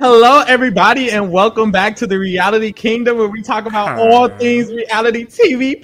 [0.00, 4.72] Hello, everybody, and welcome back to the Reality Kingdom, where we talk about all things
[4.72, 5.82] reality TV.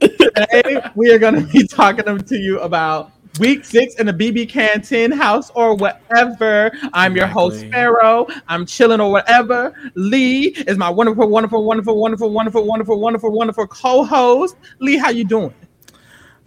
[0.00, 3.10] Today, we are going to be talking to you about
[3.40, 6.70] week six in the BBCAN10 house or whatever.
[6.92, 8.28] I'm your host, Pharaoh.
[8.46, 9.74] I'm chilling or whatever.
[9.96, 14.54] Lee is my wonderful, wonderful, wonderful, wonderful, wonderful, wonderful, wonderful, wonderful co-host.
[14.78, 15.52] Lee, how you doing?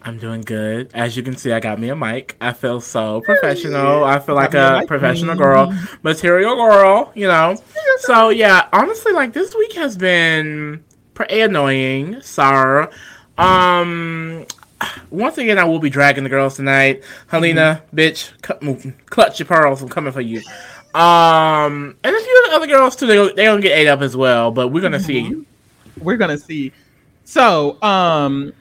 [0.05, 0.91] I'm doing good.
[0.93, 2.35] As you can see, I got me a mic.
[2.41, 4.03] I feel so professional.
[4.03, 7.55] I feel like a professional girl, material girl, you know.
[7.99, 12.89] So yeah, honestly, like this week has been pretty annoying, sir.
[13.37, 14.45] Um,
[15.09, 17.03] once again, I will be dragging the girls tonight.
[17.31, 17.97] Haleena, mm-hmm.
[17.97, 19.81] bitch, clutch your pearls.
[19.81, 20.41] I'm coming for you.
[20.93, 23.07] Um, and a few of the other girls too.
[23.07, 25.41] They they gonna get ate up as well, but we're gonna mm-hmm.
[25.41, 25.45] see.
[25.97, 26.73] We're gonna see.
[27.23, 28.53] So, um,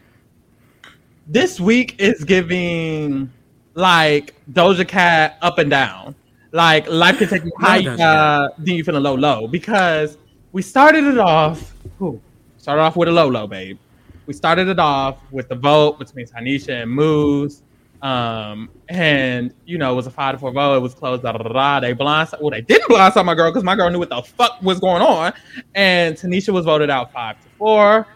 [1.27, 3.31] this week is giving
[3.75, 6.15] like Doja Cat up and down.
[6.53, 9.47] Like life can take you high, uh, then you feeling low, low.
[9.47, 10.19] Because
[10.53, 11.75] we started it off.
[11.99, 12.21] Whew,
[12.59, 13.79] started off with a low, low, babe.
[14.27, 17.63] We started it off with the vote between Tanisha and Mousse.
[18.03, 20.77] Um, and you know, it was a five to four vote.
[20.77, 21.23] It was closed.
[21.23, 21.81] Da, da, da.
[21.81, 22.41] They blindside.
[22.41, 25.03] Well, they didn't blindside my girl because my girl knew what the fuck was going
[25.03, 25.33] on.
[25.75, 28.07] And Tanisha was voted out five to four.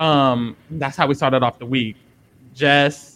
[0.00, 1.96] Um, that's how we started off the week.
[2.54, 3.14] Jess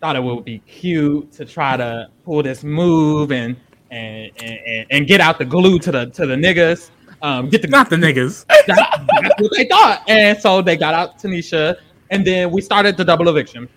[0.00, 3.56] thought it would be cute to try to pull this move and
[3.90, 6.90] and and, and get out the glue to the to the niggas.
[7.22, 8.46] Um, get the not the niggas.
[8.66, 11.76] That, that's what they thought, and so they got out Tanisha,
[12.10, 13.68] and then we started the double eviction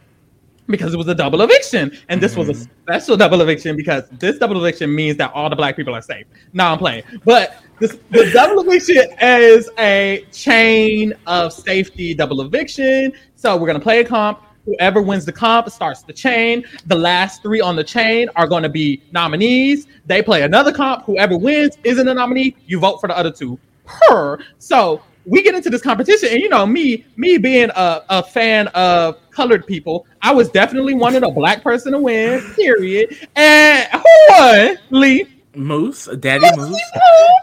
[0.68, 2.48] because it was a double eviction, and this mm-hmm.
[2.48, 2.84] was a mm-hmm.
[2.84, 6.26] special double eviction because this double eviction means that all the black people are safe.
[6.52, 13.14] Now I'm playing, but this, the double eviction is a chain of safety double eviction.
[13.36, 16.64] So we're gonna play a comp Whoever wins the comp starts the chain.
[16.86, 19.88] The last three on the chain are going to be nominees.
[20.06, 21.04] They play another comp.
[21.04, 22.56] Whoever wins isn't a nominee.
[22.66, 23.60] You vote for the other two.
[23.86, 24.40] Per.
[24.60, 28.68] So we get into this competition, and you know me, me being a, a fan
[28.70, 32.42] of colored people, I was definitely wanting a black person to win.
[32.56, 33.28] Period.
[33.36, 34.78] And who won?
[34.90, 35.28] Lee.
[35.56, 36.82] Moose, Daddy Moose.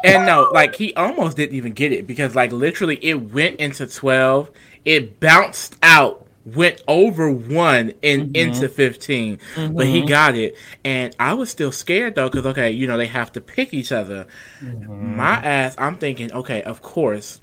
[0.04, 3.86] And no, like he almost didn't even get it because like literally it went into
[3.86, 4.50] 12.
[4.84, 8.36] It bounced out went over one and mm-hmm.
[8.36, 9.76] into 15 mm-hmm.
[9.76, 10.08] but he mm-hmm.
[10.08, 13.40] got it and i was still scared though because okay you know they have to
[13.40, 14.26] pick each other
[14.60, 15.16] mm-hmm.
[15.16, 17.40] my ass i'm thinking okay of course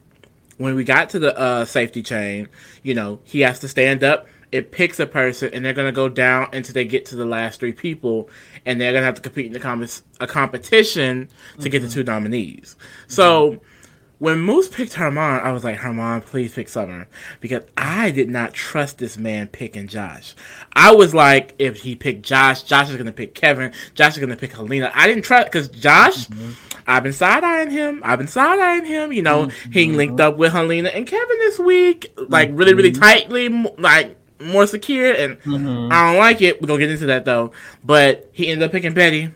[0.57, 2.47] when we got to the uh, safety chain
[2.81, 5.95] you know he has to stand up it picks a person and they're going to
[5.95, 8.29] go down until they get to the last three people
[8.65, 9.85] and they're going to have to compete in the com-
[10.19, 11.29] a competition
[11.59, 11.93] to get the mm-hmm.
[11.93, 12.75] two nominees
[13.07, 13.59] so
[14.19, 17.07] when Moose picked Hermon, I was like, Hermon, please pick Summer.
[17.39, 20.33] Because I did not trust this man picking Josh.
[20.73, 23.73] I was like, if he picked Josh, Josh is going to pick Kevin.
[23.93, 24.91] Josh is going to pick Haleena.
[24.95, 26.51] I didn't trust, because Josh, mm-hmm.
[26.87, 28.01] I've been side eyeing him.
[28.03, 29.11] I've been side eyeing him.
[29.11, 29.71] You know, mm-hmm.
[29.71, 33.01] he linked up with Haleena and Kevin this week, like really, really mm-hmm.
[33.01, 35.13] tightly, like more secure.
[35.13, 35.91] And mm-hmm.
[35.91, 36.59] I don't like it.
[36.59, 37.51] We're going to get into that though.
[37.83, 39.31] But he ended up picking Betty.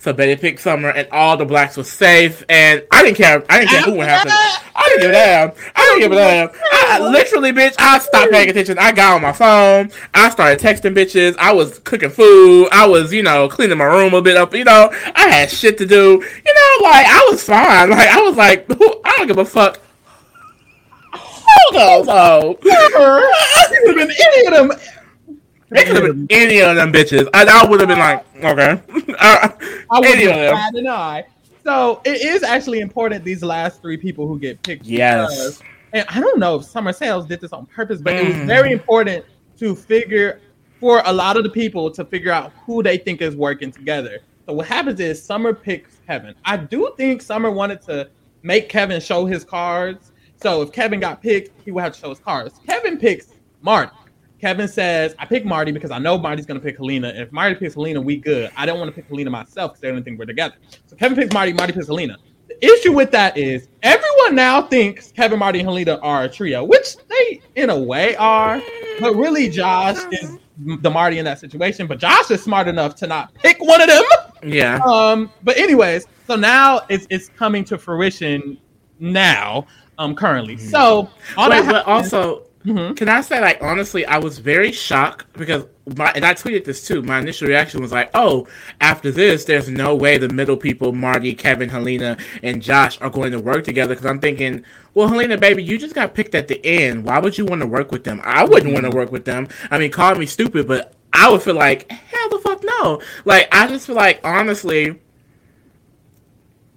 [0.00, 2.44] So Betty picked Summer, and all the blacks were safe.
[2.48, 3.44] And I didn't care.
[3.50, 4.30] I didn't care who would happen.
[4.30, 5.52] I didn't give a damn.
[5.74, 6.50] I didn't give a damn.
[6.70, 8.78] I, literally, bitch, I stopped paying attention.
[8.78, 9.90] I got on my phone.
[10.14, 11.36] I started texting bitches.
[11.36, 12.68] I was cooking food.
[12.70, 14.54] I was, you know, cleaning my room a bit up.
[14.54, 15.96] You know, I had shit to do.
[15.96, 17.90] You know, like I was fine.
[17.90, 19.80] Like I was like, who, I don't give a fuck.
[21.12, 22.58] Hold on, though.
[22.62, 23.22] Never.
[23.90, 24.78] any of them
[25.70, 27.28] it could have been any of them bitches.
[27.34, 28.80] I, I would have been like, okay.
[29.20, 31.24] I would have an eye.
[31.64, 34.86] So it is actually important these last three people who get picked.
[34.86, 35.36] Yes.
[35.36, 35.62] Because,
[35.92, 38.20] and I don't know if Summer Sales did this on purpose, but mm.
[38.20, 38.46] it was mm.
[38.46, 39.24] very important
[39.58, 40.40] to figure
[40.80, 44.20] for a lot of the people to figure out who they think is working together.
[44.46, 46.34] So what happens is Summer picks Kevin.
[46.44, 48.08] I do think Summer wanted to
[48.42, 50.12] make Kevin show his cards.
[50.36, 52.58] So if Kevin got picked, he would have to show his cards.
[52.66, 53.92] Kevin picks Marty.
[54.40, 57.10] Kevin says, I pick Marty because I know Marty's going to pick Haleena.
[57.10, 58.50] And if Marty picks Haleena, we good.
[58.56, 60.54] I don't want to pick Haleena myself because they don't think we're together.
[60.86, 62.16] So Kevin picks Marty, Marty picks Haleena.
[62.48, 66.64] The issue with that is everyone now thinks Kevin, Marty, and Haleena are a trio,
[66.64, 68.62] which they in a way are.
[69.00, 71.86] But really, Josh is the Marty in that situation.
[71.86, 74.02] But Josh is smart enough to not pick one of them.
[74.42, 74.80] Yeah.
[74.84, 75.30] Um.
[75.42, 78.56] But anyways, so now it's it's coming to fruition
[78.98, 79.66] now.
[79.98, 80.14] Um.
[80.14, 82.94] Currently, so all Wait, but also Mm-hmm.
[82.94, 85.64] Can I say, like, honestly, I was very shocked because
[85.96, 87.00] my, and I tweeted this too.
[87.00, 88.46] My initial reaction was like, oh,
[88.80, 93.32] after this, there's no way the middle people, Marty, Kevin, Haleena, and Josh, are going
[93.32, 93.94] to work together.
[93.94, 97.04] Because I'm thinking, well, Haleena, baby, you just got picked at the end.
[97.04, 98.20] Why would you want to work with them?
[98.22, 99.48] I wouldn't want to work with them.
[99.70, 103.00] I mean, call me stupid, but I would feel like, the the fuck no.
[103.24, 105.00] Like I just feel like honestly,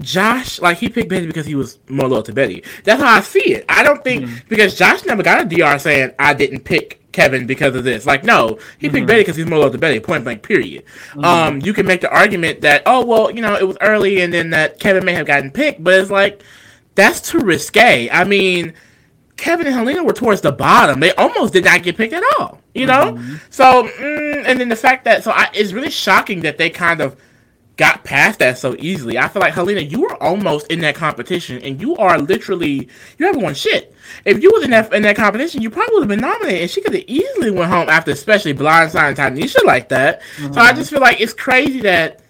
[0.02, 2.64] Josh, like he picked Betty because he was more loyal to Betty.
[2.84, 3.66] That's how I see it.
[3.70, 4.48] I don't think mm-hmm.
[4.48, 8.06] because Josh never got a DR saying I didn't pick Kevin because of this.
[8.06, 9.06] Like, no, he picked mm-hmm.
[9.06, 10.00] Betty because he's more loyal to Betty.
[10.00, 10.44] Point blank.
[10.44, 10.86] Period.
[10.86, 11.24] Mm-hmm.
[11.24, 14.34] Um, you can make the argument that oh well, you know, it was early and
[14.34, 16.44] then that Kevin may have gotten picked, but it's like
[16.96, 18.10] that's too risque.
[18.10, 18.74] I mean.
[19.38, 21.00] Kevin and Haleena were towards the bottom.
[21.00, 22.60] They almost did not get picked at all.
[22.76, 23.38] You know, mm-hmm.
[23.50, 27.02] so mm, and then the fact that so I, it's really shocking that they kind
[27.02, 27.18] of
[27.82, 29.18] got past that so easily.
[29.18, 32.88] I feel like Haleena, you were almost in that competition, and you are literally
[33.18, 33.96] you haven't won shit.
[34.24, 36.70] If you was in that in that competition, you probably would have been nominated, and
[36.70, 40.22] she could have easily went home after, especially Blindside and Tanisha like that.
[40.38, 40.54] Mm-hmm.
[40.54, 42.22] So I just feel like it's crazy that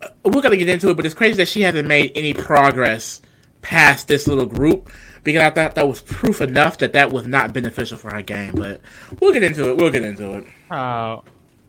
[0.00, 3.20] uh, we're gonna get into it, but it's crazy that she hasn't made any progress
[3.60, 4.90] past this little group
[5.24, 8.54] because I thought that was proof enough that that was not beneficial for her game.
[8.54, 8.80] But
[9.20, 9.76] we'll get into it.
[9.76, 10.46] We'll get into it.
[10.70, 11.20] Uh,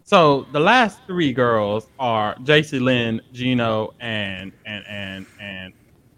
[0.09, 5.71] so the last three girls are Jacey-Lynne, Gino, and and and and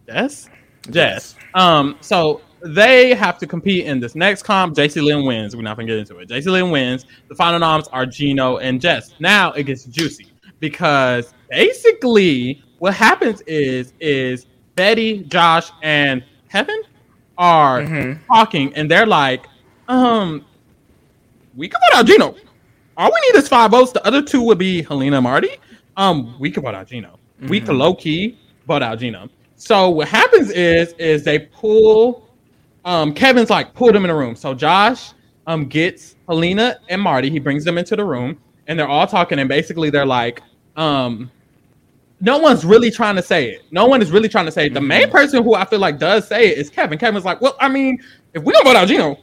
[0.08, 0.50] Jess.
[0.90, 1.36] Jess.
[1.56, 1.98] Um.
[2.00, 4.78] So they have to compete in this next comp.
[4.78, 5.58] Jacey-Lynne wins.
[5.58, 6.30] We're not gonna get into it.
[6.30, 7.06] Jacey-Lynne wins.
[7.28, 9.14] The final noms are Gino and Jess.
[9.20, 14.46] Now it gets juicy because basically what happens is is
[14.76, 16.82] Betty, Josh, and Kevin
[17.38, 18.26] are mm-hmm.
[18.34, 19.48] talking and they're like,
[19.90, 20.46] um,
[21.58, 22.51] we can vote out Gino.
[22.98, 23.92] All we need is five votes.
[23.92, 25.58] The other two would be Haleena and Marty.
[25.98, 27.20] Um, we could vote out Gino.
[27.38, 27.48] Mm-hmm.
[27.48, 29.30] We could low key vote out Gino.
[29.56, 32.28] So what happens is is they pull
[32.86, 34.36] um Kevin's like pulled them in a room.
[34.36, 35.14] So Josh
[35.48, 39.40] um gets Haleena and Marty, he brings them into the room and they're all talking
[39.40, 40.42] and basically they're like,
[40.78, 41.30] um,
[42.22, 43.64] no one's really trying to say it.
[43.72, 44.74] No one is really trying to say it.
[44.74, 45.12] The main mm-hmm.
[45.12, 46.98] person who I feel like does say it is Kevin.
[46.98, 48.02] Kevin's like, well, I mean,
[48.34, 49.18] if we don't vote out Gino,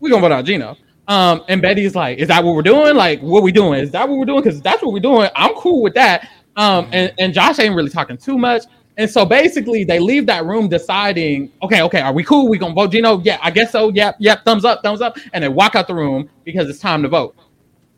[0.00, 0.76] we gonna vote out Gino.
[1.06, 2.96] Um, and Betty's like, is that what we're doing?
[2.96, 3.80] Like, what we doing?
[3.80, 4.42] Is that what we're doing?
[4.42, 5.28] Because that's what we're doing.
[5.36, 6.28] I'm cool with that.
[6.56, 8.64] Um, and, and Josh ain't really talking too much.
[8.96, 12.48] And so basically, they leave that room deciding, okay, okay, are we cool?
[12.48, 13.20] We gonna vote Gino?
[13.20, 13.88] Yeah, I guess so.
[13.88, 14.44] Yep, yep.
[14.44, 15.18] Thumbs up, thumbs up.
[15.32, 17.34] And they walk out the room because it's time to vote.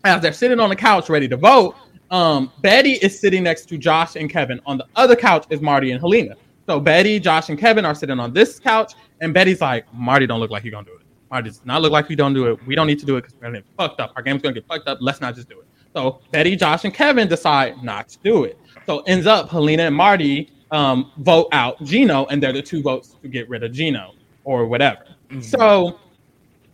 [0.05, 1.77] As they're sitting on the couch ready to vote,
[2.11, 4.61] um, Betty is sitting next to Josh and Kevin.
[4.65, 6.35] On the other couch is Marty and Haleena.
[6.67, 10.41] So Betty, Josh, and Kevin are sitting on this couch, and Betty's like, Marty don't
[10.41, 11.06] look like he gonna do it.
[11.31, 12.67] Marty does not look like we don't do it.
[12.67, 14.13] We don't need to do it because we're gonna get fucked up.
[14.17, 14.99] Our game's gonna get fucked up.
[15.01, 15.67] Let's not just do it.
[15.95, 18.59] So Betty, Josh, and Kevin decide not to do it.
[18.87, 23.17] So ends up Haleena and Marty um, vote out Gino, and they're the two votes
[23.23, 24.15] to get rid of Gino
[24.45, 25.05] or whatever.
[25.31, 25.41] Mm-hmm.
[25.41, 25.99] So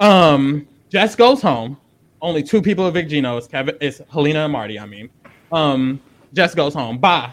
[0.00, 1.78] um, Jess goes home.
[2.20, 3.36] Only two people evict Gino.
[3.36, 3.76] It's Kevin.
[3.80, 4.78] It's Haleena and Marty.
[4.78, 5.08] I mean,
[5.50, 6.00] um,
[6.34, 6.98] Jess goes home.
[6.98, 7.32] Bye.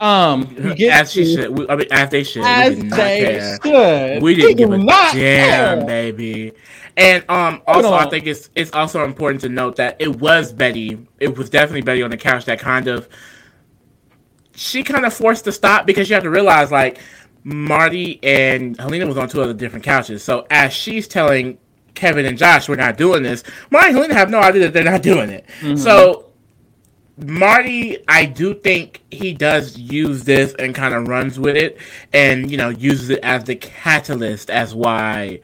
[0.00, 1.56] Um, we get as she should.
[1.56, 2.44] We, I mean, as they should.
[2.44, 4.22] As they should.
[4.22, 5.84] We didn't give a damn, care.
[5.86, 6.52] baby.
[6.96, 11.06] And um, also, I think it's it's also important to note that it was Betty.
[11.18, 13.08] It was definitely Betty on the couch that kind of
[14.54, 16.98] she kind of forced to stop because you have to realize like
[17.42, 20.22] Marty and Haleena was on two other different couches.
[20.22, 21.58] So as she's telling
[21.94, 23.42] Kevin and Josh, we're not doing this.
[23.70, 25.46] Marty and Haleena have no idea that they're not doing it.
[25.60, 25.76] Mm-hmm.
[25.76, 26.23] So
[27.16, 31.78] Marty, I do think he does use this and kind of runs with it,
[32.12, 35.40] and you know uses it as the catalyst as why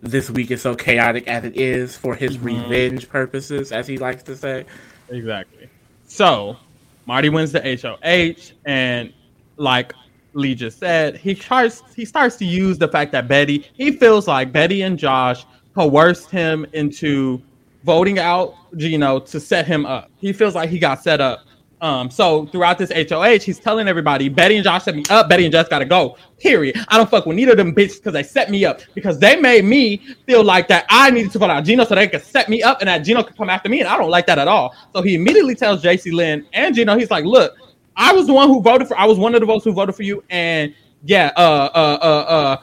[0.00, 2.46] this week is so chaotic as it is for his mm-hmm.
[2.46, 4.64] revenge purposes, as he likes to say.
[5.10, 5.68] Exactly.
[6.06, 6.56] So
[7.04, 9.12] Marty wins the HOH, and
[9.56, 9.92] like
[10.32, 14.26] Lee just said, he tries he starts to use the fact that Betty he feels
[14.26, 15.44] like Betty and Josh
[15.74, 17.42] coerced him into
[17.84, 20.10] voting out Gino to set him up.
[20.18, 21.46] He feels like he got set up.
[21.80, 25.30] Um, so throughout this HOH, he's telling everybody, Betty and Josh set me up.
[25.30, 26.16] Betty and Jess gotta go.
[26.38, 26.76] Period.
[26.88, 29.36] I don't fuck with neither of them bitches because they set me up because they
[29.36, 29.96] made me
[30.26, 32.80] feel like that I needed to vote out Gino so they could set me up
[32.80, 34.74] and that Gino could come after me, and I don't like that at all.
[34.92, 37.56] So he immediately tells Jacey-Lynne and Gino, he's like, look,
[37.96, 38.98] I was the one who voted for.
[38.98, 42.32] I was one of the votes who voted for you, and yeah, uh, uh, uh,
[42.32, 42.62] uh,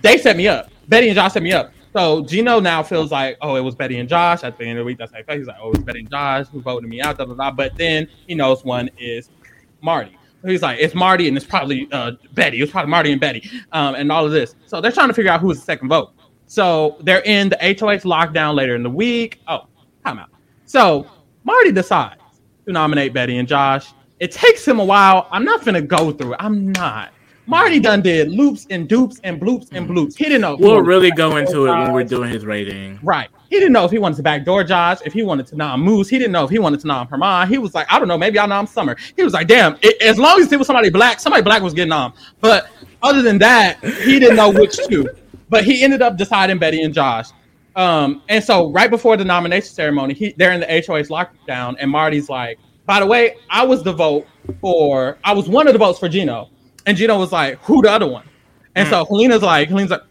[0.00, 0.70] they set me up.
[0.88, 1.72] Betty and Josh set me up.
[1.96, 4.82] So Gino now feels like, oh, it was Betty and Josh at the end of
[4.82, 4.98] the week.
[4.98, 5.38] That's how he felt.
[5.38, 7.50] he's like, oh, it's Betty and Josh who voted me out, blah, blah, blah.
[7.52, 9.30] But then he knows one is
[9.80, 10.18] Marty.
[10.42, 12.60] So he's like, it's Marty and it's probably uh, Betty.
[12.60, 14.56] It's probably Marty and Betty um, and all of this.
[14.66, 16.12] So they're trying to figure out who's the second vote.
[16.46, 19.40] So they're in the HOH lockdown later in the week.
[19.48, 19.66] Oh,
[20.04, 20.28] time out.
[20.66, 21.10] So
[21.44, 22.20] Marty decides
[22.66, 23.94] to nominate Betty and Josh.
[24.20, 25.28] It takes him a while.
[25.30, 26.40] I'm not going to go through it.
[26.40, 27.14] I'm not.
[27.46, 30.16] Marty done did loops and dupes and bloops and bloops.
[30.16, 30.56] He didn't know.
[30.56, 32.98] We'll really go into it when we're doing his rating.
[33.02, 33.28] Right.
[33.48, 36.08] He didn't know if he wanted to backdoor Josh, if he wanted to nom Moose.
[36.08, 37.48] He didn't know if he wanted to nom Hermon.
[37.48, 38.96] He was like, I don't know, maybe I'll nom Summer.
[39.14, 41.72] He was like, damn, it, as long as it was somebody black, somebody black was
[41.72, 42.12] getting nom.
[42.40, 42.68] But
[43.02, 45.08] other than that, he didn't know which two.
[45.48, 47.28] But he ended up deciding Betty and Josh.
[47.76, 51.90] Um, and so right before the nomination ceremony, he they're in the HOH lockdown, and
[51.90, 54.26] Marty's like, by the way, I was the vote
[54.60, 56.48] for I was one of the votes for Gino.
[56.86, 58.28] And Gino was like, who the other one?
[58.74, 60.02] And so Haleena's like, Haleena's like,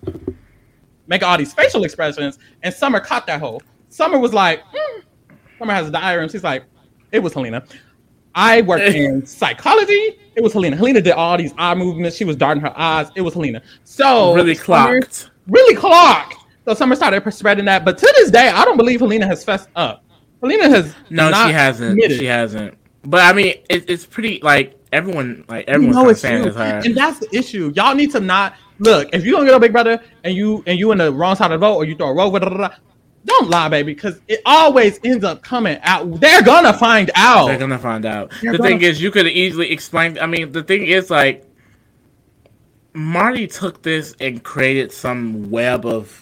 [1.07, 2.39] make all these facial expressions.
[2.63, 3.61] And Summer caught that whole.
[3.89, 5.01] Summer was like, hmm.
[5.57, 6.65] Summer has a diary, and she's like,
[7.11, 7.65] it was Haleena.
[8.33, 10.19] I worked in psychology.
[10.35, 10.75] It was Haleena.
[10.77, 12.17] Haleena did all these eye movements.
[12.17, 13.07] She was darting her eyes.
[13.15, 13.61] It was Haleena.
[13.85, 15.29] So really Summer- clocked.
[15.47, 16.35] really clocked.
[16.65, 17.85] So Summer started spreading that.
[17.85, 20.03] But to this day, I don't believe Haleena has fessed up.
[20.43, 21.91] Haleena has No, she hasn't.
[21.91, 22.19] admitted.
[22.19, 22.75] She hasn't.
[23.05, 26.47] But I mean, it, it's pretty like everyone, like You everyone's know it's saying true.
[26.49, 26.81] it's her.
[26.83, 27.71] And that's the issue.
[27.75, 29.09] Y'all need to not look.
[29.13, 31.51] If you don't get a big brother and you and you in the wrong side
[31.51, 32.75] of the vote or you throw a rope, blah, blah, blah,
[33.25, 36.19] don't lie, baby, because it always ends up coming out.
[36.19, 37.47] They're gonna find out.
[37.47, 38.31] They're gonna find out.
[38.41, 40.17] They're the thing is, you could easily explain.
[40.19, 41.43] I mean, the thing is, like,
[42.93, 46.21] Marty took this and created some web of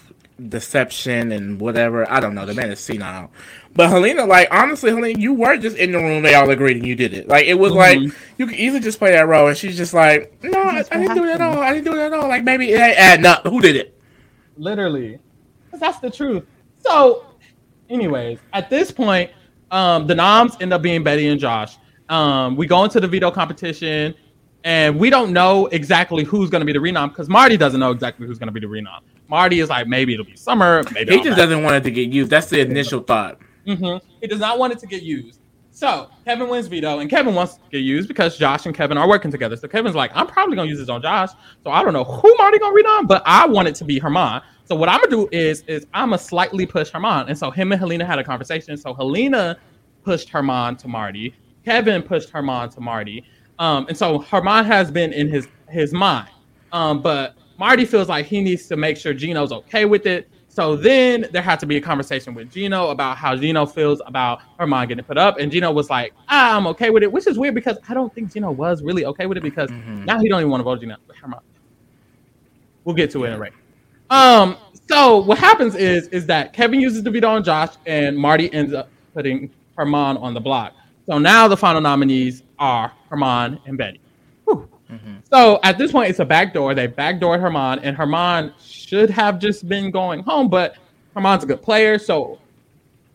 [0.50, 2.10] deception and whatever.
[2.10, 2.46] I don't know.
[2.46, 3.32] The man is senile.
[3.76, 6.22] But Haleena, like, honestly, Haleena, you were just in the room.
[6.22, 7.28] They all agreed and you did it.
[7.28, 8.16] Like, it was like Mhm.
[8.38, 11.16] you could easily just play that role, and she's just like, "No, I, I didn't
[11.16, 11.58] do it at all.
[11.60, 13.48] I didn't do it at all." Like, maybe it ain't adding up.
[13.48, 14.00] Who did it?
[14.58, 15.18] Literally,
[15.72, 16.44] 'Cause that's the truth.
[16.86, 17.26] So,
[17.90, 19.32] anyways, at this point,
[19.72, 21.78] um, the noms end up being Betty and Josh.
[22.10, 24.14] Um, we go into the veto competition,
[24.64, 27.90] and we don't know exactly who's going to be the renom because Marty doesn't know
[27.90, 29.00] exactly who's going to be the renom.
[29.30, 30.84] Marty is like, maybe it'll be Summer.
[30.94, 32.30] Maybe He just have- doesn't want it to get used.
[32.30, 33.40] That's the initial thought.
[33.68, 34.02] Mhm.
[34.22, 35.40] He does not want it to get used.
[35.72, 39.08] So Kevin wins veto, and Kevin wants to get used because Josh and Kevin are
[39.08, 39.56] working together.
[39.56, 41.30] So Kevin's like, I'm probably gonna use this on Josh.
[41.64, 43.98] So I don't know who Marty gonna read on, but I want it to be
[43.98, 44.42] Hermon.
[44.66, 47.28] So what I'm gonna do is is I'm gonna slightly push Hermon.
[47.28, 48.78] And so him and Haleena had a conversation.
[48.78, 49.56] So Haleena
[50.04, 51.34] pushed Hermon to Marty.
[51.66, 53.24] Kevin pushed Hermon to Marty.
[53.58, 56.30] Um, and so Hermon has been in his his mind.
[56.72, 60.30] Um, but Marty feels like he needs to make sure Gino's okay with it.
[60.54, 64.40] So then there had to be a conversation with Gino about how Gino feels about
[64.60, 65.40] Hermon getting put up.
[65.40, 68.14] And Gino was like, ah, I'm okay with it, which is weird because I don't
[68.14, 70.06] think Gino was really okay with it because Mhm.
[70.06, 70.96] now he don't even want to vote Gino.
[71.20, 71.40] Hermon.
[72.84, 73.54] We'll get to it in a rate.
[74.12, 74.56] Um,
[74.88, 78.76] so what happens is is that Kevin uses the veto on Josh and Marty ends
[78.76, 80.74] up putting Hermon on the block.
[81.08, 84.00] So now the final nominees are Hermon and Betty.
[84.94, 85.18] Mhm.
[85.32, 86.74] So at this point, it's a backdoor.
[86.76, 90.76] They backdoored Hermon, and Hermon should have just been going home, but
[91.16, 91.98] Hermon's a good player.
[92.00, 92.40] So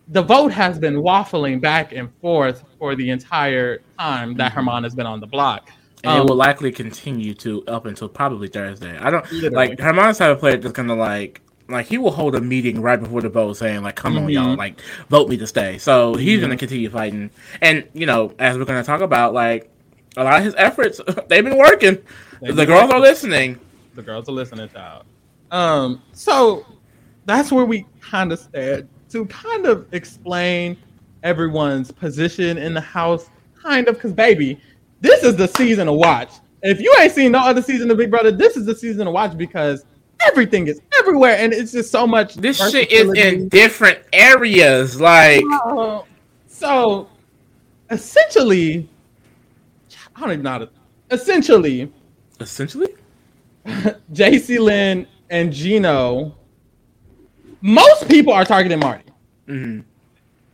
[0.08, 4.94] the vote has been waffling back and forth for the entire time that Hermon has
[4.94, 5.70] been on the block.
[6.04, 8.96] and Um, it will likely continue to up until probably Thursday.
[8.96, 9.54] I don't Literally.
[9.56, 12.98] like Hermon's type of player that's gonna like like he will hold a meeting right
[12.98, 14.56] before the vote saying like come on y'all Mhm.
[14.56, 14.80] like
[15.10, 15.76] vote me to stay.
[15.76, 16.42] So he's Mhm.
[16.42, 17.30] gonna continue fighting.
[17.60, 19.68] And you know, as we're gonna talk about, like
[20.18, 21.98] a lot of his efforts they've been working.
[22.40, 23.58] They've the been girls are listening.
[23.94, 25.04] the girls are listening, child.
[25.50, 26.66] Um, so
[27.24, 30.76] that's where we kind of stand to kind of explain
[31.22, 34.60] everyone's position in the house, kind of, because baby,
[35.00, 36.32] this is the season to watch.
[36.62, 39.12] If you ain't seen no other season of Big Brother, this is the season to
[39.12, 39.84] watch because
[40.20, 42.34] everything is everywhere and it's just so much.
[42.34, 45.00] This shit is in different areas.
[45.00, 46.02] Like Uh,
[46.48, 47.08] so
[47.90, 48.88] essentially,
[50.18, 50.68] I don't even know how to.
[51.10, 51.92] Essentially,
[52.40, 52.88] essentially,
[54.12, 56.34] Jacey-Lynne and Gino,
[57.60, 59.04] most people are targeting Marty.
[59.48, 59.84] mhm.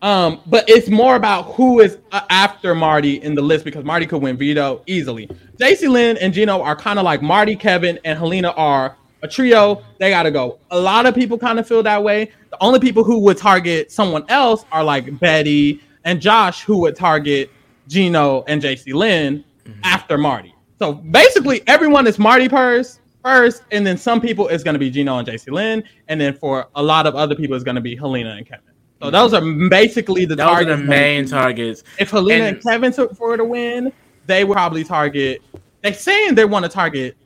[0.02, 4.04] Um, but it's more about who is uh, after Marty in the list because Marty
[4.06, 5.30] could win veto easily.
[5.58, 9.82] Jacey-Lynne and Gino are kind of like Marty, Kevin, and Haleena are a trio.
[9.98, 10.58] They got to go.
[10.72, 12.30] A lot of people kind of feel that way.
[12.50, 16.96] The only people who would target someone else are like Betty and Josh, who would
[16.96, 17.50] target
[17.88, 19.80] Gino and Jacey-Lynne Mm-hmm.
[19.84, 20.54] after Marty.
[20.78, 24.90] So basically, everyone is Marty first, first, and then some people is going to be
[24.90, 27.96] Gino and Jacey-Lynne, and then for a lot of other people, it's going to be
[27.96, 28.64] Haleena and Kevin.
[29.02, 31.82] So those are basically the those are the main targets.
[31.98, 33.92] If Haleena and, and- Kevin took for to win,
[34.26, 35.42] they would probably target.
[35.82, 37.16] They saying they want to target,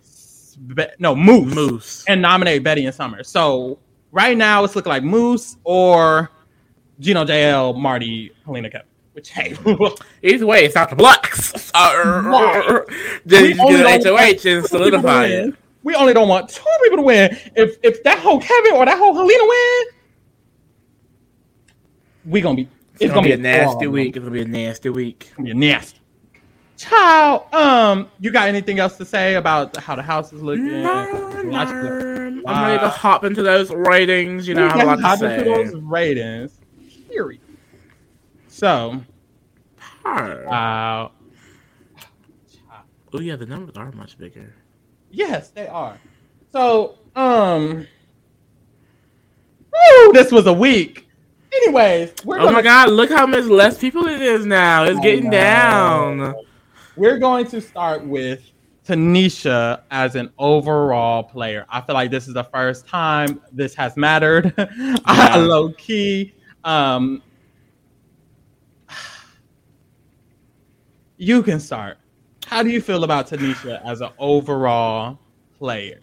[0.98, 2.04] no Moose, Moose.
[2.08, 3.22] and nominate Betty and Summer.
[3.22, 3.78] So
[4.10, 6.30] right now it's looking like Moose or
[6.98, 8.87] Gino, JL, Marty, Haleena, Kevin.
[9.18, 9.56] Which hey,
[10.22, 11.72] Either way, it's not the blocks.
[11.74, 12.84] Right.
[13.26, 15.54] Then We you just get an HOH and two people to solidify it.
[15.82, 17.36] We only don't want two people to win.
[17.56, 19.86] If if that whole Kevin or that whole Haleena win,
[22.26, 22.68] we gonna be.
[23.00, 23.92] It's, gonna, be a nasty problem.
[23.92, 24.16] week.
[24.16, 25.24] It's gonna be a nasty week.
[25.26, 25.98] It's gonna be nasty.
[26.76, 30.84] Child, um, you got anything else to say about how the house is looking?
[30.84, 31.58] No, no.
[31.58, 34.46] I'm ready to hop into those ratings.
[34.46, 36.60] You know, I have a lot to Hop into those ratings.
[37.08, 37.40] Period.
[38.58, 39.00] So,
[40.04, 41.08] uh,
[43.12, 44.52] oh yeah, the numbers are much bigger.
[45.12, 45.96] yes, they are.
[46.50, 47.86] So, um,
[49.72, 51.08] woo, this was a week.
[51.52, 52.56] Anyways, we're oh gonna...
[52.56, 54.82] my god, look how much less people it is now.
[54.82, 56.34] It's getting down.
[56.96, 58.42] We're going to start with
[58.84, 61.64] Tanisha as an overall player.
[61.68, 64.52] I feel like this is the first time this has mattered.
[65.06, 65.36] Yeah.
[65.36, 66.34] low key.
[66.64, 67.22] Um,
[71.18, 71.98] you can start.
[72.46, 75.18] How do you feel about Tanisha as an overall
[75.58, 76.00] player?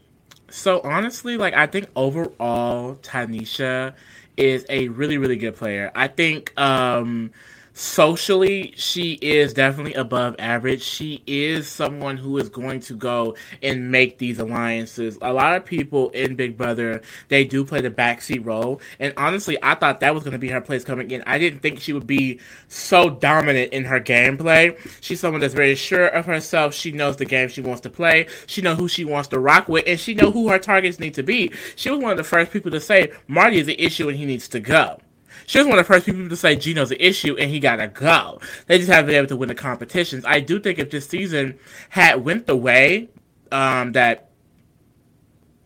[0.49, 3.95] So honestly, like I think overall Tanisha
[4.37, 5.91] is a really really good player.
[5.95, 7.31] I think um
[7.75, 10.81] socially she is definitely above average.
[10.81, 15.17] She is someone who is going to go and make these alliances.
[15.21, 18.81] A lot of people in big brother they do play the backseat role.
[18.99, 21.21] And honestly i thought that was going to be her place coming in.
[21.27, 22.39] I didn't think she would be
[22.69, 24.77] so dominant in her gameplay.
[25.01, 26.73] She's someone that's very sure of herself.
[26.73, 28.27] She knows the game she wants to play.
[28.47, 31.13] She knows who she wants to rock with and she knows who her targets need
[31.15, 31.51] to be.
[31.75, 34.25] She was one of the first people to say marty is the issue and he
[34.25, 34.97] needs to go
[35.45, 37.87] she was one of the first people to say Gino's an issue and he gotta
[37.87, 38.39] go.
[38.67, 40.23] They just haven't been able to win the competitions.
[40.25, 41.59] I do think if this season
[41.89, 43.09] had went the way
[43.51, 44.29] um, that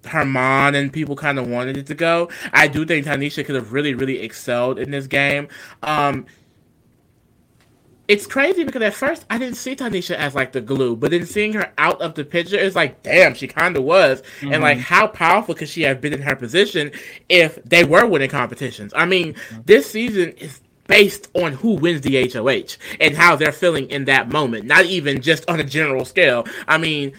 [0.06, 3.74] Hermon and people kind of wanted it to go, I do think Tanisha could have
[3.74, 5.48] really, really excelled in this game.
[5.84, 6.26] Um,
[8.10, 11.28] it's crazy because at first I didn't see Tanisha as like the glue, but then
[11.28, 14.24] seeing her out of the picture, is like, damn, she kind of was.
[14.42, 14.54] Mm-hmm.
[14.54, 14.94] And like, mm-hmm.
[14.94, 16.92] how powerful could she have been in her position
[17.30, 18.92] if they were winning competitions?
[18.96, 19.62] I mean, mm-hmm.
[19.66, 24.28] this season is based on who wins the HOH and how they're feeling in that
[24.28, 26.48] moment, not even just on a general scale.
[26.68, 27.14] I mean,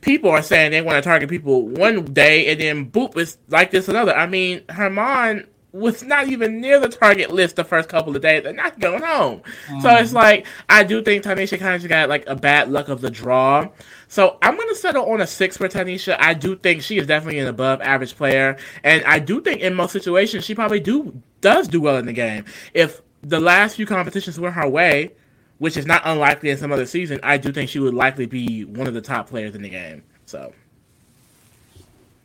[0.00, 3.72] people are saying they want to target people one day and then boop, it's like
[3.72, 4.14] this another.
[4.14, 8.42] I mean, Hermon was not even near the target list the first couple of days.
[8.42, 9.42] They're not going home.
[9.68, 9.82] Mm.
[9.82, 13.00] So it's like I do think Tanisha kind of got like a bad luck of
[13.00, 13.68] the draw.
[14.08, 16.16] So I'm gonna settle on a six for Tanisha.
[16.18, 19.74] I do think she is definitely an above average player, and I do think in
[19.74, 22.44] most situations she probably do does do well in the game.
[22.72, 25.12] If the last few competitions went her way,
[25.58, 28.64] which is not unlikely in some other season, I do think she would likely be
[28.64, 30.02] one of the top players in the game.
[30.26, 30.52] So,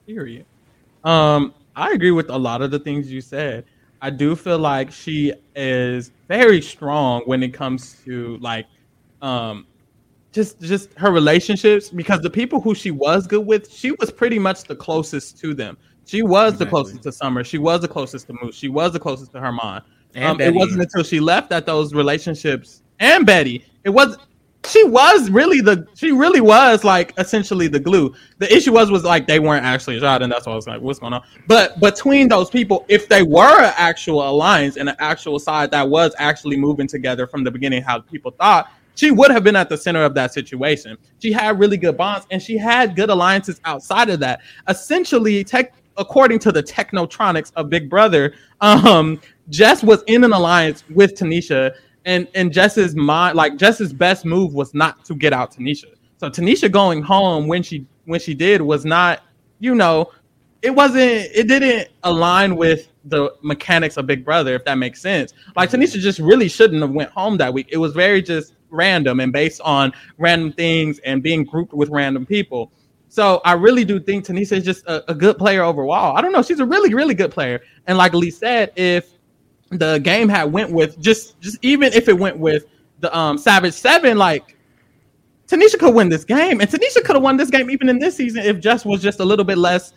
[0.05, 0.45] period.
[1.03, 3.65] Um, I agree with a lot of the things you said.
[4.03, 8.67] I do feel like she is very strong when it comes to like
[9.23, 9.65] um
[10.31, 14.37] just just her relationships because the people who she was good with, she was pretty
[14.37, 15.75] much the closest to them.
[16.05, 16.65] She was exactly.
[16.65, 17.43] the closest to Summer.
[17.43, 18.55] She was the closest to Moose.
[18.55, 19.81] She was the closest to Hermon.
[20.15, 23.65] Um, it wasn't until she left that those relationships and Betty.
[23.83, 24.17] It was
[24.65, 28.13] she was really the she really was like essentially the glue.
[28.37, 30.81] The issue was was like they weren't actually shot, and that's why I was like,
[30.81, 31.23] what's going on?
[31.47, 35.89] But between those people, if they were an actual alliance and an actual side that
[35.89, 39.67] was actually moving together from the beginning, how people thought, she would have been at
[39.67, 40.97] the center of that situation.
[41.19, 44.41] She had really good bonds and she had good alliances outside of that.
[44.67, 49.19] Essentially, tech according to the technotronics of Big Brother, um,
[49.49, 51.73] Jess was in an alliance with Tanisha
[52.05, 55.93] and and Jess's mind, like Jess's best move was not to get out Tanisha.
[56.17, 59.23] So Tanisha going home when she when she did was not,
[59.59, 60.11] you know,
[60.61, 65.33] it wasn't it didn't align with the mechanics of Big Brother, if that makes sense.
[65.55, 65.81] Like mm-hmm.
[65.81, 67.67] Tanisha just really shouldn't have went home that week.
[67.71, 72.25] It was very just random and based on random things and being grouped with random
[72.25, 72.71] people.
[73.09, 76.15] So I really do think Tanisha is just a, a good player overall.
[76.15, 76.41] I don't know.
[76.41, 77.59] She's a really, really good player.
[77.87, 79.11] And like Lee said, if
[79.71, 82.65] the game had went with just just even if it went with
[82.99, 84.57] the um Savage Seven, like
[85.47, 88.15] Tanisha could win this game, and Tanisha could have won this game even in this
[88.15, 89.93] season if Jess was just a little bit less,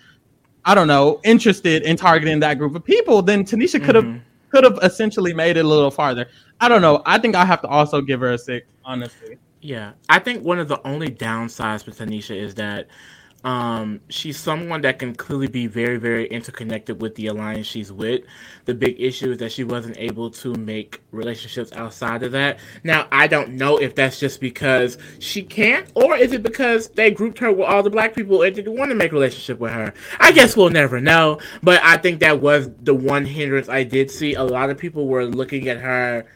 [0.65, 3.23] I don't know, interested in targeting that group of people.
[3.23, 4.19] Then Tanisha could have mm-hmm.
[4.51, 6.27] could have essentially made it a little farther.
[6.61, 7.03] I don't know.
[7.05, 9.39] I think I have to also give her a six, honestly.
[9.61, 12.87] Yeah, I think one of the only downsides with Tanisha is that
[13.45, 18.23] um, she's someone that can clearly be very, very interconnected with the alliance she's with.
[18.65, 22.59] The big issue is that she wasn't able to make relationships outside of that.
[22.85, 27.11] Now, I don't know if that's just because she can't, or is it because they
[27.11, 29.73] grouped her with all the black people and didn't want to make a relationship with
[29.73, 29.93] her.
[30.19, 31.39] I guess we'll never know.
[31.63, 34.35] But I think that was the one hindrance I did see.
[34.35, 36.27] A lot of people were looking at her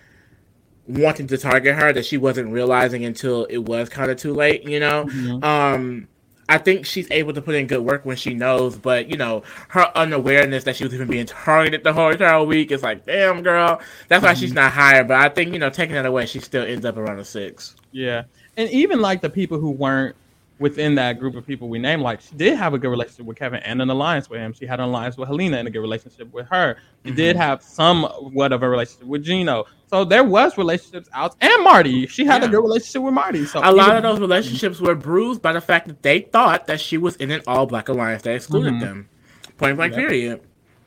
[0.86, 4.64] wanting to target her that she wasn't realizing until it was kind of too late,
[4.64, 5.04] you know?
[5.04, 5.44] Mm-hmm.
[5.44, 6.08] Um
[6.48, 9.42] I think she's able to put in good work when she knows, but you know,
[9.68, 13.42] her unawareness that she was even being targeted the whole entire week is like, damn,
[13.42, 13.80] girl.
[14.08, 14.40] That's why mm-hmm.
[14.40, 15.04] she's not higher.
[15.04, 17.76] But I think you know, taking that away, she still ends up around a six.
[17.92, 18.24] Yeah,
[18.56, 20.16] and even like the people who weren't
[20.58, 23.36] within that group of people we named, like she did have a good relationship with
[23.36, 24.52] Kevin and an alliance with him.
[24.52, 26.78] She had an alliance with Haleena and a good relationship with her.
[27.04, 27.16] She mm-hmm.
[27.16, 29.66] did have somewhat of a relationship with Gino.
[29.88, 32.06] So there was relationships out and Marty.
[32.06, 32.48] She had yeah.
[32.48, 33.46] a good relationship with Marty.
[33.46, 36.80] So a lot of those relationships were bruised by the fact that they thought that
[36.80, 38.84] she was in an all black alliance that excluded mm-hmm.
[38.84, 39.08] them.
[39.56, 40.08] Point blank yep.
[40.08, 40.40] period.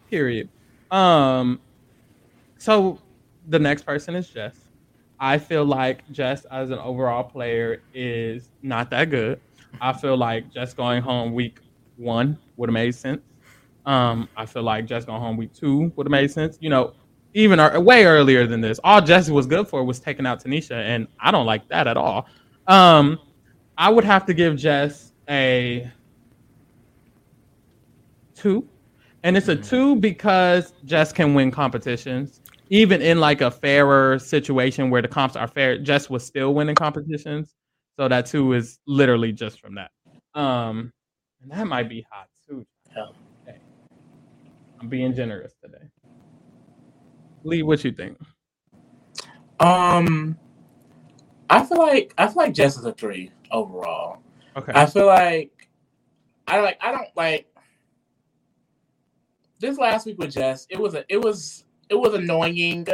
[0.10, 0.50] Period.
[0.92, 1.60] Um
[2.58, 3.00] so
[3.48, 4.56] the next person is Jess.
[5.20, 9.40] I feel like Jess as an overall player is not that good.
[9.80, 11.60] I feel like Jess going home week
[11.98, 13.22] one would have made sense.
[13.86, 16.58] Um, I feel like Jess going home week two would have made sense.
[16.60, 16.94] You know,
[17.34, 18.80] even are way earlier than this.
[18.84, 21.98] All Jess was good for was taking out Tanisha, and I don't like that at
[21.98, 22.28] all.
[22.68, 23.20] Um,
[23.78, 25.90] I would have to give Jess a
[28.36, 28.68] two,
[29.24, 29.68] and it's a mm.
[29.68, 35.36] two because Jess can win competitions, even in like a fairer situation where the comps
[35.36, 35.78] are fair.
[35.78, 37.56] Jess was still winning competitions,
[37.98, 39.92] so that two is literally just from that.
[40.34, 40.92] Um,
[41.42, 42.66] and that might be hot too.
[42.92, 43.58] Okay.
[44.80, 45.91] I'm being generous today.
[47.44, 48.18] Lee, what you think?
[49.60, 50.38] Um,
[51.50, 54.20] I feel like I feel like Jess is a three overall.
[54.56, 54.72] Okay.
[54.74, 55.70] I feel like
[56.48, 57.48] I like I don't like
[59.60, 60.66] this last week with Jess.
[60.70, 62.88] It was a it was it was annoying,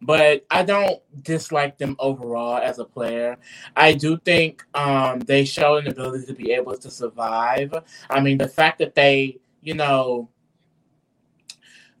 [0.00, 3.36] but I don't dislike them overall as a player.
[3.76, 7.74] I do think um they show an ability to be able to survive.
[8.08, 10.30] I mean, the fact that they you know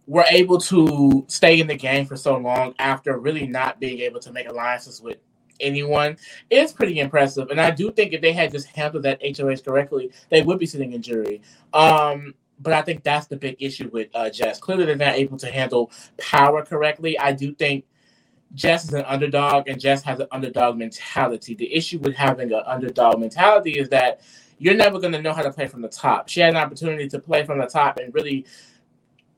[0.08, 4.18] were able to stay in the game for so long after really not being able
[4.18, 5.18] to make alliances with
[5.60, 6.16] anyone
[6.48, 7.50] is pretty impressive.
[7.50, 10.64] And I do think if they had just handled that HOH correctly, they would be
[10.64, 11.42] sitting in jury.
[11.74, 14.58] Um, but I think that's the big issue with uh, Jess.
[14.58, 17.18] Clearly, they're not able to handle power correctly.
[17.18, 17.84] I do think
[18.54, 21.54] Jess is an underdog, and Jess has an underdog mentality.
[21.54, 24.22] The issue with having an underdog mentality is that
[24.58, 26.28] you're never going to know how to play from the top.
[26.28, 28.46] She had an opportunity to play from the top and really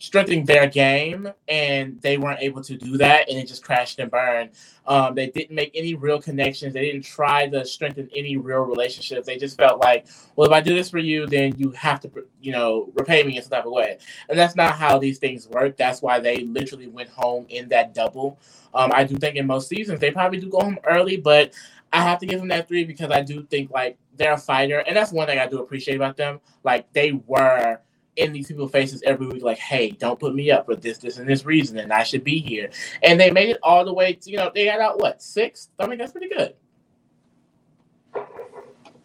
[0.01, 4.11] strengthening their game, and they weren't able to do that, and it just crashed and
[4.11, 4.51] burned.
[4.87, 6.73] Um, they didn't make any real connections.
[6.73, 9.27] They didn't try to strengthen any real relationships.
[9.27, 12.11] They just felt like, well, if I do this for you, then you have to,
[12.41, 13.99] you know, repay me in some type of way.
[14.31, 15.77] And that's not how these things work.
[15.77, 18.41] That's why they literally went home in that double.
[18.73, 21.53] Um, I do think in most seasons they probably do go home early, but
[21.93, 24.79] I have to give them that three because I do think like they're a fighter,
[24.79, 26.41] and that's one thing I do appreciate about them.
[26.65, 27.81] Like they were
[28.17, 31.19] in these people's faces every week, like, hey, don't put me up for this, this,
[31.19, 32.71] and this reason, and I should be here.
[33.03, 35.69] And they made it all the way to, you know, they got out what, six?
[35.79, 36.55] I mean, that's pretty good.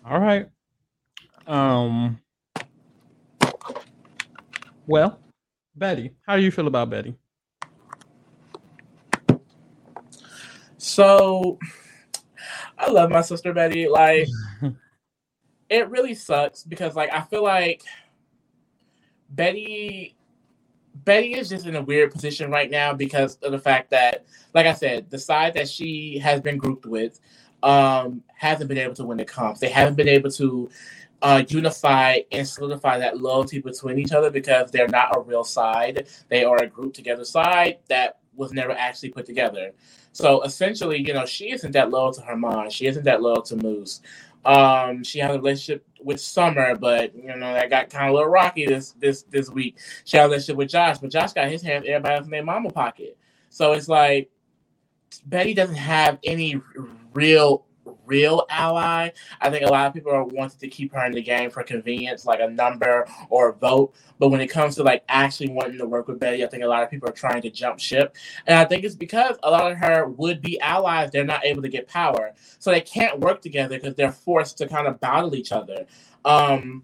[0.05, 0.49] All right.
[1.47, 2.19] Um
[4.87, 5.19] well,
[5.75, 7.15] Betty, how do you feel about Betty?
[10.77, 11.57] So
[12.77, 13.87] I love my sister Betty.
[13.87, 14.27] Like
[15.69, 17.83] it really sucks because like I feel like
[19.35, 20.15] Betty
[21.03, 24.65] Betty is just in a weird position right now because of the fact that, like
[24.65, 27.19] I said, the side that she has been grouped with
[27.61, 29.59] um, hasn't been able to win the comps.
[29.59, 30.69] They haven't been able to
[31.21, 36.07] uh, unify and solidify that loyalty between each other because they're not a real side.
[36.29, 39.71] They are a group together side that was never actually put together.
[40.11, 42.69] So essentially, you know, she isn't that loyal to her mom.
[42.69, 44.01] She isn't that loyal to Moose.
[44.45, 48.13] Um, she has a relationship with Summer, but you know that got kind of a
[48.13, 49.77] little rocky this this this week.
[50.05, 52.43] She had a relationship with Josh, but Josh got his hands everybody else in their
[52.43, 53.17] mama pocket.
[53.49, 54.29] So it's like
[55.25, 56.61] Betty doesn't have any
[57.13, 57.64] real
[58.05, 59.09] real ally.
[59.41, 61.63] I think a lot of people are wanting to keep her in the game for
[61.63, 63.93] convenience, like a number or a vote.
[64.19, 66.67] But when it comes to like actually wanting to work with Betty, I think a
[66.67, 68.15] lot of people are trying to jump ship.
[68.47, 71.61] And I think it's because a lot of her would be allies, they're not able
[71.61, 72.33] to get power.
[72.59, 75.85] So they can't work together because they're forced to kind of battle each other.
[76.23, 76.83] Um,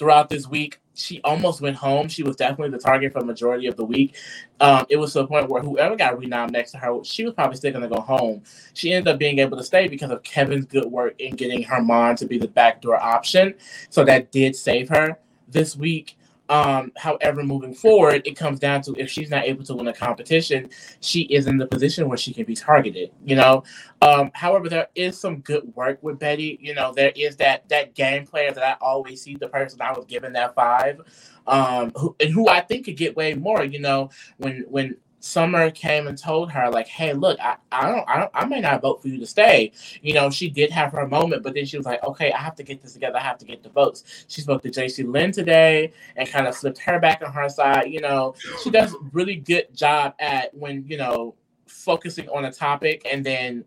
[0.00, 2.08] throughout this week, she almost went home.
[2.08, 4.16] She was definitely the target for the majority of the week.
[4.60, 7.34] Um, it was to a point where whoever got renowned next to her, she was
[7.34, 8.42] probably still going to go home.
[8.74, 11.82] She ended up being able to stay because of Kevin's good work in getting her
[11.82, 13.54] mom to be the backdoor option.
[13.90, 16.16] So that did save her this week.
[16.50, 19.92] Um, however, moving forward, it comes down to if she's not able to win a
[19.92, 20.68] competition,
[21.00, 23.12] she is in the position where she can be targeted.
[23.24, 23.62] You know.
[24.02, 26.58] Um, however, there is some good work with Betty.
[26.60, 29.92] You know, there is that that game player that I always see the person I
[29.92, 31.00] was given that five,
[31.46, 33.62] um, who, and who I think could get way more.
[33.62, 38.08] You know, when when Summer came and told her, like, hey, look, I, I don't
[38.08, 39.72] I don't I may not vote for you to stay.
[40.02, 42.56] You know, she did have her moment, but then she was like, okay, I have
[42.56, 44.24] to get this together, I have to get the votes.
[44.28, 47.90] She spoke to Jacey-Lynne today and kind of flipped her back on her side.
[47.90, 51.34] You know, she does really good job at when, you know,
[51.66, 53.64] focusing on a topic and then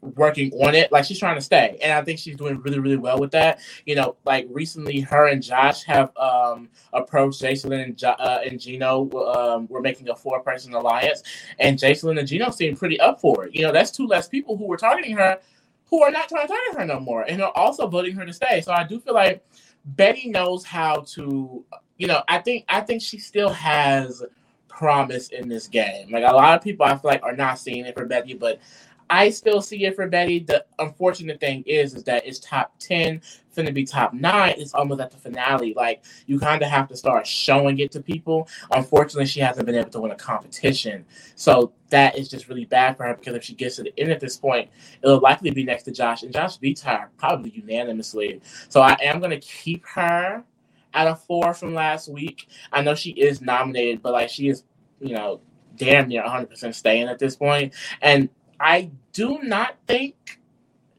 [0.00, 0.92] working on it.
[0.92, 3.60] Like she's trying to stay, and I think she's doing really, really well with that.
[3.86, 8.60] You know, like recently, her and Josh have um, approached Jason and jo- uh, and
[8.60, 9.10] Gino.
[9.10, 11.22] Um, we're making a four-person alliance,
[11.58, 13.54] and Jason and Gino seem pretty up for it.
[13.54, 15.38] You know, that's two less people who were targeting her,
[15.86, 18.32] who are not trying to target her no more, and are also voting her to
[18.32, 18.60] stay.
[18.60, 19.44] So I do feel like
[19.84, 21.64] Betty knows how to.
[21.96, 24.22] You know, I think I think she still has
[24.78, 26.12] promise in this game.
[26.12, 28.60] Like a lot of people, I feel like are not seeing it for Betty, but
[29.10, 30.40] I still see it for Betty.
[30.40, 33.22] The unfortunate thing is, is that it's top ten,
[33.56, 34.54] finna be top nine.
[34.58, 35.74] It's almost at the finale.
[35.74, 38.48] Like you kind of have to start showing it to people.
[38.72, 41.04] Unfortunately, she hasn't been able to win a competition,
[41.36, 43.14] so that is just really bad for her.
[43.14, 44.70] Because if she gets to the end at this point,
[45.02, 48.40] it'll likely be next to Josh, and Josh beats her probably unanimously.
[48.68, 50.44] So I am gonna keep her
[50.94, 52.48] at a four from last week.
[52.72, 54.64] I know she is nominated, but like she is,
[55.00, 55.40] you know,
[55.76, 57.72] damn near 100% staying at this point.
[58.02, 58.28] And
[58.60, 60.38] I do not think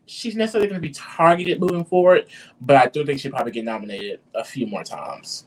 [0.06, 2.26] she's necessarily going to be targeted moving forward,
[2.62, 5.46] but I do think she'll probably get nominated a few more times.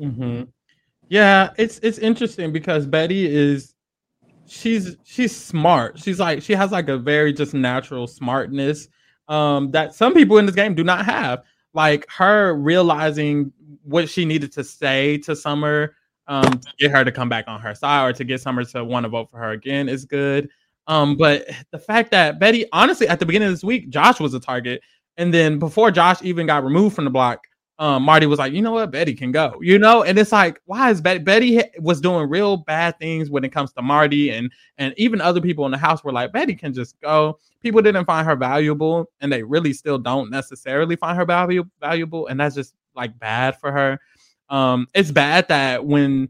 [0.00, 0.44] Mm-hmm.
[1.08, 3.74] Yeah, it's it's interesting because Betty is
[4.46, 5.98] she's she's smart.
[5.98, 8.88] She's like she has like a very just natural smartness
[9.28, 11.42] um that some people in this game do not have.
[11.74, 15.94] Like her realizing what she needed to say to Summer
[16.26, 18.84] um to get her to come back on her side or to get Summer to
[18.84, 20.48] want to vote for her again is good.
[20.86, 24.34] Um, but the fact that Betty, honestly, at the beginning of this week, Josh was
[24.34, 24.82] a target,
[25.16, 27.46] and then before Josh even got removed from the block,
[27.78, 30.60] um, Marty was like, you know what, Betty can go, you know, and it's like,
[30.66, 31.18] why is Betty?
[31.18, 35.40] Betty was doing real bad things when it comes to Marty, and and even other
[35.40, 37.38] people in the house were like, Betty can just go.
[37.60, 42.26] People didn't find her valuable, and they really still don't necessarily find her value valuable,
[42.28, 43.98] and that's just like bad for her.
[44.50, 46.28] Um, it's bad that when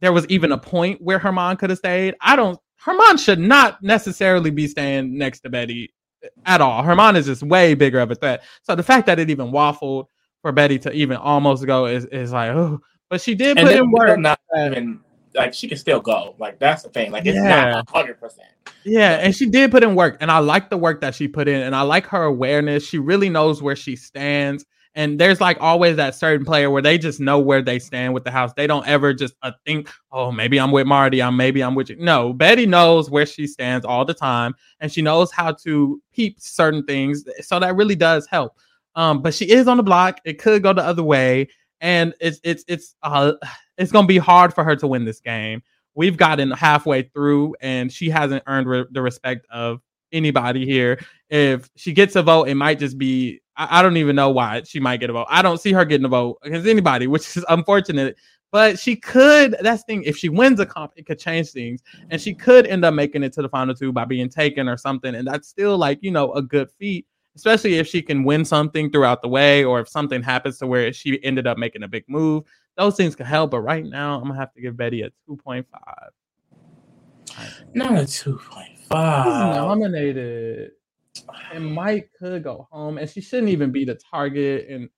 [0.00, 2.14] there was even a point where Hermon could have stayed.
[2.20, 5.94] I don't Hermon should not necessarily be staying next to Betty
[6.44, 6.82] at all.
[6.82, 8.44] Hermon is just way bigger of a threat.
[8.62, 10.06] So the fact that it even waffled
[10.42, 13.90] for Betty to even almost go is, is like, oh, but she did put in
[13.90, 14.18] work.
[14.18, 15.00] Not even
[15.34, 16.34] like she can still go.
[16.38, 17.10] Like that's the thing.
[17.10, 17.70] Like it's yeah.
[17.70, 18.48] not hundred percent.
[18.84, 21.48] Yeah, and she did put in work, and I like the work that she put
[21.48, 22.86] in, and I like her awareness.
[22.86, 24.66] She really knows where she stands.
[24.96, 28.22] And there's like always that certain player where they just know where they stand with
[28.22, 28.52] the house.
[28.52, 31.20] They don't ever just uh, think, oh, maybe I'm with Marty.
[31.20, 31.96] I'm maybe I'm with you.
[31.96, 36.40] No, Betty knows where she stands all the time, and she knows how to peep
[36.40, 37.24] certain things.
[37.40, 38.56] So that really does help.
[38.94, 40.20] Um, but she is on the block.
[40.24, 41.48] It could go the other way,
[41.80, 43.32] and it's it's it's uh,
[43.76, 45.62] it's gonna be hard for her to win this game.
[45.96, 49.80] We've gotten halfway through, and she hasn't earned re- the respect of
[50.12, 51.00] anybody here.
[51.30, 54.62] If she gets a vote, it might just be I, I, don't even know why
[54.64, 55.26] she might get a vote.
[55.28, 58.16] I don't see her getting a vote against anybody, which is unfortunate.
[58.50, 59.56] But she could.
[59.60, 60.02] That's the thing.
[60.04, 63.24] If she wins a comp, it could change things, and she could end up making
[63.24, 65.12] it to the final two by being taken or something.
[65.14, 68.92] And that's still like you know a good feat, especially if she can win something
[68.92, 72.04] throughout the way, or if something happens to where she ended up making a big
[72.06, 72.44] move.
[72.76, 73.50] Those things could help.
[73.50, 76.10] But right now, I'm gonna have to give Betty a two point five.
[77.74, 79.56] Not a two point five.
[79.56, 80.70] Nominated
[81.52, 84.68] and Mike could go home, and she shouldn't even be the target.
[84.68, 84.88] And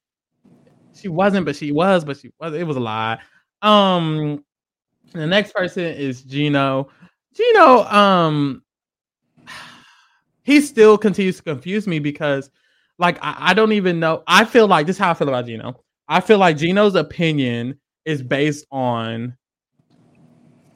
[0.95, 2.55] she wasn't, but she was, but she was.
[2.55, 3.19] It was a lie.
[3.63, 4.45] Um,
[5.13, 6.89] the next person is Gino.
[7.35, 8.63] Gino, um,
[10.43, 12.51] he still continues to confuse me because,
[12.99, 14.23] like, I, I don't even know.
[14.27, 15.83] I feel like this is how I feel about Gino.
[16.09, 19.37] I feel like Gino's opinion is based on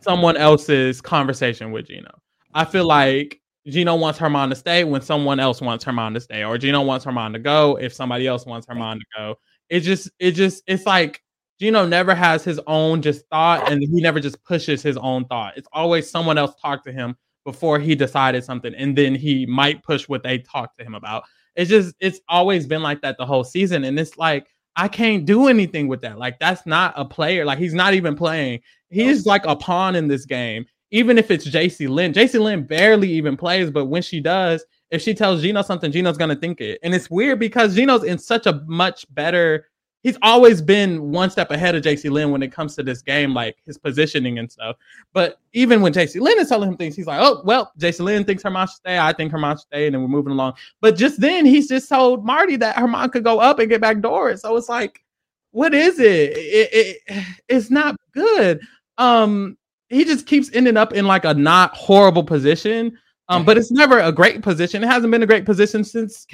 [0.01, 2.11] someone else's conversation with Gino.
[2.53, 3.40] I feel like
[3.71, 7.05] Gino wants Hermon to stay when someone else wants Hermon to stay, or Gino wants
[7.05, 9.35] Hermon to go if somebody else wants Hermon to go.
[9.69, 11.23] It just, it just, it's like
[11.59, 15.57] Gino never has his own just thought, and he never just pushes his own thought.
[15.57, 19.83] It's always someone else talk to him before he decided something, and then he might
[19.83, 21.25] push what they talked to him about.
[21.57, 25.25] It's just, it's always been like that the whole season, and it's like I can't
[25.25, 26.19] do anything with that.
[26.19, 27.45] Like that's not a player.
[27.45, 28.61] Like he's not even playing.
[28.89, 33.37] He's like a pawn in this game even if it's Jacey-Lynne, Jaci Lynn barely even
[33.37, 36.79] plays, but when she does, if she tells Gino something, Gino's gonna think it.
[36.83, 39.69] And it's weird because Gino's in such a much better.
[40.03, 43.59] He's always been one step ahead of Jacey-Lynne when it comes to this game, like
[43.67, 44.77] his positioning and stuff.
[45.13, 48.67] But even when Jacey-Lynne is telling him things, he's like, "Oh, well, Jacey-Lynne thinks Hermon
[48.67, 48.99] should stay.
[48.99, 50.55] I think Hermon should stay," and then we're moving along.
[50.81, 54.01] But just then, he's just told Marty that Hermon could go up and get back
[54.01, 54.41] doors.
[54.41, 55.05] So it's like,
[55.53, 56.33] what is it?
[56.37, 57.25] It, it?
[57.49, 58.61] It's not good.
[58.97, 59.57] Um,
[59.91, 62.97] he just keeps ending up in like a not horrible position.
[63.29, 64.83] Um, but it's never a great position.
[64.83, 66.27] It hasn't been a great position since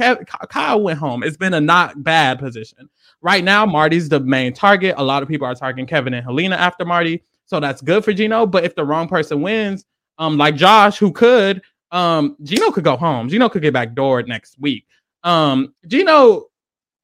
[0.49, 1.23] Kyle went home.
[1.23, 2.89] It's been a not bad position.
[3.21, 4.95] Right now, Marty's the main target.
[4.97, 8.15] A lot of people are targeting Kevin and Helena after Marty, so that's good for
[8.15, 8.47] Gino.
[8.47, 9.85] But if the wrong person wins,
[10.17, 13.29] um, like Josh, who could, um, Gino could go home.
[13.29, 14.87] Gino could get back door next week.
[15.23, 16.47] Um, Gino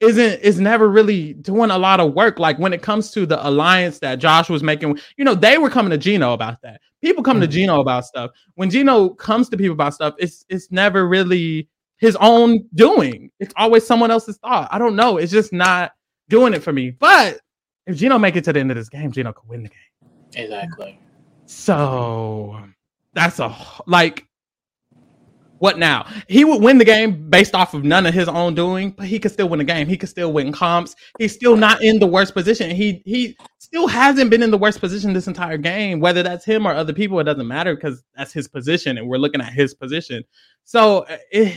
[0.02, 2.38] isn't is never really doing a lot of work.
[2.38, 5.70] Like when it comes to the alliance that Josh was making, you know, they were
[5.70, 6.80] coming to Gino about that.
[7.00, 7.42] People come mm-hmm.
[7.42, 8.32] to Gino about stuff.
[8.56, 13.30] When Gino comes to people about stuff, it's it's never really his own doing.
[13.38, 14.68] It's always someone else's thought.
[14.72, 15.18] I don't know.
[15.18, 15.92] It's just not
[16.28, 16.90] doing it for me.
[16.90, 17.40] But
[17.86, 20.10] if Gino make it to the end of this game, Gino could win the game.
[20.34, 20.98] Exactly.
[21.46, 22.60] So
[23.12, 23.54] that's a
[23.86, 24.26] like
[25.62, 26.04] what now?
[26.26, 29.20] He would win the game based off of none of his own doing, but he
[29.20, 29.86] could still win the game.
[29.86, 30.96] He could still win comps.
[31.20, 32.74] He's still not in the worst position.
[32.74, 36.00] He he still hasn't been in the worst position this entire game.
[36.00, 39.18] Whether that's him or other people, it doesn't matter because that's his position, and we're
[39.18, 40.24] looking at his position.
[40.64, 41.54] So it, eh,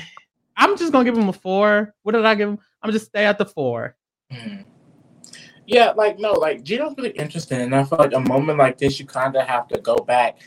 [0.55, 1.95] I'm just gonna give him a four.
[2.03, 2.59] What did I give him?
[2.83, 3.95] I'm just stay at the four.
[4.31, 4.69] Mm-hmm.
[5.65, 8.99] Yeah, like no, like Gino's really interesting, and I feel like a moment like this,
[8.99, 10.37] you kind of have to go back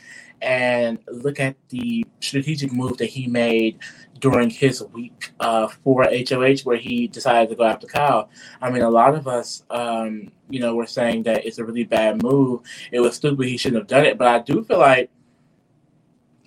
[0.41, 3.79] and look at the strategic move that he made
[4.19, 8.29] during his week uh, for HOH, where he decided to go after Kyle.
[8.61, 11.85] I mean, a lot of us, um, you know, were saying that it's a really
[11.85, 12.61] bad move.
[12.91, 13.47] It was stupid.
[13.47, 14.17] He shouldn't have done it.
[14.17, 15.09] But I do feel like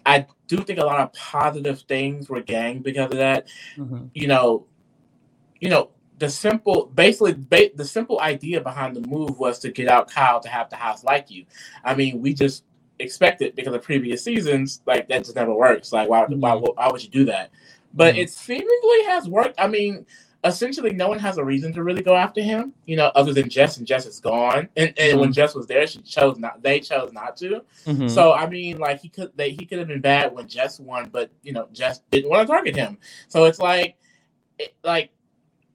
[0.05, 3.49] I do think a lot of positive things were gained because of that.
[3.77, 4.07] Mm-hmm.
[4.15, 4.67] You know,
[5.61, 9.89] you know, the simple, basically, ba- the simple idea behind the move was to get
[9.89, 11.47] out Kyle to have the house like you.
[11.85, 12.65] I mean, we just
[13.03, 15.93] expected because of previous seasons, like that just never works.
[15.93, 16.41] Like why, mm-hmm.
[16.41, 17.51] why, why would you do that?
[17.95, 18.23] But mm-hmm.
[18.23, 19.61] it seemingly has worked.
[19.61, 20.07] I mean,
[20.45, 23.49] essentially, no one has a reason to really go after him, you know, other than
[23.49, 24.69] Jess, and Jess is gone.
[24.77, 25.21] And, and mm-hmm.
[25.21, 26.63] when Jess was there, she chose not.
[26.63, 27.63] They chose not to.
[27.87, 28.09] Mm-hmm.
[28.09, 31.11] So I mean, like he could, they, he could have been bad when Jess won,
[31.11, 32.99] but you know, Jess didn't want to target him.
[33.29, 33.97] So it's like,
[34.59, 35.11] it, like,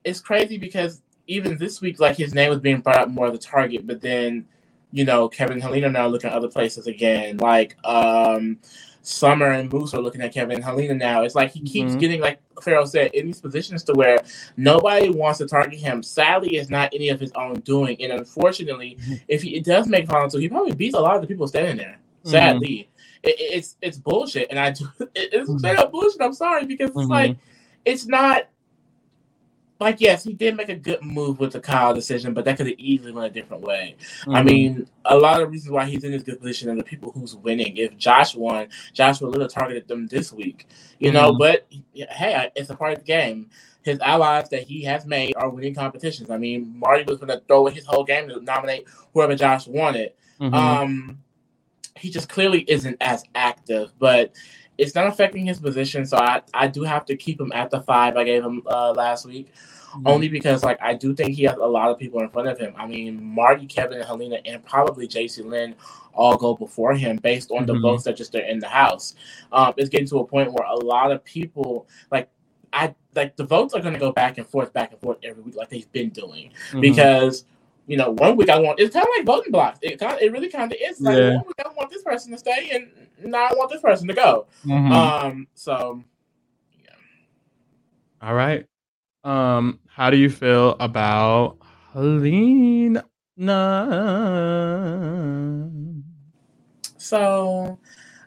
[0.04, 3.32] it's crazy because even this week, like his name was being brought up more of
[3.32, 4.46] the target, but then
[4.92, 7.36] you know, Kevin Haleena now looking at other places again.
[7.38, 8.58] Like um
[9.08, 11.22] Summer and Moose are looking at Kevin Haleena now.
[11.22, 11.98] It's like he keeps mm-hmm.
[11.98, 14.18] getting, like Pharaoh said, in these positions to where
[14.58, 16.02] nobody wants to target him.
[16.02, 17.96] Sadly, it's not any of his own doing.
[18.02, 18.98] And unfortunately,
[19.28, 21.78] if he does make final two, he probably beats a lot of the people standing
[21.78, 21.98] there.
[22.20, 22.30] Mm-hmm.
[22.30, 22.68] Sadly.
[22.68, 23.28] Mm-hmm.
[23.28, 24.48] It, it's it's bullshit.
[24.50, 25.58] And I do it, it's mm-hmm.
[25.58, 26.20] straight up bullshit.
[26.20, 27.40] I'm sorry because it's like mm-hmm.
[27.86, 28.48] it's not
[29.80, 32.66] like yes, he did make a good move with the Kyle decision, but that could
[32.66, 33.96] have easily went a different way.
[34.22, 34.34] Mm-hmm.
[34.34, 37.12] I mean, a lot of reasons why he's in this good position and the people
[37.12, 37.76] who's winning.
[37.76, 40.66] If Josh won, Josh would have targeted them this week,
[40.98, 41.16] you mm-hmm.
[41.16, 41.34] know.
[41.34, 43.50] But hey, it's a part of the game.
[43.82, 46.28] His allies that he has made are winning competitions.
[46.28, 50.12] I mean, Marty was going to throw his whole game to nominate whoever Josh wanted.
[50.40, 50.54] Mm-hmm.
[50.54, 51.18] Um,
[51.96, 54.32] he just clearly isn't as active, but
[54.78, 56.06] it's not affecting his position.
[56.06, 58.92] So I, I do have to keep him at the five I gave him uh,
[58.92, 59.52] last week.
[59.88, 60.06] Mm-hmm.
[60.06, 62.58] Only because like I do think he has a lot of people in front of
[62.58, 62.74] him.
[62.76, 65.74] I mean, Marty, Kevin, and Haleena, and probably Jacey-Lynne
[66.12, 67.72] all go before him based on mm-hmm.
[67.72, 69.14] the votes that just are in the house.
[69.50, 72.28] Um, it's getting to a point where a lot of people like
[72.72, 75.42] I like the votes are going to go back and forth, back and forth every
[75.42, 76.80] week, like they've been doing, mm-hmm.
[76.80, 77.44] because
[77.88, 79.78] you know, one week I want it's kind of like voting blocks.
[79.80, 81.36] It kind of, it really kind of is like yeah.
[81.36, 84.14] one week I want this person to stay, and now I want this person to
[84.14, 84.46] go.
[84.64, 84.92] Mm-hmm.
[84.92, 86.04] Um, so
[86.78, 86.90] yeah.
[88.22, 88.66] All right.
[89.24, 91.56] Um, how do you feel about
[91.94, 93.04] Haleena?
[96.98, 97.78] So,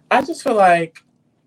[0.10, 1.04] I just feel like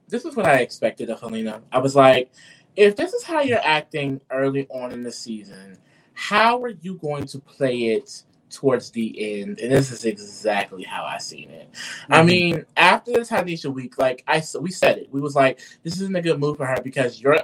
[0.08, 1.62] this is what I expected of Haleena.
[1.72, 2.30] I was like,
[2.76, 5.78] if this is how you're acting early on in the season,
[6.14, 9.60] how are you going to play it towards the end?
[9.60, 11.70] And this is exactly how I seen it.
[11.72, 12.14] Mm-hmm.
[12.14, 15.94] I mean, after the Tanisha week, like I we said it, we was like, this
[16.00, 17.38] isn't a good move for her because you're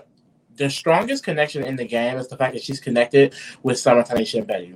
[0.57, 4.39] the strongest connection in the game is the fact that she's connected with Summer, Tanisha,
[4.39, 4.75] and Betty.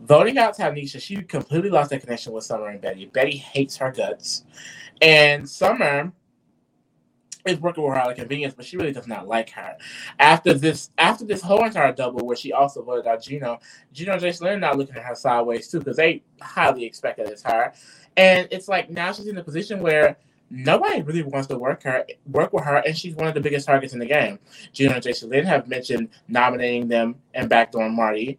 [0.00, 3.06] Voting out Tanisha, she completely lost that connection with Summer and Betty.
[3.06, 4.44] Betty hates her guts.
[5.02, 6.12] And Summer
[7.46, 9.76] is working with her out of convenience, but she really does not like her.
[10.18, 13.58] After this, after this whole entire double, where she also voted out Gino,
[13.92, 17.42] Gino and Jacey-Lynne now looking at her sideways too, because they highly expect that it's
[17.42, 17.72] her.
[18.16, 20.16] And it's like now she's in a position where
[20.50, 23.66] nobody really wants to work her work with her, and she's one of the biggest
[23.66, 24.38] targets in the game.
[24.72, 28.38] Gino and Jacey-Lynne have mentioned nominating them and backdooring Marty.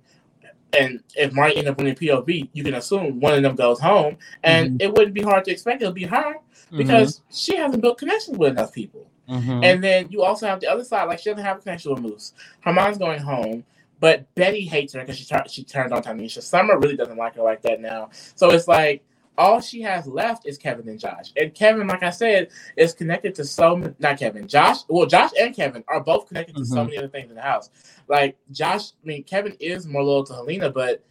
[0.78, 4.18] And if Marty ends up winning POV, you can assume one of them goes home,
[4.44, 4.82] and mm-hmm.
[4.82, 6.36] it wouldn't be hard to expect it'll be her
[6.78, 7.34] because mm-hmm.
[7.34, 9.08] she hasn't built connections with enough people.
[9.30, 9.64] Mm-hmm.
[9.64, 12.02] And then you also have the other side, like she doesn't have a connection with
[12.02, 12.34] Moose.
[12.62, 13.64] Hermon's going home,
[14.00, 16.42] but Betty hates her because she she turned on Tanisha.
[16.42, 18.10] Summer really doesn't like her like that now.
[18.36, 19.04] So it's like
[19.38, 21.32] all she has left is Kevin and Josh.
[21.36, 24.80] And Kevin, like I said, is connected to so not Kevin, Josh.
[24.88, 26.74] Well, Josh and Kevin are both connected to mm-hmm.
[26.74, 27.70] so many other things in the house.
[28.08, 31.04] Like Josh, I mean, Kevin is more loyal to Haleena, but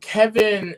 [0.00, 0.76] Kevin,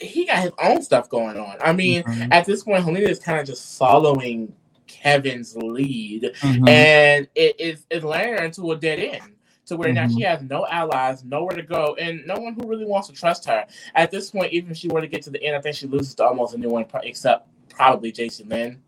[0.00, 1.56] he got his own stuff going on.
[1.60, 2.32] I mean, mm-hmm.
[2.32, 4.52] at this point, Haleena is kind of just following
[4.86, 6.68] Kevin's lead, mm-hmm.
[6.68, 9.32] and it is it's landing her into a dead end
[9.66, 10.08] to where mm-hmm.
[10.08, 13.14] now she has no allies, nowhere to go, and no one who really wants to
[13.14, 13.64] trust her.
[13.94, 15.86] At this point, even if she were to get to the end, I think she
[15.86, 18.80] loses to almost anyone except probably Jacey-Lynne.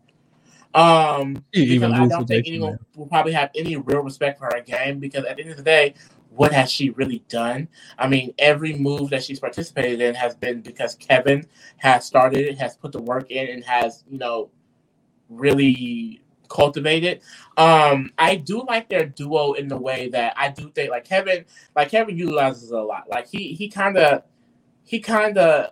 [0.73, 4.99] Um, even I don't think anyone will probably have any real respect for her game
[4.99, 5.93] because at the end of the day,
[6.35, 7.67] what has she really done?
[7.97, 11.45] I mean, every move that she's participated in has been because Kevin
[11.77, 14.49] has started it, has put the work in, and has you know
[15.29, 17.21] really cultivated.
[17.57, 21.45] Um, I do like their duo in the way that I do think like Kevin,
[21.75, 23.09] like Kevin utilizes a lot.
[23.09, 24.23] Like he he kind of
[24.83, 25.71] he kind of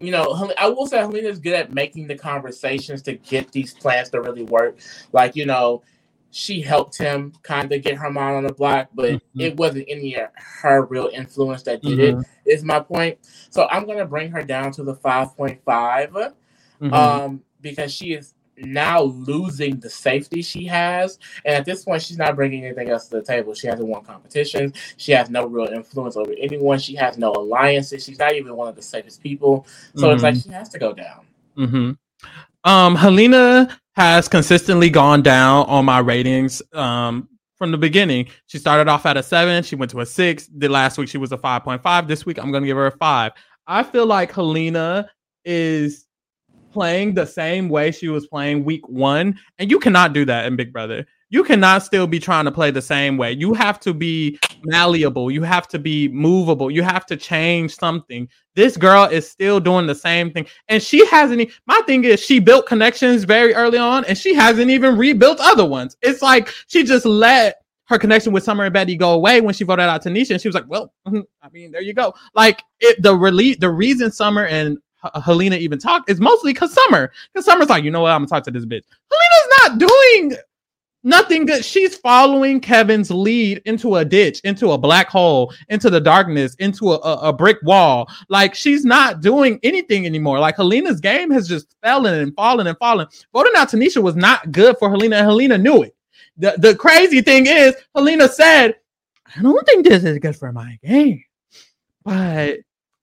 [0.00, 4.10] you know, I will say Haleena's good at making the conversations to get these plans
[4.10, 4.76] to really work.
[5.12, 5.82] Like, you know,
[6.34, 9.40] she helped him kind of get Hermon on the block, but mm-hmm.
[9.40, 12.20] it wasn't any of her real influence that did mm-hmm.
[12.44, 13.18] it, is my point.
[13.50, 16.92] So I'm going to bring her down to the 5.5 mm-hmm.
[16.92, 21.20] um, because she is now losing the safety she has.
[21.44, 23.54] And at this point, she's not bringing anything else to the table.
[23.54, 24.74] She hasn't won competitions.
[24.96, 26.80] She has no real influence over anyone.
[26.80, 28.04] She has no alliances.
[28.04, 29.68] She's not even one of the safest people.
[29.94, 30.50] So it's like mm-hmm.
[30.50, 31.26] she has to go down.
[31.56, 31.92] Mm-hmm.
[32.68, 38.28] Um, Haleena has consistently gone down on my ratings um, from the beginning.
[38.46, 40.48] She started off at a seven, she went to a six.
[40.54, 42.08] The last week she was a 5.5.
[42.08, 43.32] This week I'm going to give her a five.
[43.66, 45.08] I feel like Haleena
[45.44, 46.06] is
[46.72, 50.56] playing the same way she was playing week one, and you cannot do that in
[50.56, 53.32] Big Brother you cannot still be trying to play the same way.
[53.32, 55.30] You have to be malleable.
[55.30, 56.70] You have to be movable.
[56.70, 58.28] You have to change something.
[58.54, 60.46] This girl is still doing the same thing.
[60.68, 64.70] And she hasn't, my thing is, she built connections very early on and she hasn't
[64.70, 65.96] even rebuilt other ones.
[66.02, 67.56] It's like she just let
[67.86, 70.30] her connection with Summer and Betty go away when she voted out Tanisha.
[70.30, 72.14] And she was like, well, mm-hmm, I mean, there you go.
[72.34, 77.12] Like it, the release, the reason Summer and Haleena even talk is mostly because Summer,
[77.32, 78.84] because Summer's like, you know what, I'm gonna talk to this bitch.
[79.12, 80.36] Haleena's not doing
[81.06, 81.62] Nothing good.
[81.62, 86.92] She's following Kevin's lead into a ditch, into a black hole, into the darkness, into
[86.92, 88.10] a, a, a, brick wall.
[88.30, 90.38] Like she's not doing anything anymore.
[90.38, 93.06] Like Haleena's game has just fallen and fallen and fallen.
[93.34, 95.94] Voting out Tanisha was not good for Haleena, and Haleena knew it.
[96.38, 98.76] The, the crazy thing is, Haleena said,
[99.36, 101.22] I don't think this is good for my game,
[102.02, 102.60] but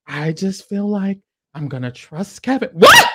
[0.08, 1.20] I just feel like
[1.54, 2.70] I'm gonna trust Kevin.
[2.72, 3.10] What?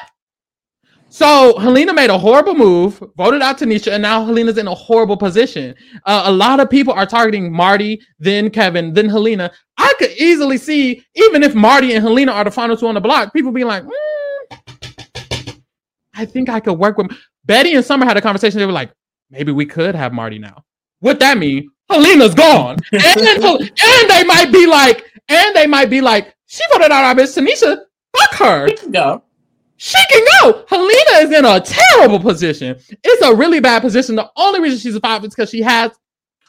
[1.10, 5.16] So Haleena made a horrible move, voted out Tanisha, and now Haleena's in a horrible
[5.16, 5.74] position.
[6.06, 9.50] Uh, a lot of people are targeting Marty, then Kevin, then Haleena.
[9.78, 13.02] I could easily see, even if Marty and Haleena are the final two on the
[13.02, 15.62] block, people being like, mm,
[16.14, 17.12] I think I could work with
[17.46, 18.60] Betty and Summer had a conversation.
[18.60, 18.92] They were like,
[19.30, 20.66] maybe we could have Marty now.
[21.00, 21.70] What that mean?
[21.90, 22.78] Haleena's gone.
[22.92, 27.16] and, and they might be like, and they might be like, she voted out our
[27.16, 27.84] bitch Tanisha.
[28.14, 28.68] Fuck her.
[28.92, 29.24] Go
[29.78, 30.64] she can go.
[30.64, 32.78] Haleena is in a terrible position.
[33.04, 34.16] It's a really bad position.
[34.16, 35.92] The only reason she's a five is because she has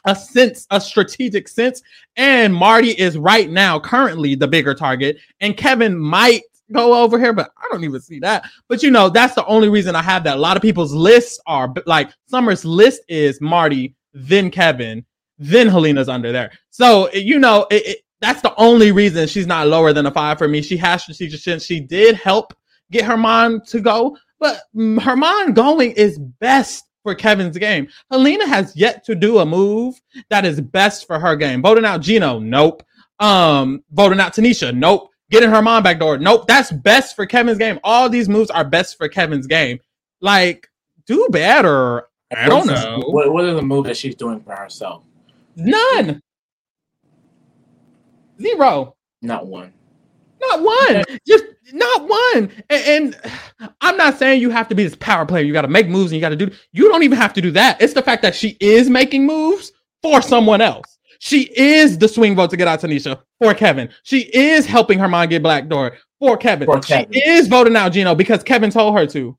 [0.05, 1.81] a sense, a strategic sense.
[2.15, 5.17] And Marty is right now currently the bigger target.
[5.41, 8.45] And Kevin might go over here, but I don't even see that.
[8.67, 10.37] But you know, that's the only reason I have that.
[10.37, 15.05] A lot of people's lists are like Summer's list is Marty, then Kevin,
[15.37, 16.51] then Haleena's under there.
[16.69, 20.37] So you know, it, it, that's the only reason she's not lower than a five
[20.37, 20.61] for me.
[20.61, 21.63] She has strategic sense.
[21.65, 22.53] She did help
[22.91, 27.87] get Hermon to go, but Hermon going is best for Kevin's game.
[28.11, 31.61] Haleena has yet to do a move that is best for her game.
[31.61, 32.83] Voting out Gino, nope.
[33.19, 35.09] Um, voting out Tanisha, nope.
[35.29, 36.47] Getting Hermon back door, nope.
[36.47, 37.79] That's best for Kevin's game.
[37.83, 39.79] All these moves are best for Kevin's game.
[40.21, 40.67] Like,
[41.05, 42.07] do better.
[42.35, 43.01] I don't know.
[43.07, 45.03] What, what is the move that she's doing for herself?
[45.55, 46.21] None.
[48.41, 48.95] Zero.
[49.21, 49.73] Not one.
[50.41, 51.03] Not one.
[51.27, 52.51] Just not one.
[52.69, 55.43] And, and, I'm not saying you have to be this power player.
[55.43, 56.49] You got to make moves and you got to do.
[56.71, 57.81] You don't even have to do that.
[57.81, 59.71] It's the fact that she is making moves
[60.01, 60.97] for someone else.
[61.19, 63.89] She is the swing vote to get out Tanisha for Kevin.
[64.03, 66.65] She is helping Hermon get black door for Kevin.
[66.65, 67.11] For Kevin.
[67.11, 69.37] She is voting out Gino because Kevin told her to.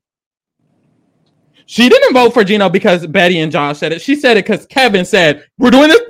[1.65, 4.01] She didn't vote for Gino because Betty and John said it.
[4.01, 6.01] She said it because Kevin said, We're doing this.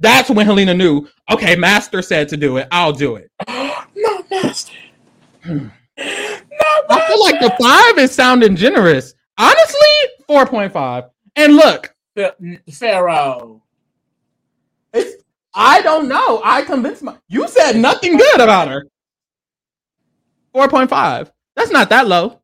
[0.00, 2.66] That's when Haleena knew, okay, Master said to do it.
[2.72, 3.30] I'll do it.
[3.48, 4.72] Not Master.
[5.46, 5.72] Not
[6.88, 9.14] I feel like the five is sounding generous.
[9.36, 9.78] Honestly,
[10.28, 11.10] 4.5.
[11.36, 11.94] And look,
[12.70, 13.62] Pharaoh.
[14.92, 15.22] It's,
[15.54, 16.40] I don't know.
[16.44, 17.16] I convinced my.
[17.28, 18.86] You said nothing good about her.
[20.54, 21.30] 4.5.
[21.56, 22.40] That's not that low.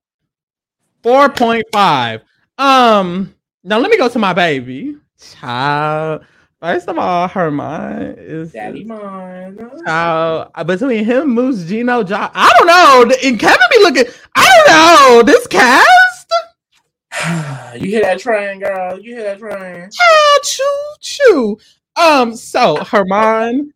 [1.02, 2.22] 4.5.
[2.58, 3.34] Um,
[3.64, 4.96] now let me go to my baby.
[5.18, 6.24] Child.
[6.66, 9.56] First of all, her mind is Daddy mine.
[9.86, 13.16] Uh, between him, Moose, Gino, John, I don't know.
[13.22, 14.12] And Kevin be looking.
[14.34, 16.32] I don't know this cast.
[17.80, 18.98] you hear that train, girl?
[18.98, 19.88] You hear that train?
[20.00, 20.64] Ah, choo
[21.00, 21.58] choo.
[21.94, 23.72] Um, so Hermon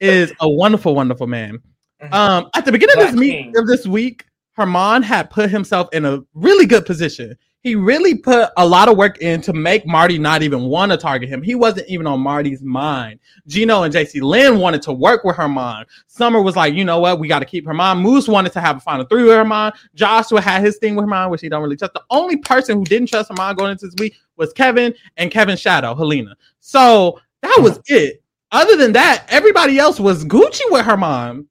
[0.00, 1.58] is a wonderful, wonderful man.
[2.02, 2.14] Mm-hmm.
[2.14, 5.90] Um, at the beginning Black of this meet of this week, Hermon had put himself
[5.92, 7.36] in a really good position.
[7.62, 10.98] He really put a lot of work in to make Marty not even want to
[10.98, 11.42] target him.
[11.42, 13.20] He wasn't even on Marty's mind.
[13.46, 15.86] Gino and Jacey-Lynne wanted to work with her Hermon.
[16.08, 18.02] Summer was like, you know what, we got to keep her Hermon.
[18.02, 19.72] Moose wanted to have a final three with her Hermon.
[19.94, 21.94] Joshua had his thing with her Hermon, which he don't really trust.
[21.94, 25.60] The only person who didn't trust Hermon going into this week was Kevin and Kevin's
[25.60, 26.34] shadow, Haleena.
[26.58, 27.94] So that was mm-hmm.
[27.94, 28.22] it.
[28.50, 31.48] Other than that, everybody else was Gucci with Hermon.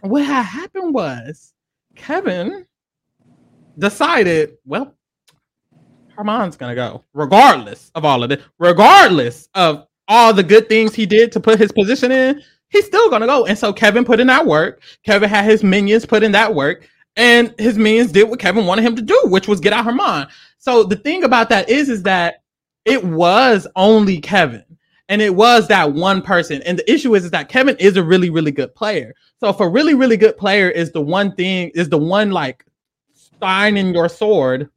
[0.00, 1.52] What had happened was
[1.94, 2.66] Kevin
[3.78, 4.94] decided, well,
[6.22, 11.04] Hermon's gonna go, regardless of all of it, regardless of all the good things he
[11.04, 13.46] did to put his position in, he's still gonna go.
[13.46, 14.82] And so Kevin put in that work.
[15.04, 18.84] Kevin had his minions put in that work, and his minions did what Kevin wanted
[18.84, 20.28] him to do, which was get out Hermon.
[20.58, 22.42] So the thing about that is, is that
[22.84, 24.64] it was only Kevin.
[25.08, 26.62] And it was that one person.
[26.62, 29.14] And the issue is, is that Kevin is a really, really good player.
[29.40, 32.64] So if a really, really good player is the one thing, is the one like
[33.40, 34.70] sign in your sword,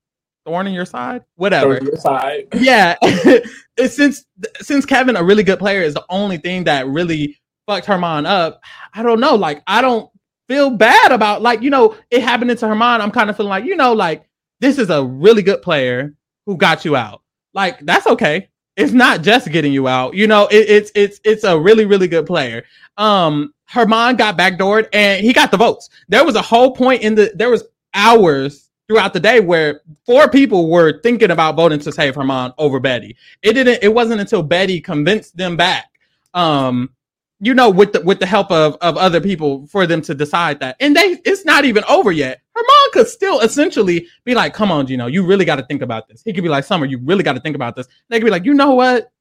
[0.45, 1.79] thorn in your side, whatever.
[1.83, 2.47] Your side.
[2.55, 2.95] Yeah.
[3.87, 4.25] since
[4.61, 7.37] since Kevin, a really good player, is the only thing that really
[7.67, 8.61] fucked Hermon up.
[8.93, 9.35] I don't know.
[9.35, 10.09] Like, I don't
[10.47, 13.01] feel bad about like, you know, it happening to Hermon.
[13.01, 14.27] I'm kind of feeling like, you know, like
[14.59, 16.15] this is a really good player
[16.45, 17.21] who got you out.
[17.53, 18.49] Like, that's okay.
[18.75, 20.15] It's not just getting you out.
[20.15, 22.63] You know, it, it's it's it's a really, really good player.
[22.97, 25.89] Um, Hermon got backdoored and he got the votes.
[26.09, 30.29] There was a whole point in the there was hours throughout the day where four
[30.29, 33.15] people were thinking about voting to save Hermon over Betty.
[33.41, 33.79] It didn't.
[33.81, 35.91] It wasn't until Betty convinced them back,
[36.33, 36.91] um,
[37.39, 40.59] you know, with the with the help of of other people for them to decide
[40.59, 40.75] that.
[40.79, 42.41] And they, it's not even over yet.
[42.53, 46.07] Hermon could still essentially be like, "Come on, Gino, you really got to think about
[46.07, 48.25] this." He could be like, "Summer, you really got to think about this." They could
[48.25, 49.11] be like, "You know what?"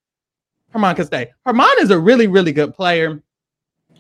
[0.71, 1.33] Hermon could stay.
[1.47, 3.23] Hermon is a really, really good player,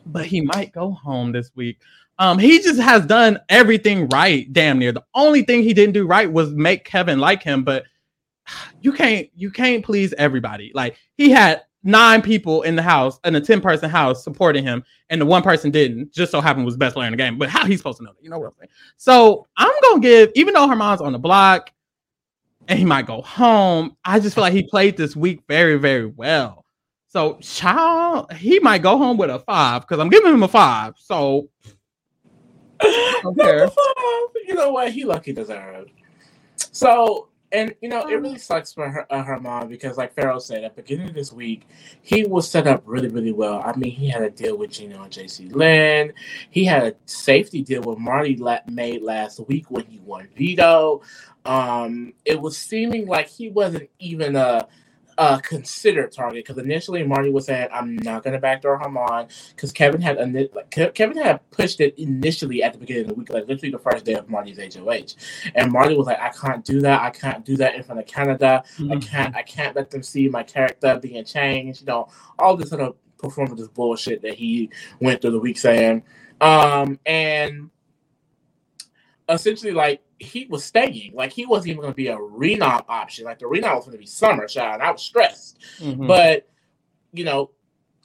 [0.06, 1.78] but he might go home this week.
[2.18, 4.92] Um, he just has done everything right, damn near.
[4.92, 7.84] The only thing he didn't do right was make Kevin like him, but
[8.80, 10.70] you can't you can't please everybody.
[10.74, 14.84] Like he had nine people in the house in a 10 person house supporting him,
[15.10, 17.38] and the one person didn't, just so happened was best player in the game.
[17.38, 18.22] But how he's supposed to know that?
[18.22, 18.70] You know what I'm saying?
[18.96, 21.70] So I'm gonna give, even though Hermon's on the block
[22.68, 26.06] and he might go home, I just feel like he played this week very, very
[26.06, 26.64] well.
[27.08, 30.94] So child, he might go home with a five because I'm giving him a five.
[30.98, 31.48] So
[33.24, 33.68] okay.
[34.46, 34.92] you know what?
[34.92, 35.90] He lucky deserved.
[36.56, 40.64] So, and you know, it really sucks for her, uh, Hermon because, like Pharaoh said,
[40.64, 41.68] at the beginning of this week,
[42.02, 43.62] he was set up really, really well.
[43.64, 46.12] I mean, he had a deal with Gino and Jacey-Lynne.
[46.50, 51.02] He had a safety deal with Marty la- made last week when he won veto.
[51.44, 54.66] Um, it was seeming like he wasn't even a
[55.18, 59.72] uh, considered target because initially Marty was saying I'm not going to backdoor Hermon because
[59.72, 60.18] Kevin had
[60.52, 63.78] like, Kevin had pushed it initially at the beginning of the week, like literally the
[63.78, 65.14] first day of Marty's HOH,
[65.54, 68.06] and Marty was like, I can't do that, I can't do that in front of
[68.06, 68.92] Canada, mm-hmm.
[68.92, 72.08] I can't, I can't let them see my character being changed, you know,
[72.38, 76.02] all this sort of performative bullshit that he went through the week saying,
[76.40, 77.70] um, and
[79.28, 81.12] essentially like he was staying.
[81.14, 83.24] Like he wasn't even going to be a renom option.
[83.24, 84.80] Like the renom was going to be summer child.
[84.80, 85.58] I was stressed.
[85.78, 86.06] Mm-hmm.
[86.06, 86.48] But
[87.12, 87.50] you know,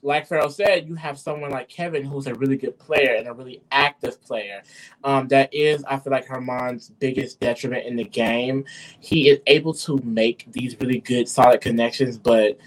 [0.01, 3.33] like Pharaoh said, you have someone like Kevin who's a really good player and a
[3.33, 4.61] really active player.
[5.03, 8.65] Um, that is, I feel like Hermon's biggest detriment in the game.
[8.99, 12.57] He is able to make these really good, solid connections, but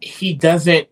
[0.00, 0.88] he doesn't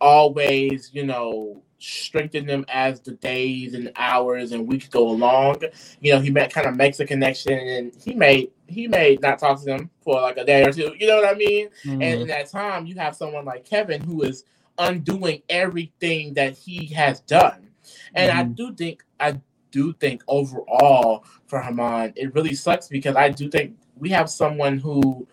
[0.00, 5.62] always, you know, strengthen them as the days and hours and weeks go along.
[6.00, 9.38] You know, he met, kind of makes a connection, and he may he may not
[9.38, 10.94] talk to them for like a day or two.
[10.98, 11.68] You know what I mean?
[11.84, 12.02] Mm-hmm.
[12.02, 14.44] And in that time, you have someone like Kevin who is
[14.78, 17.68] undoing everything that he has done.
[18.14, 18.38] And mm-hmm.
[18.38, 23.48] I do think I do think overall for Hermon, it really sucks because I do
[23.48, 25.26] think we have someone who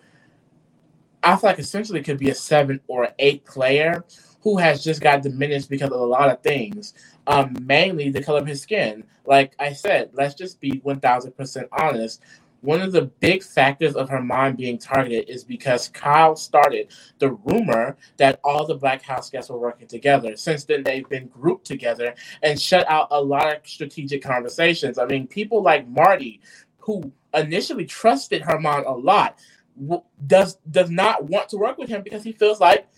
[1.22, 4.04] I feel like essentially could be a seven or eight player
[4.40, 6.94] who has just got diminished because of a lot of things,
[7.26, 9.04] um, mainly the color of his skin.
[9.24, 12.22] Like I said, let's just be 1000% honest.
[12.60, 17.96] One of the big factors of Hermon being targeted is because Kyle started the rumor
[18.16, 20.36] that all the Black House guests were working together.
[20.36, 24.98] Since then, they've been grouped together and shut out a lot of strategic conversations.
[24.98, 26.40] I mean, people like Marty,
[26.78, 29.38] who initially trusted Hermon a lot,
[30.26, 32.88] does does not want to work with him because he feels like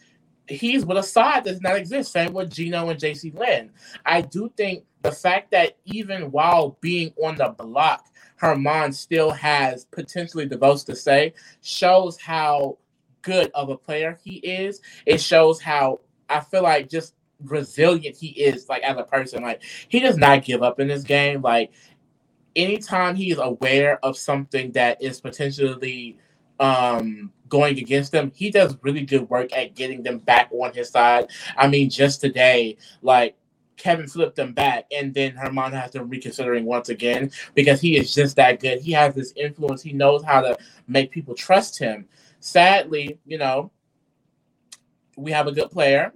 [0.51, 2.13] he's with a side that does not exist.
[2.13, 3.71] Same with Gino and Jacey-Lynne.
[4.05, 9.85] I do think the fact that even while being on the block, Hermon still has
[9.85, 12.79] potentially the votes to say shows how
[13.23, 14.81] good of a player he is.
[15.07, 19.43] It shows how I feel like just resilient he is, like as a person.
[19.43, 21.43] Like he does not give up in this game.
[21.43, 21.73] Like
[22.57, 26.19] anytime he is aware of something that is potentially
[26.61, 30.91] um, going against them, he does really good work at getting them back on his
[30.91, 31.29] side.
[31.57, 33.37] I mean, just today, like
[33.77, 38.15] Kevin flipped them back, and then Hermon has them reconsidering once again because he is
[38.15, 38.81] just that good.
[38.81, 39.83] He has this influence.
[39.83, 40.57] He knows how to
[40.87, 42.07] make people trust him.
[42.41, 43.73] Sadly, you know,
[45.17, 46.13] we have a good player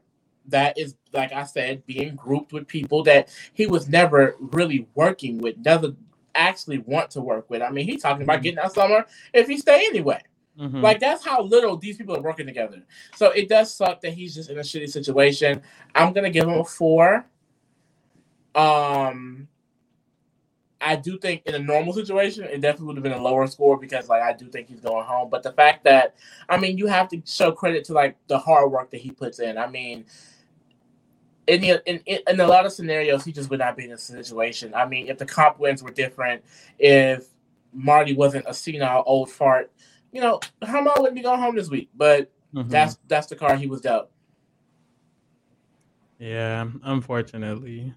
[0.49, 5.39] that is, like I said, being grouped with people that he was never really working
[5.39, 5.97] with, doesn't
[6.35, 7.63] actually want to work with.
[7.63, 10.21] I mean, he's talking about getting out summer if he stay anyway.
[10.59, 10.81] Mm-hmm.
[10.81, 12.83] Like that's how little these people are working together.
[13.17, 15.63] So it does suck that he's just in a shitty situation.
[15.95, 17.27] I'm gonna give him a four.
[18.55, 19.49] Um,
[20.81, 23.79] I do think in a normal situation, it definitely would have been a lower score
[23.79, 25.31] because, like, I do think he's going home.
[25.31, 26.15] But the fact that,
[26.49, 29.39] I mean, you have to show credit to like the hard work that he puts
[29.41, 29.57] in.
[29.57, 30.05] I mean,
[31.47, 33.99] in, the, in in a lot of scenarios, he just would not be in a
[33.99, 34.75] situation.
[34.75, 36.45] I mean, if the comp wins were different,
[36.79, 37.27] if
[37.73, 39.73] Marty wasn't a senile old fart,
[40.15, 41.91] you know, Hermon wouldn't be going home this week.
[41.95, 42.69] But mm-hmm.
[42.71, 44.11] that's that's the car he was dealt.
[46.19, 47.93] Yeah, unfortunately.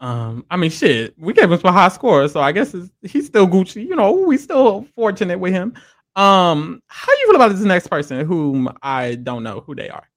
[0.00, 3.46] Um, I mean, shit, we gave him some high scores, so I guess he's still
[3.46, 3.86] Gucci.
[3.86, 5.74] You know, we still fortunate with him.
[6.16, 10.08] Um, how you feel about this next person, whom I don't know who they are?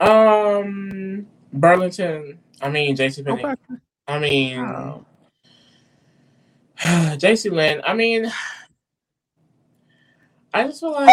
[0.00, 2.38] Um, Burlington.
[2.62, 3.44] I mean, JC Penny.
[3.44, 3.54] Okay.
[4.08, 5.04] I mean, oh.
[7.18, 7.82] Jacey-Lynne.
[7.84, 8.32] I mean,
[10.54, 11.08] I just feel like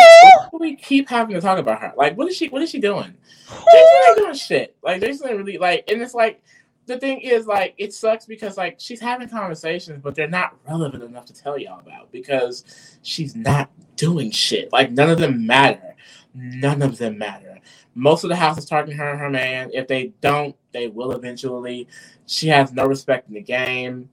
[0.54, 1.94] we keep having to talk about her.
[1.96, 2.50] Like, what is she?
[2.50, 3.16] What is she doing?
[3.48, 4.76] JC ain't doing shit.
[4.84, 6.42] Like, JC really like, and it's like
[6.90, 11.04] the thing is like it sucks because like she's having conversations but they're not relevant
[11.04, 14.74] enough to tell y'all about because she's not doing shit.
[14.74, 15.96] Like none of them matter.
[16.34, 17.60] None of them matter.
[17.96, 19.70] Most of the house is targeting her and her man.
[19.72, 21.88] If they don't they will eventually.
[22.26, 24.10] She has no respect in the game.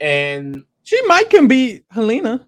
[0.00, 2.44] And she might can beat Haleena.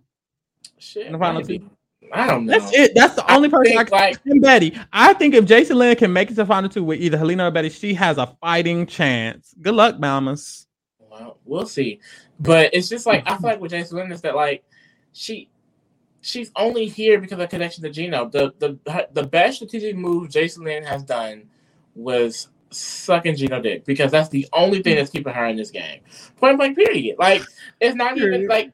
[0.78, 1.68] Shit, in the final two
[2.12, 2.58] I don't know.
[2.58, 2.92] That's it.
[2.94, 4.78] That's the only I person I can like and Betty.
[4.92, 7.68] I think if Jacey-Lynne can make it to final two with either Haleena or Betty,
[7.68, 9.54] she has a fighting chance.
[9.60, 10.66] Good luck, Mamas.
[10.98, 12.00] Well, we'll see.
[12.38, 14.64] But it's just like I feel like with Jacey-Lynne is that like
[15.12, 15.48] she
[16.20, 18.28] she's only here because of connection to Gino.
[18.28, 21.44] The the the best strategic move Jacey-Lynne has done
[21.94, 26.00] was sucking Gino dick because that's the only thing that's keeping her in this game.
[26.36, 27.16] Point blank period.
[27.18, 27.42] Like
[27.80, 28.72] it's not even like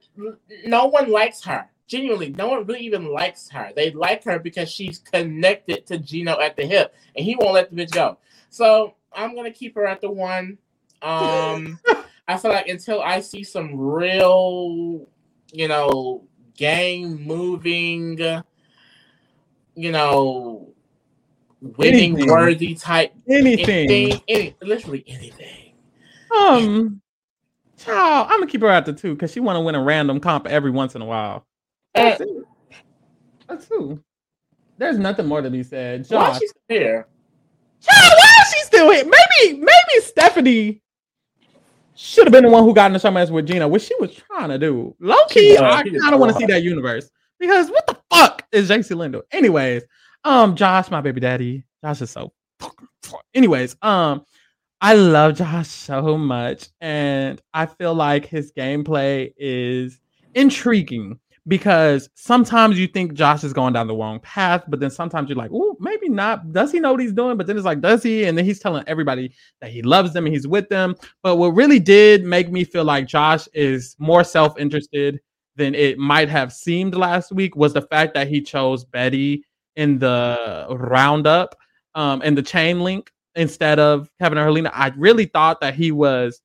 [0.64, 3.72] no one likes her genuinely, no one really even likes her.
[3.74, 7.70] They like her because she's connected to Gino at the hip, and he won't let
[7.70, 8.18] the bitch go.
[8.50, 10.58] So I'm gonna keep her at the one.
[11.02, 11.78] Um,
[12.28, 15.06] I feel like until I see some real,
[15.52, 16.24] you know,
[16.56, 18.18] game moving,
[19.74, 20.72] you know,
[21.60, 25.72] winning worthy type anything, anything any, literally anything.
[26.36, 27.00] Um.
[27.78, 30.18] Child, I'm gonna keep her at the two because she want to win a random
[30.18, 31.46] comp every once in a while.
[31.96, 32.28] That's it.
[33.48, 34.00] That's who.
[34.78, 36.08] There's nothing more to be said.
[36.08, 37.08] Josh, why is she here?
[37.80, 39.04] Child, why is she still here?
[39.04, 40.82] Maybe, maybe Stephanie
[41.94, 44.14] should have been the one who got in the showmance with Gino, which she was
[44.14, 44.94] trying to do.
[45.00, 48.68] Low key, I kind of want to see that universe because what the fuck is
[48.68, 49.22] JC Lindo?
[49.32, 49.84] Anyways,
[50.24, 52.32] um, Josh, my baby daddy, Josh is so.
[53.34, 54.24] Anyways, um,
[54.80, 59.98] I love Josh so much, and I feel like his gameplay is
[60.34, 61.18] intriguing
[61.48, 65.38] because sometimes you think Josh is going down the wrong path, but then sometimes you're
[65.38, 66.52] like, oh, maybe not.
[66.52, 67.36] Does he know what he's doing?
[67.36, 68.24] But then it's like, does he?
[68.24, 70.96] And then he's telling everybody that he loves them and he's with them.
[71.22, 75.20] But what really did make me feel like Josh is more self interested
[75.54, 79.44] than it might have seemed last week was the fact that he chose Betty
[79.76, 81.56] in the roundup
[81.94, 84.70] um, and the chain link instead of Kevin or Haleena.
[84.74, 86.40] I really thought that he was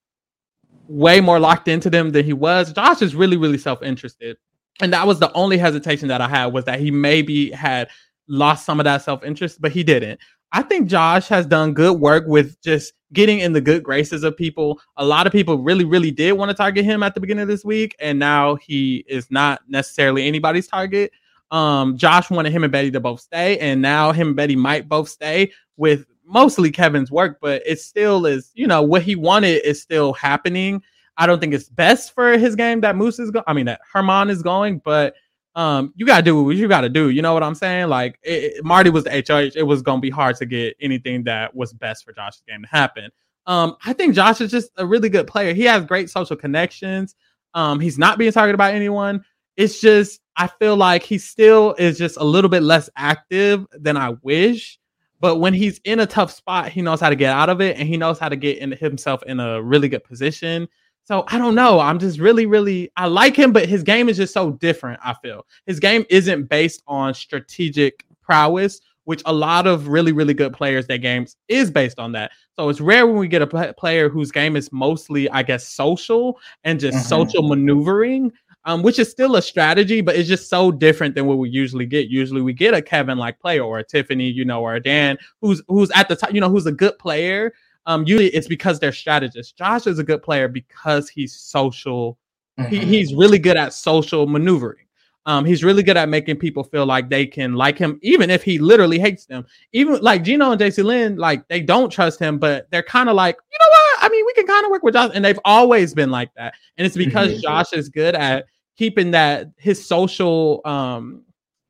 [0.88, 2.72] way more locked into them than he was.
[2.72, 4.38] Josh is really, really self interested
[4.80, 7.90] and that was the only hesitation that I had was that he maybe had
[8.28, 10.20] lost some of that self interest, but he didn't.
[10.54, 14.36] I think Josh has done good work with just getting in the good graces of
[14.36, 14.82] people.
[14.98, 17.48] A lot of people really, really did want to target him at the beginning of
[17.48, 21.12] this week, and now he is not necessarily anybody's target.
[21.52, 24.90] Um, Josh wanted him and Betty to both stay, and now him and Betty might
[24.90, 29.66] both stay with mostly Kevin's work, but it still is, you know, what he wanted
[29.66, 30.82] is still happening.
[31.18, 33.44] I don't think it's best for his game that Moose is going.
[33.48, 35.16] I mean that Hermon is going, but
[35.56, 37.10] um, you gotta do what you gotta do.
[37.10, 37.90] You know what I'm saying?
[37.90, 39.52] Like it, it, Marty was the HOH.
[39.56, 42.68] It was gonna be hard to get anything that was best for Josh's game to
[42.68, 43.10] happen.
[43.48, 45.54] Um, I think Josh is just a really good player.
[45.54, 47.16] He has great social connections.
[47.54, 49.26] Um, he's not being targeted by anyone.
[49.58, 53.98] It's just I feel like he still is just a little bit less active than
[53.98, 54.80] I wish.
[55.20, 57.78] But when he's in a tough spot, he knows how to get out of it
[57.78, 60.68] and he knows how to get in himself in a really good position
[61.04, 61.80] So I don't know.
[61.80, 65.00] I'm just really, really I like him, but his game is just so different.
[65.04, 70.34] I feel his game isn't based on strategic prowess, which a lot of really, really
[70.34, 72.32] good players, their games is based on that.
[72.56, 76.40] So it's rare when we get a player whose game is mostly, I guess, social
[76.64, 77.08] and just mm-hmm.
[77.08, 78.32] social maneuvering
[78.66, 81.86] um, which is still a strategy, but it's just so different than what we usually
[81.86, 82.10] get.
[82.10, 85.18] Usually we get a Kevin like player or a Tiffany, you know, or a Dan
[85.42, 87.54] who's who's at the top, you know, who's a good player.
[87.86, 89.54] Um, usually it's because they're strategists.
[89.54, 92.18] Josh is a good player because he's social.
[92.60, 92.70] Mm-hmm.
[92.70, 94.86] He, he's really good at social maneuvering.
[95.28, 98.42] Um, he's really good at making people feel like they can like him, even if
[98.42, 99.46] he literally hates them.
[99.72, 103.36] Even like Gino and Jacey-Lynne, like they don't trust him, but they're kind of like,
[103.52, 104.04] you know what?
[104.04, 106.56] I mean, we can kind of work with Josh, and they've always been like that.
[106.78, 107.42] And it's because mm-hmm.
[107.42, 108.46] Josh is good at
[108.78, 111.24] keeping that his social um,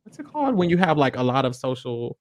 [0.04, 2.18] what's it called when you have like a lot of social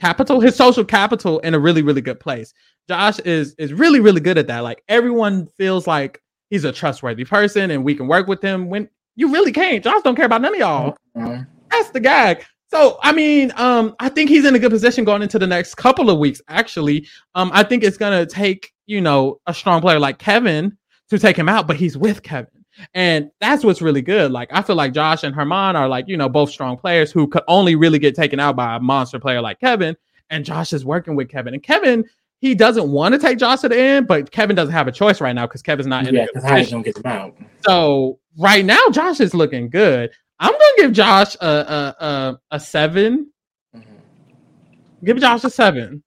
[0.00, 2.54] capital, his social capital in a really really good place.
[2.88, 4.60] Josh is is really really good at that.
[4.60, 8.88] Like everyone feels like he's a trustworthy person, and we can work with him when
[9.16, 9.82] you really can't.
[9.82, 10.96] Josh don't care about none of y'all.
[11.16, 11.42] Mm-hmm.
[11.70, 12.44] That's the gag.
[12.70, 15.76] So I mean, um, I think he's in a good position going into the next
[15.76, 16.40] couple of weeks.
[16.48, 20.76] Actually, um, I think it's gonna take you know a strong player like Kevin
[21.10, 22.57] to take him out, but he's with Kevin.
[22.94, 24.30] And that's what's really good.
[24.30, 27.26] Like I feel like Josh and Hermon are like, you know, both strong players who
[27.26, 29.96] could only really get taken out by a monster player like Kevin.
[30.30, 31.54] And Josh is working with Kevin.
[31.54, 32.04] And Kevin
[32.40, 35.20] he doesn't want to take Josh to the end, but Kevin doesn't have a choice
[35.20, 37.36] right now because Kevin's not in yeah, because Hayes don't get them out.
[37.66, 40.10] So right now, Josh is looking good.
[40.38, 43.30] I'm gonna give Josh a a a, a 7
[43.74, 45.04] mm-hmm.
[45.04, 46.02] Give Josh a seven.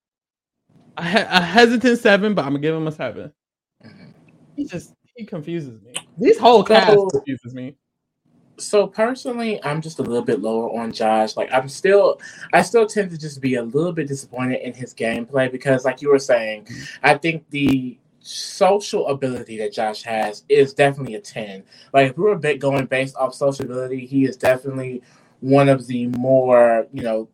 [0.98, 3.32] A, a, hesitant seven, but I'm gonna give him a 7
[3.86, 4.12] mm-hmm.
[4.56, 5.94] He just he confuses me.
[6.18, 7.76] These whole cast so, confuses me
[8.62, 11.36] so personally, I'm just a little bit lower on Josh.
[11.36, 12.20] Like I'm still,
[12.54, 16.02] I still tend to just be a little bit disappointed in his gameplay because, like
[16.02, 16.68] you were saying,
[17.04, 21.64] I think the social ability that Josh has is definitely a ten.
[21.94, 25.02] Like if we were a bit going based off social ability, he is definitely
[25.40, 27.30] one of the more you know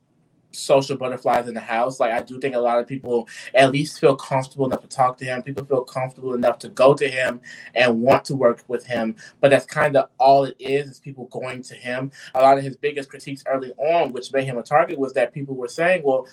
[0.58, 2.00] social butterflies in the house.
[2.00, 5.18] Like I do think a lot of people at least feel comfortable enough to talk
[5.18, 5.42] to him.
[5.44, 7.42] People feel comfortable enough to go to him
[7.76, 9.16] and want to work with him.
[9.40, 12.12] But that's kind of all it is, is people going to him.
[12.36, 15.34] A lot of his biggest critiques early on, which made him a target, was that
[15.34, 16.28] people were saying, Well,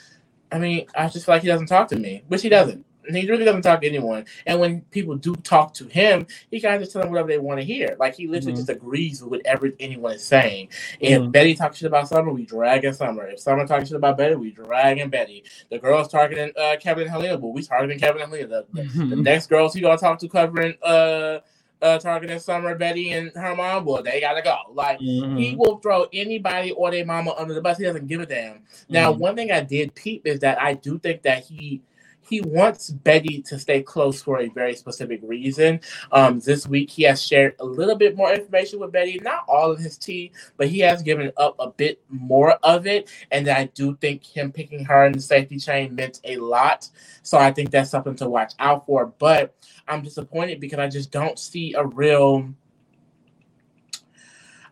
[0.52, 3.28] I mean, I just feel like he doesn't talk to me, which he doesn't he
[3.28, 4.24] really doesn't talk to anyone.
[4.46, 7.38] And when people do talk to him, he kind of just tell them whatever they
[7.38, 7.96] want to hear.
[7.98, 8.60] Like he literally mm-hmm.
[8.60, 10.68] just agrees with whatever anyone is saying.
[10.68, 11.26] Mm-hmm.
[11.26, 13.26] If Betty talks shit about Summer, we drag in Summer.
[13.28, 15.44] If Summer talks shit about Betty, we drag in Betty.
[15.70, 18.64] The girls targeting uh, Kevin and Haleena, but we targeting Kevin and Haleena.
[18.72, 19.10] The, mm-hmm.
[19.10, 21.40] the next girls he gonna talk to covering uh
[21.84, 24.56] uh, targeting Summer, Betty, and Hermon, well, they gotta go.
[24.72, 25.36] Like mm-hmm.
[25.36, 27.78] he will throw anybody or their mama under the bus.
[27.78, 28.62] He doesn't give a damn.
[28.88, 29.20] Now, mm-hmm.
[29.20, 31.82] one thing I did peep is that I do think that he
[32.28, 35.80] he wants Betty to stay close for a very specific reason.
[36.12, 39.70] Um, this week, he has shared a little bit more information with Betty, not all
[39.70, 43.10] of his tea, but he has given up a bit more of it.
[43.30, 46.88] And I do think him picking her in the safety chain meant a lot.
[47.22, 49.06] So I think that's something to watch out for.
[49.18, 49.54] But
[49.86, 52.54] I'm disappointed because I just don't see a real.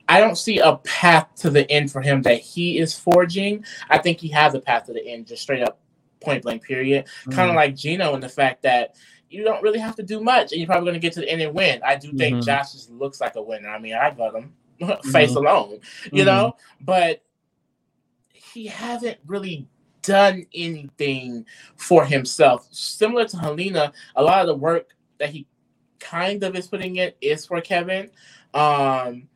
[0.08, 3.64] I don't see a path to the end for him that he is forging.
[3.88, 5.78] I think he has a path to the end, just straight up
[6.22, 7.06] point blank period.
[7.06, 7.32] Mm-hmm.
[7.32, 8.96] Kind of like Gino in the fact that
[9.30, 11.28] you don't really have to do much and you're probably going to get to the
[11.28, 11.80] end and win.
[11.84, 12.44] I do think mm-hmm.
[12.44, 13.68] Josh just looks like a winner.
[13.68, 14.52] I mean, I got him
[15.10, 15.36] face mm-hmm.
[15.38, 15.80] alone,
[16.12, 16.84] you know, mm-hmm.
[16.84, 17.22] but
[18.32, 19.66] he hasn't really
[20.02, 21.46] done anything
[21.76, 22.68] for himself.
[22.70, 25.46] Similar to Haleena, a lot of the work that he
[25.98, 28.10] kind of is putting in is for Kevin.
[28.52, 29.28] Um,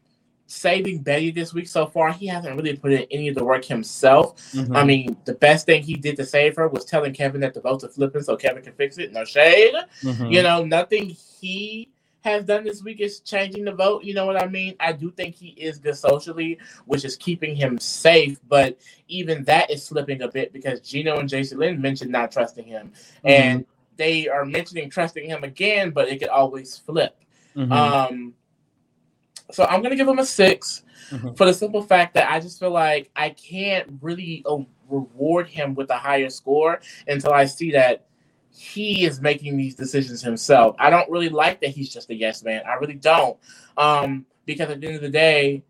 [0.46, 3.64] saving Betty this week so far, he hasn't really put in any of the work
[3.64, 4.40] himself.
[4.52, 4.76] Mm-hmm.
[4.76, 7.60] I mean, the best thing he did to save her was telling Kevin that the
[7.60, 9.12] votes are flipping so Kevin can fix it.
[9.12, 9.74] No shade.
[10.02, 10.26] Mm-hmm.
[10.26, 11.90] You know, nothing he
[12.22, 14.02] has done this week is changing the vote.
[14.02, 14.74] You know what I mean?
[14.80, 18.78] I do think he is good socially, which is keeping him safe, but
[19.08, 22.92] even that is slipping a bit because Gino and Jacey-Lynne mentioned not trusting him.
[23.18, 23.28] Mm-hmm.
[23.28, 23.66] And
[23.96, 27.16] they are mentioning trusting him again, but it could always flip.
[27.56, 27.72] Mm-hmm.
[27.72, 28.34] Um,
[29.50, 31.34] so I'm gonna give him a 6 mm-hmm.
[31.34, 35.74] for the simple fact that I just feel like I can't really uh, reward him
[35.74, 38.06] with a higher score until I see that
[38.50, 40.76] he is making these decisions himself.
[40.78, 42.62] I don't really like that he's just a yes man.
[42.66, 43.36] I really don't,
[43.76, 45.62] um, because at the end of the day,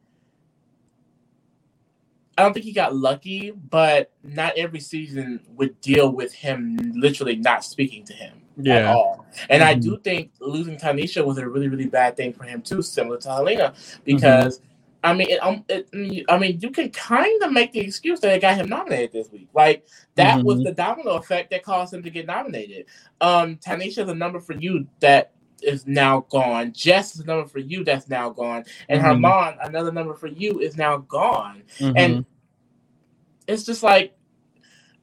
[2.39, 7.37] I don't think he got lucky, but not every season would deal with him literally
[7.37, 8.75] not speaking to him yeah.
[8.75, 9.27] at all.
[9.49, 9.71] And mm-hmm.
[9.71, 13.19] I do think losing Tanisha was a really, really bad thing for him too, similar
[13.19, 14.59] to Haleena, because.
[14.59, 14.67] Mm-hmm.
[15.05, 15.89] I mean, it, um, it,
[16.29, 19.31] I mean, you can kind of make the excuse that it got him nominated this
[19.31, 19.49] week.
[19.55, 19.87] Like
[20.17, 20.47] that mm-hmm.
[20.47, 22.87] was the domino effect that caused him to get nominated.
[23.21, 25.31] Um, Tanisha is a number for you that
[25.63, 26.73] is now gone.
[26.73, 29.05] Jess is a number for you that's now gone, and Mhm.
[29.05, 31.63] Hermon, another number for you, is now gone.
[31.79, 32.25] And
[33.47, 34.17] it's just like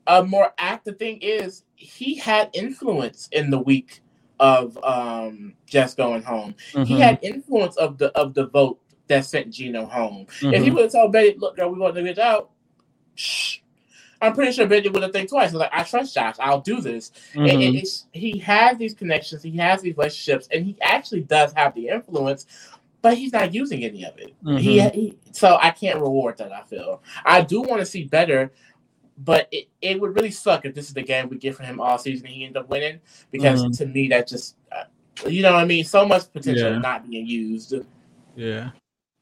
[0.05, 4.01] a more active thing is he had influence in the week
[4.39, 6.55] of um Jess going home.
[6.83, 6.99] He Mhm.
[6.99, 10.27] had influence of the of the vote that sent Gino home.
[10.41, 10.73] If he Mhm.
[10.75, 12.51] would have told Betty, look, girl, we want to get out,
[13.15, 13.59] shh,
[14.21, 15.53] I'm pretty sure Betty would have think twice.
[15.53, 17.11] Like, I trust Josh, I'll do this.
[17.35, 17.75] And Mhm.
[17.81, 21.89] it's, he has these connections, he has these relationships, and he actually does have the
[21.89, 22.45] influence,
[23.01, 24.33] but he's not using any of it.
[24.57, 24.93] He, Mhm.
[24.95, 26.51] he so I can't reward that.
[26.53, 28.51] I feel I do want to see better,
[29.17, 31.79] but it, it would really suck if this is the game we get from him
[31.79, 32.99] all season and he ends up winning
[33.31, 33.77] because Mhm.
[33.77, 34.83] to me that just uh,
[35.27, 35.83] you know what I mean.
[35.85, 36.79] So much potential Yeah.
[36.79, 37.73] not being used.
[38.35, 38.71] Yeah,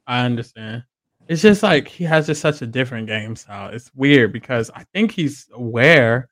[0.08, 0.84] I understand.
[1.28, 3.74] It's just like he has just such a different game style.
[3.74, 6.30] It's weird because I think he's aware,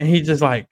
[0.00, 0.68] and he just like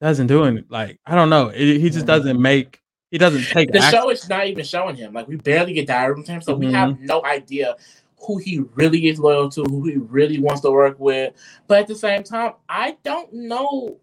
[0.00, 0.70] doesn't do it.
[0.70, 1.48] Like I don't know.
[1.48, 2.80] It, he just doesn't make.
[3.10, 3.98] He doesn't take The action.
[4.02, 5.14] show is not even showing him.
[5.14, 6.72] Like we barely get diary from him, so we Mhm.
[6.72, 7.76] have no idea
[8.20, 11.34] who he really is loyal to, who he really wants to work with.
[11.66, 13.98] But at the same time, I don't know.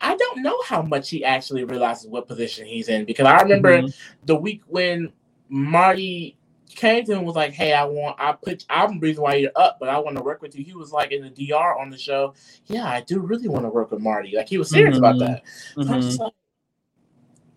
[0.00, 3.82] I don't know how much he actually realizes what position he's in because I remember
[3.82, 3.96] Mhm.
[4.26, 5.12] the week when
[5.48, 6.36] Marty
[6.68, 9.36] came to him and was like, "Hey, I want I put I'm the reason why
[9.36, 11.78] you're up, but I want to work with you." He was like in the DR
[11.78, 12.34] on the show.
[12.66, 14.36] Yeah, I do really want to work with Marty.
[14.36, 15.20] Like he was serious about Mhm.
[15.20, 15.44] that.
[15.76, 16.02] Mhm.
[16.02, 16.32] just like,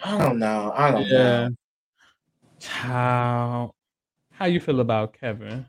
[0.02, 0.72] I don't know.
[0.76, 1.18] I don't Yeah.
[1.50, 1.56] know.
[2.62, 3.72] How
[4.32, 5.66] how you feel about Kevin?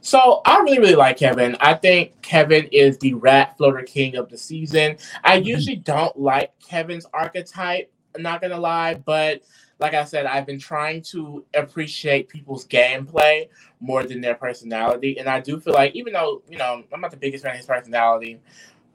[0.00, 1.56] So I really, really like Kevin.
[1.60, 4.96] I think Kevin is the rat floater king of the season.
[5.24, 5.46] I Mhm.
[5.46, 9.42] usually don't like Kevin's archetype, I'm not gonna lie, but
[9.80, 13.48] like I said, I've been trying to appreciate people's gameplay
[13.80, 15.18] more than their personality.
[15.18, 17.58] And I do feel like even though, you know, I'm not the biggest fan of
[17.58, 18.40] his personality,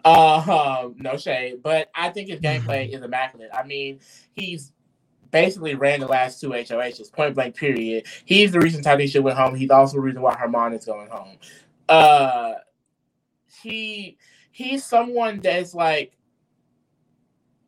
[0.06, 3.51] uh no shade, but I think his gameplay is immaculate.
[3.54, 4.01] I mean,
[4.34, 4.73] he's
[5.34, 8.06] basically ran the last two HOHs, point blank period.
[8.24, 9.56] He's the reason Tanisha went home.
[9.56, 11.38] He's also the reason why Hermon is going home.
[11.90, 12.54] Uh
[13.64, 14.18] he
[14.52, 16.14] he's someone that's like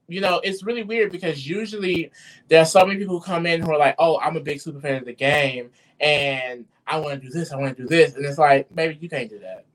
[0.07, 2.11] you know, it's really weird because usually
[2.47, 4.61] there are so many people who come in who are like, "Oh, I'm a big
[4.61, 7.89] super fan of the game, and I want to do this, I want to do
[7.89, 9.65] this," and it's like, maybe you can't do that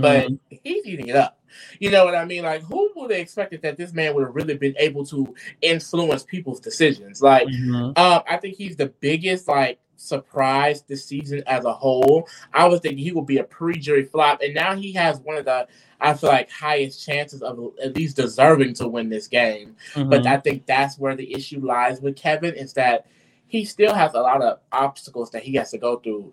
[0.00, 0.38] but Mhm.
[0.64, 1.38] he's eating it up.
[1.78, 2.44] You know what I mean?
[2.44, 6.22] Like, who would have expected that this man would have really been able to influence
[6.24, 7.22] people's decisions?
[7.22, 7.96] Like, Mhm.
[7.98, 12.28] um, I think he's the biggest like surprise this season as a whole.
[12.52, 15.44] I was thinking he would be a pre-jury flop, and now he has one of
[15.44, 15.68] the
[16.00, 19.76] I feel like highest chances of at least deserving to win this game.
[19.94, 20.26] But Mhm.
[20.26, 23.06] I think that's where the issue lies with Kevin is that
[23.46, 26.32] he still has a lot of obstacles that he has to go through.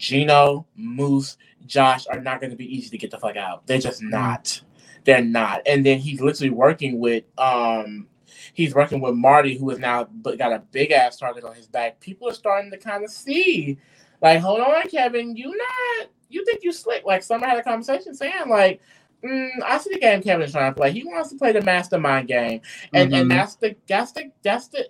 [0.00, 1.36] Gino, Moose,
[1.66, 3.66] Josh are not going to be easy to get the fuck out.
[3.66, 4.62] They're just not.
[5.04, 5.62] They're not.
[5.66, 8.08] And then he's literally working with um
[8.54, 12.00] he's working with Marty, who has now got a big ass target on his back.
[12.00, 13.78] People are starting to kind of see,
[14.22, 17.04] like, hold on, Kevin, you not you think you slick?
[17.04, 18.80] Like, someone had a conversation saying, like,
[19.24, 20.92] mm, I see the game Kevin's trying to play.
[20.92, 22.62] He wants to play the mastermind game,
[22.94, 23.20] and Mhm.
[23.22, 24.88] and that's the that's the that's the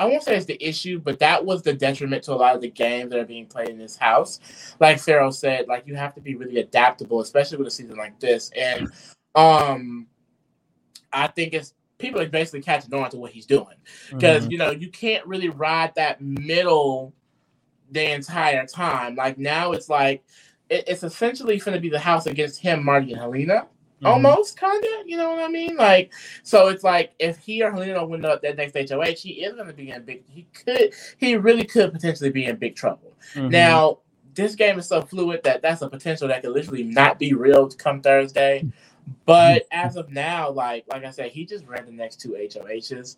[0.00, 2.62] I won't say it's the issue, but that was the detriment to a lot of
[2.62, 4.40] the games that are being played in this house.
[4.80, 8.18] Like Pharaoh said, like you have to be really adaptable, especially with a season like
[8.18, 8.50] this.
[8.56, 8.90] And
[9.34, 10.06] um
[11.12, 13.76] I think it's people are basically catching on to what he's doing.
[14.08, 14.52] Because Mhm.
[14.52, 17.12] you know, you can't really ride that middle
[17.90, 19.16] the entire time.
[19.16, 20.24] Like now it's like
[20.70, 23.66] it, it's essentially gonna be the house against him, Marty and Haleena
[24.02, 24.06] Mhm.
[24.06, 25.76] almost kind of you know what i mean?
[25.76, 29.54] Like so it's like if he or Haleena win up that next hoh he is
[29.54, 33.12] going to be in big he could he really could potentially be in big trouble.
[33.34, 33.50] Mhm.
[33.50, 33.98] now
[34.34, 37.68] this game is so fluid that that's a potential that could literally not be real
[37.68, 38.66] to come thursday.
[39.26, 43.16] But as of now like like i said he just ran the next two hohs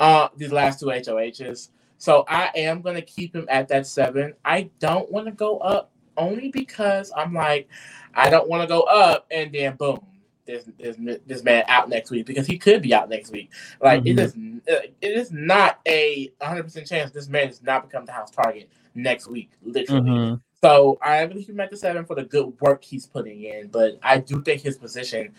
[0.00, 1.68] uh these last two hohs
[1.98, 4.34] so i am going to keep him at that seven.
[4.44, 7.68] I don't want to go up only because i'm like
[8.14, 10.00] I don't want to go up and then boom,
[10.46, 13.52] this this this man out next week because he could be out next week.
[13.82, 14.20] Like it Mhm.
[14.20, 14.36] is
[14.68, 18.70] it is not a 100 percent chance this man does not become the house target
[18.94, 20.02] next week, literally.
[20.02, 20.40] Mhm.
[20.62, 23.06] So I am going to keep him at the seven for the good work he's
[23.06, 25.34] putting in, but I do think his position,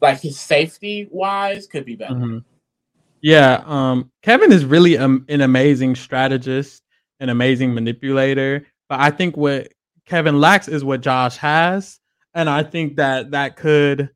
[0.00, 2.14] like his safety wise, could be better.
[2.14, 2.44] Mhm.
[3.22, 6.82] Yeah, um, Kevin is really um, an amazing strategist,
[7.20, 8.66] an amazing manipulator.
[8.88, 9.72] But I think what
[10.06, 11.98] Kevin lacks is what Josh has,
[12.34, 14.10] and I think that that could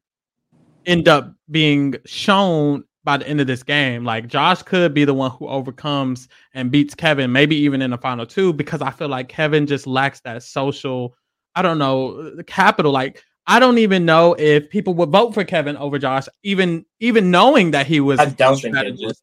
[0.86, 4.04] end up being shown by the end of this game.
[4.04, 7.98] Like Josh could be the one who overcomes and beats Kevin, maybe even in the
[7.98, 11.14] final two, because I feel like Kevin just lacks that social.
[11.54, 12.92] I don't know the capital.
[12.92, 17.30] Like I don't even know if people would vote for Kevin over Josh, even even
[17.30, 18.20] knowing that he was.
[18.20, 19.22] I don't think strategist.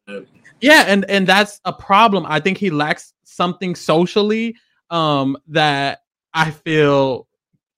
[0.60, 2.26] Yeah, and and that's a problem.
[2.26, 4.56] I think he lacks something socially
[4.90, 6.00] um that
[6.34, 7.28] I feel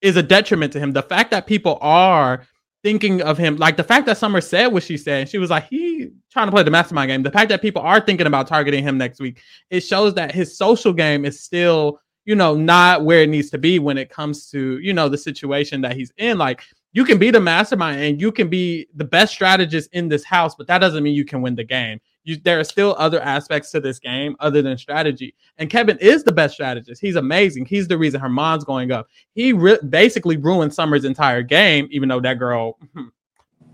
[0.01, 0.93] is a detriment to him.
[0.93, 2.47] The fact that people are
[2.83, 5.69] thinking of him, like the fact that Summer said what she said, she was like,
[5.69, 7.23] he trying to play the mastermind game.
[7.23, 10.57] The fact that people are thinking about targeting him next week, it shows that his
[10.57, 14.51] social game is still, you know, not where it needs to be when it comes
[14.51, 16.39] to, you know, the situation that he's in.
[16.39, 16.63] Like
[16.93, 20.55] you can be the mastermind and you can be the best strategist in this house,
[20.55, 22.01] but that doesn't mean you can win the game.
[22.25, 25.35] You, there are still other aspects to this game other than strategy.
[25.59, 27.01] And Kevin is the best strategist.
[27.01, 27.65] He's amazing.
[27.65, 29.09] He's the reason her Hermon's going up.
[29.35, 33.09] He re- basically ruined Summer's entire game, even though that girl hmm,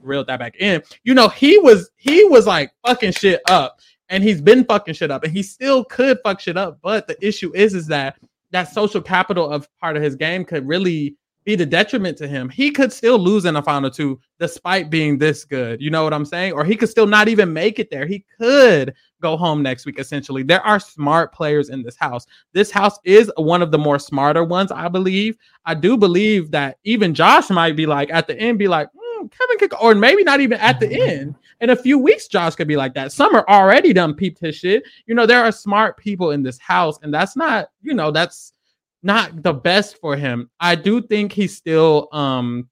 [0.00, 0.82] reeled that back in.
[1.04, 5.10] You know, he was he was like fucking shit up, and he's been fucking shit
[5.10, 6.78] up, and he still could fuck shit up.
[6.82, 8.16] But the issue is, is that
[8.52, 11.16] that social capital of part of his game could really
[11.46, 12.48] be the detriment to him.
[12.48, 15.80] He could still lose in the final two despite being this good.
[15.80, 16.52] You know what I'm saying?
[16.52, 18.04] Or he could still not even make it there.
[18.04, 18.92] He could
[19.22, 20.42] go home next week, essentially.
[20.42, 22.26] There are smart players in this house.
[22.52, 25.38] This house is one of the more smarter ones, I believe.
[25.64, 29.30] I do believe that even Josh might be like at the end, be like, mm,
[29.30, 31.36] Kevin could, or maybe not even at the end.
[31.60, 33.12] In a few weeks, Josh could be like that.
[33.12, 34.82] Summer already done peeped his shit.
[35.06, 38.52] You know, there are smart people in this house, and that's not, you know, that's
[39.02, 40.50] not the best for him.
[40.60, 42.68] I do think he's still um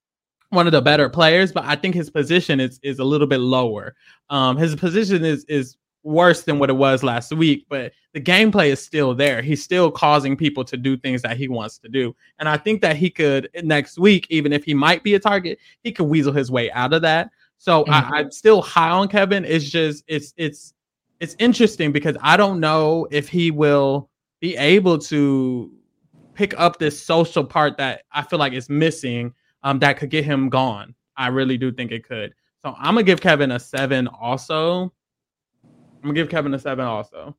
[0.51, 3.41] one of the better players, but I think his position is is a little bit
[3.41, 3.95] lower.
[4.31, 8.68] Um his position is is worse than what it was last week, but the gameplay
[8.68, 9.43] is still there.
[9.43, 12.14] He's still causing people to do things that he wants to do.
[12.39, 15.59] And I think that he could next week, even if he might be a target,
[15.83, 17.31] he could weasel his way out of that.
[17.59, 18.14] So mm-hmm.
[18.14, 19.45] I, I'm still high on Kevin.
[19.45, 20.75] It's just it's it's
[21.20, 24.11] it's interesting because I don't know if he will
[24.41, 25.72] be able to
[26.35, 29.32] pick up this social part that I feel like is missing
[29.62, 30.95] um, that could get him gone.
[31.16, 32.35] I really do think it could.
[32.62, 34.93] So I'm gonna give Kevin a seven also.
[35.64, 37.37] I'm gonna give Kevin a seven also.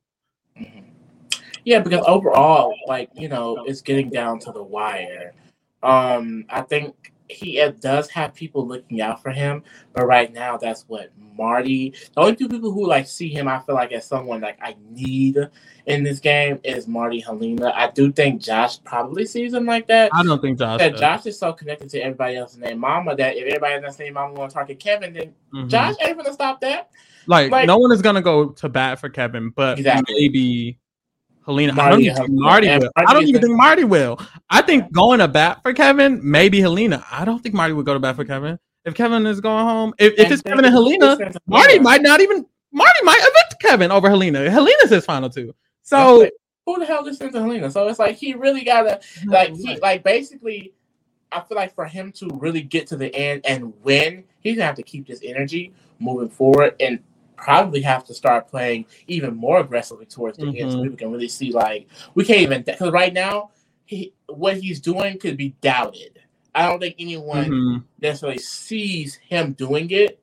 [1.64, 5.34] Yeah, because overall, like, you know, it's getting down to the wire.
[5.82, 9.62] Um, I think he does have people looking out for him,
[9.92, 11.90] but right now that's what Marty.
[12.14, 14.76] The only two people who like see him, I feel like as someone like I
[14.90, 15.38] need
[15.86, 17.72] in this game is Marty Haleena.
[17.74, 20.10] I do think Josh probably sees him like that.
[20.14, 20.78] I don't think Josh.
[20.78, 21.00] That does.
[21.00, 23.16] Josh is so connected to everybody else's name, Mama.
[23.16, 25.68] That if everybody in that name Mama want to target Kevin, then mm-hmm.
[25.68, 26.90] Josh ain't gonna stop that.
[27.26, 30.14] Like, like, no one is gonna go to bat for Kevin, but exactly.
[30.14, 30.78] maybe
[31.46, 31.74] Haleena.
[31.74, 32.90] Marty, I don't even uh, think Marty will.
[32.96, 34.20] I don't even think Marty will.
[34.50, 37.04] I think going to bat for Kevin, maybe Haleena.
[37.10, 38.58] I don't think Marty would go to bat for Kevin.
[38.84, 42.46] If Kevin is going home, if, if it's Kevin and Haleena, Marty might not even
[42.72, 44.48] Marty might evict Kevin over Haleena.
[44.48, 45.54] Haleena's his final two.
[45.82, 46.32] So like,
[46.66, 47.72] who the hell listens to Haleena?
[47.72, 50.72] So it's like he really gotta like he like basically
[51.32, 54.66] I feel like for him to really get to the end and win, he's gonna
[54.66, 57.00] have to keep this energy moving forward and
[57.36, 60.62] probably have to start playing even more aggressively towards the mm-hmm.
[60.62, 63.50] end so we can really see like we can't even because right now
[63.84, 66.20] he what he's doing could be doubted.
[66.54, 67.76] I don't think anyone mm-hmm.
[68.00, 70.18] necessarily sees him doing it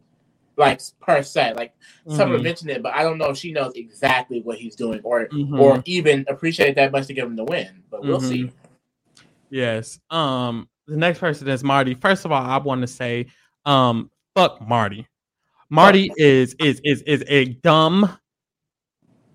[0.57, 1.53] like per se.
[1.55, 1.74] Like
[2.05, 2.16] mm-hmm.
[2.16, 5.28] someone mentioned it, but I don't know if she knows exactly what he's doing or
[5.28, 5.59] mm-hmm.
[5.59, 7.84] or even appreciate that much to give him the win.
[7.89, 8.43] But we'll see.
[8.43, 9.26] Mm-hmm.
[9.49, 9.99] Yes.
[10.09, 11.93] Um the next person is Marty.
[11.93, 13.28] First of all, I want to say
[13.66, 15.07] um fuck Marty.
[15.74, 18.19] Marty is is is is a dumb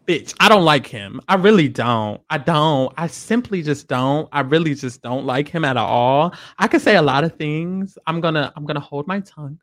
[0.06, 0.34] bitch.
[0.38, 1.20] I don't like him.
[1.26, 2.20] I really don't.
[2.30, 2.94] I don't.
[2.96, 4.28] I simply just don't.
[4.30, 6.32] I really just don't like him at all.
[6.56, 7.98] I could say a lot of things.
[8.06, 9.58] I'm gonna I'm gonna hold my tongue.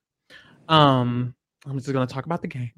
[0.68, 1.34] Um,
[1.66, 2.74] I'm just gonna talk about the game.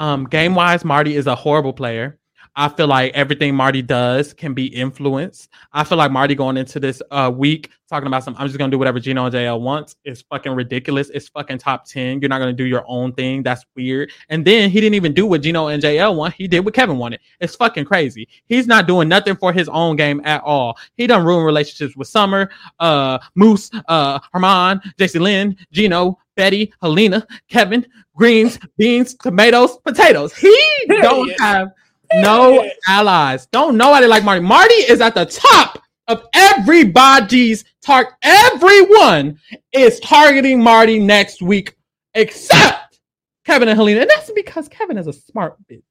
[0.00, 2.18] Um, game wise, Marty is a horrible player.
[2.56, 5.48] I feel like everything Marty does can be influenced.
[5.72, 8.70] I feel like Marty going into this uh, week talking about some, I'm just gonna
[8.70, 11.10] do whatever Gino and JL wants is fucking ridiculous.
[11.10, 12.20] It's fucking top 10.
[12.20, 13.42] You're not gonna do your own thing.
[13.42, 14.12] That's weird.
[14.28, 16.34] And then he didn't even do what Gino and JL want.
[16.34, 17.20] He did what Kevin wanted.
[17.40, 18.28] It's fucking crazy.
[18.46, 20.78] He's not doing nothing for his own game at all.
[20.96, 27.26] He done ruin relationships with Summer, uh, Moose, uh, Hermon, JC Lynn, Gino, Betty, Haleena,
[27.48, 27.84] Kevin,
[28.14, 30.32] greens, beans, tomatoes, potatoes.
[30.34, 31.72] He don't have
[32.14, 33.46] no allies.
[33.46, 34.40] Don't nobody like Marty.
[34.44, 38.12] Marty is at the top of everybody's target.
[38.22, 39.38] Everyone
[39.72, 41.76] is targeting Marty next week,
[42.14, 43.00] except
[43.44, 44.02] Kevin and Haleena.
[44.02, 45.82] And that's because Kevin is a smart bitch.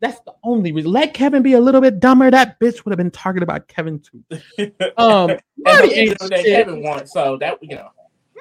[0.00, 0.92] That's the only reason.
[0.92, 2.30] Let Kevin be a little bit dumber.
[2.30, 4.22] That bitch would have been targeted by Kevin too.
[4.98, 6.44] Um, Marty ain't shit.
[6.44, 7.88] Kevin wants, so that you know.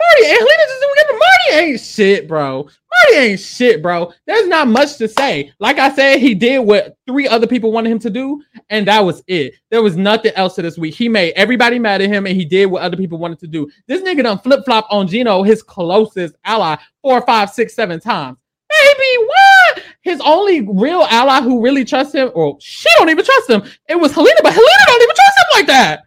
[0.03, 2.63] Marty Haleena just doing Marty ain't shit, bro.
[2.63, 4.11] Marty ain't shit, bro.
[4.27, 5.51] There's not much to say.
[5.59, 8.99] Like I said, he did what three other people wanted him to do, and that
[8.99, 9.53] was it.
[9.71, 10.95] There was nothing else to this week.
[10.95, 13.69] He made everybody mad at him, and he did what other people wanted to do.
[13.87, 18.37] This nigga done flip flop on Gino, his closest ally, four, five, six, seven times.
[18.69, 19.83] Baby, what?
[20.03, 23.95] his only real ally who really trusts him, or she don't even trust him, it
[23.95, 26.03] was Haleena, but Haleena don't even trust him like that.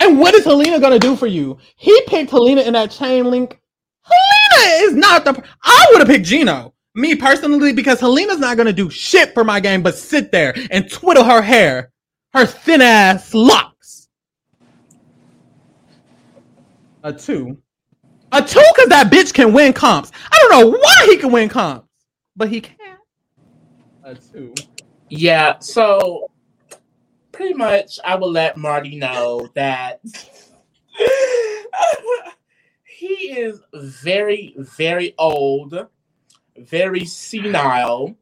[0.00, 1.58] And what is Haleena gonna do for you?
[1.76, 3.60] He picked Haleena in that chain link.
[4.06, 5.42] Haleena is not the.
[5.62, 9.60] I would have picked Gino, me personally, because Haleena's not gonna do shit for my
[9.60, 11.92] game, but sit there and twiddle her hair,
[12.32, 14.08] her thin ass locks.
[17.02, 17.58] A two.
[18.32, 20.12] A two because that bitch can win comps.
[20.30, 21.88] I don't know why he can win comps,
[22.36, 22.76] but he can.
[24.04, 24.54] A two.
[25.08, 26.30] Yeah, so
[27.38, 30.00] pretty much I will let Marty know that
[32.84, 35.86] he is very, very old,
[36.56, 38.16] very senile.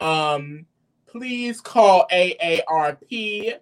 [0.00, 0.66] Um,
[1.08, 3.54] please call AARP.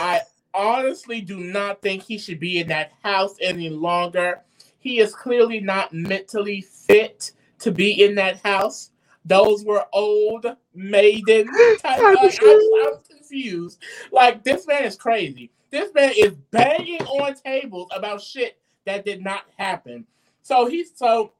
[0.00, 4.40] I honestly do not think he should be in that house any longer.
[4.80, 7.30] He is clearly not mentally fit
[7.60, 8.90] to be in that house.
[9.24, 11.46] Those were old maiden
[11.80, 12.02] type.
[12.02, 13.00] Like, sure.
[13.28, 13.82] Confused.
[14.10, 15.50] Like this man is crazy.
[15.70, 20.06] This man is banging on tables about shit that did not happen.
[20.42, 21.32] So he's so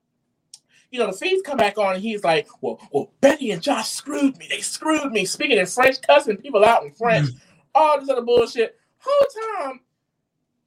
[0.91, 3.91] you know, the feeds come back on and he's like, Well, well, Betty and Josh
[3.91, 4.47] screwed me.
[4.49, 5.25] They screwed me.
[5.25, 7.41] Speaking in French, cussing people out in French, mm.
[7.75, 8.79] all this other bullshit.
[9.01, 9.81] Whole time,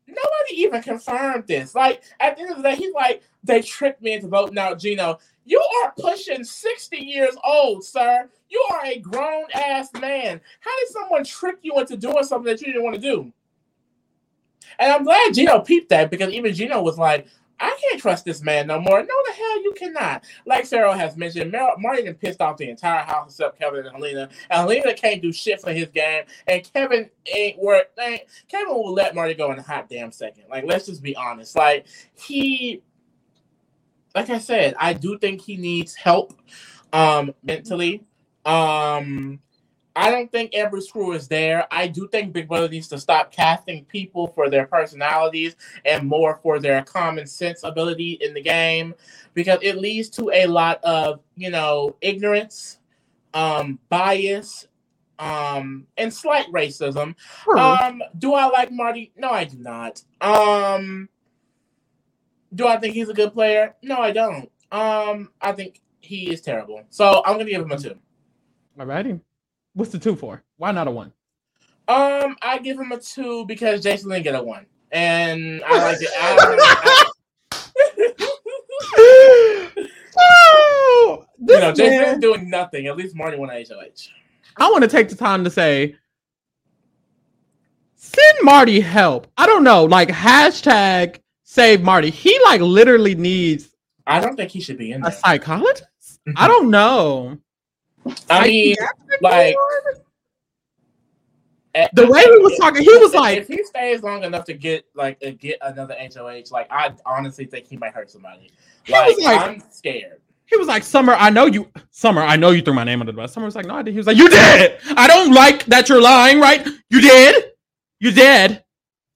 [0.08, 1.76] nobody even confirmed this.
[1.76, 4.80] Like at the end of the day, he's like, they tricked me into voting out
[4.80, 5.20] Gino.
[5.46, 8.30] You are pushing 60 years old, sir.
[8.50, 10.40] You are a grown ass man.
[10.60, 13.32] How did someone trick you into doing something that you didn't want to do?
[14.80, 17.28] And I'm glad Gino peeped that because even Gino was like,
[17.62, 19.00] I can't trust this man no more.
[19.02, 20.24] No, the hell you cannot.
[20.48, 23.96] Like Sarah has mentioned, Mar- Marty done pissed off the entire house except Kevin and
[23.96, 24.32] Haleena.
[24.50, 26.24] And Haleena can't do shit for his game.
[26.48, 27.86] And Kevin ain't worth.
[28.48, 30.46] Kevin will let Marty go in a hot damn second.
[30.50, 31.56] Like, let's just be honest.
[31.56, 31.86] Like,
[32.16, 32.82] he,
[34.16, 36.34] like I said, I do think he needs help
[36.94, 38.04] um mentally.
[38.46, 39.40] Um
[39.96, 41.68] I don't think every screw is there.
[41.70, 46.40] I do think Big Brother needs to stop casting people for their personalities and more
[46.42, 48.96] for their common sense ability in the game
[49.34, 52.80] because it leads to a lot of, you know, ignorance,
[53.34, 54.68] um, bias,
[55.20, 57.16] um, and slight racism.
[57.58, 59.12] Um, do I like Marty?
[59.16, 60.04] No, I do not.
[60.22, 61.10] Um,
[62.54, 63.76] do I think he's a good player?
[63.82, 64.50] No, I don't.
[64.72, 66.84] Um, I think he is terrible.
[66.90, 67.96] So I'm gonna give him a two.
[68.78, 69.20] Alrighty.
[69.74, 70.44] What's the two for?
[70.58, 71.14] Why not a one?
[71.88, 75.98] Um, I give him a two because Jason didn't get a one, and I like
[76.02, 76.10] it.
[76.18, 77.06] I,
[80.18, 82.88] oh, you this know, Jason man- is doing nothing.
[82.88, 84.10] At least Marty won HOH.
[84.58, 85.96] I want to take the time to say,
[87.96, 89.28] send Marty help.
[89.38, 91.20] I don't know, like hashtag
[91.52, 92.10] save Marty.
[92.10, 93.70] He like literally needs
[94.08, 95.20] I don't think he should be in a there.
[95.20, 95.86] psychologist.
[96.38, 97.38] I don't know.
[98.30, 98.76] I mean,
[99.22, 100.02] like- ward?
[101.76, 104.46] eh, the way he was talking, he was if- like, if he stays long enough
[104.46, 108.50] to get like get another HOH, like I honestly think he might hurt somebody.
[108.86, 110.22] He was Like, like- I'm scared.
[110.46, 113.12] he was like, Summer, I know you, Summer, I know you threw my name under
[113.12, 113.34] the bus.
[113.34, 113.92] Summer was like, no, I did.
[113.92, 114.78] He was like, you did.
[114.98, 116.66] I don't like that you're lying, right?
[116.90, 117.52] You did.
[118.00, 118.64] You did.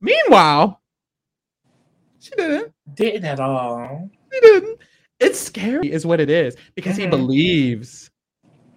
[0.02, 0.80] Meanwhile,
[2.26, 2.73] she didn't.
[2.93, 4.09] Didn't at all.
[4.32, 4.80] He didn't.
[5.19, 7.11] It's scary, is what it is, because he Mhm.
[7.11, 8.09] believes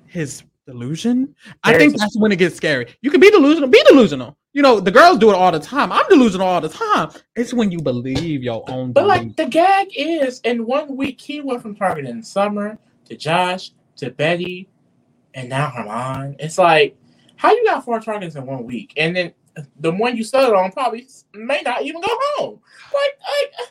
[0.06, 1.34] his delusion.
[1.64, 2.86] I There's think a- that's when it gets scary.
[3.02, 4.36] You can be delusional, be delusional.
[4.52, 5.90] You know, the girls do it all the time.
[5.92, 7.10] I'm delusional all the time.
[7.36, 8.92] It's when you believe your own.
[8.92, 13.72] But like the gag is, in one week he went from targeting Summer to Josh
[13.96, 14.68] to Betty,
[15.34, 16.36] and now Hermon.
[16.38, 16.96] It's like,
[17.36, 19.32] how you got four targets in one week, and then
[19.80, 22.60] the one you settled on probably may not even go home.
[22.92, 23.68] Like, like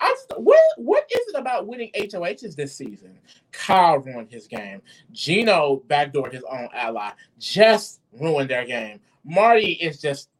[0.00, 3.18] I what what is it about winning HOHs this season?
[3.52, 4.80] Kyle ruined his game.
[5.12, 7.10] Gino backdoored his own ally.
[7.38, 9.00] Just ruined their game.
[9.24, 10.30] Marty is just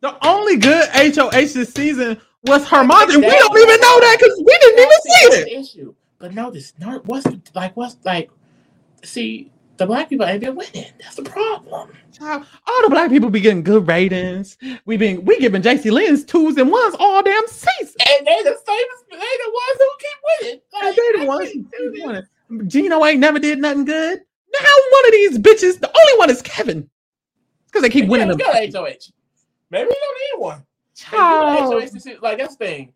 [0.00, 4.38] the only good HOH this season was Hermon, and we don't even know that because
[4.38, 5.60] we didn't even see it.
[5.60, 5.94] issue.
[6.18, 8.30] But no, notice, no, what's like, what's like?
[9.04, 9.50] See,
[9.82, 10.92] the black people ain't been winning.
[11.00, 11.90] That's the problem.
[12.12, 14.56] Child, all the black people be getting good ratings.
[14.84, 17.96] We been we giving Jacey-Lynne's twos and ones all damn season.
[18.16, 18.86] And they the same.
[19.10, 20.60] They the ones who keep winning.
[20.72, 22.68] Like, they the ones who keep winning.
[22.68, 24.20] Gino ain't never did nothing good.
[24.52, 26.88] Now one of these bitches, the only one is Kevin.
[27.66, 28.38] Because they keep winning them.
[28.40, 29.10] HOH.
[29.70, 30.64] Maybe we don't need one.
[30.94, 31.82] If you get an Child.
[31.82, 32.92] This season, like that's the thing.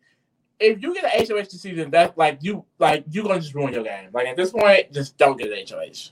[0.59, 3.73] If you get an HOH this season, that's like you like you're gonna just ruin
[3.73, 4.09] your game.
[4.13, 6.11] Like at this point, just don't get an HOH.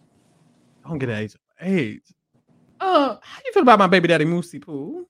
[0.88, 1.36] Don't get age.
[1.62, 2.04] Age.
[2.80, 5.08] Uh, how you feel about my baby daddy Moosey Pooh?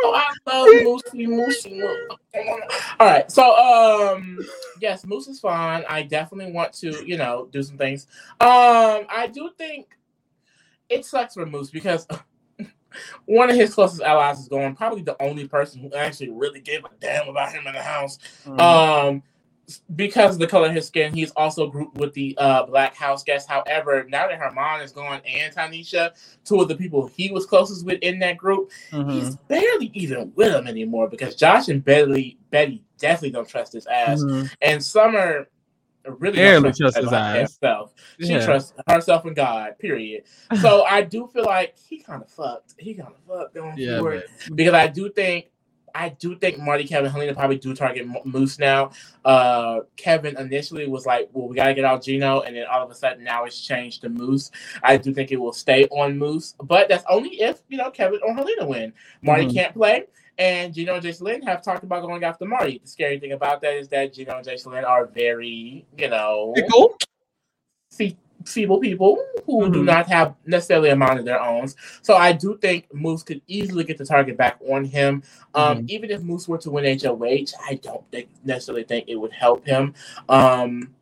[0.00, 1.82] Oh, I love Moosey, Moosey.
[3.00, 4.38] All right, so um,
[4.80, 5.84] yes, Moose is fine.
[5.88, 8.06] I definitely want to, you know, do some things.
[8.40, 9.86] Um, I do think
[10.88, 12.06] it sucks for Moose because
[13.24, 14.74] one of his closest allies is gone.
[14.76, 18.18] Probably the only person who actually really gave a damn about him in the house.
[18.46, 18.60] Mm.
[18.60, 19.22] Um,
[19.96, 23.22] because of the color of his skin, he's also grouped with the uh, Black House
[23.22, 23.48] guests.
[23.48, 26.12] However, now that Hermon is gone and Tanisha,
[26.44, 29.12] two of the people he was closest with in that group, Mhm.
[29.12, 33.86] he's barely even with them anymore because Josh and Betty, Betty definitely don't trust his
[33.86, 34.22] ass.
[34.22, 34.50] Mhm.
[34.62, 35.48] And Summer
[36.06, 37.36] really Barely don't trust trusts his ass.
[37.36, 37.94] herself.
[38.20, 38.44] She Yeah.
[38.46, 40.24] trusts herself and God, period.
[40.62, 42.74] So I do feel like he kind of fucked.
[42.78, 44.24] He kind of fucked going Yeah, forward
[44.54, 45.50] because I do think
[45.94, 48.90] I do think Marty, Kevin, Haleena probably do target Moose now.
[49.24, 52.90] Uh, Kevin initially was like, "Well, we gotta get out Gino," and then all of
[52.90, 54.50] a sudden now it's changed to Moose.
[54.82, 58.20] I do think it will stay on Moose, but that's only if you know Kevin
[58.24, 58.92] or Haleena win.
[59.22, 59.54] Marty Mhm.
[59.54, 60.04] can't play.
[60.38, 62.78] And Gino and Jacey-Lynne have talked about going after Marty.
[62.78, 66.96] The scary thing about that is that Gino and Jacey-Lynne are very, you know, Cool.
[67.92, 69.86] fe- feeble people who do Mhm.
[69.86, 71.68] not have necessarily a mind of their own.
[72.02, 75.22] So I do think Moose could easily get the target back on him.
[75.54, 75.90] Um, Mhm.
[75.90, 79.66] Even if Moose were to win HOH, I don't think necessarily think it would help
[79.66, 79.94] him.
[80.28, 80.94] Um,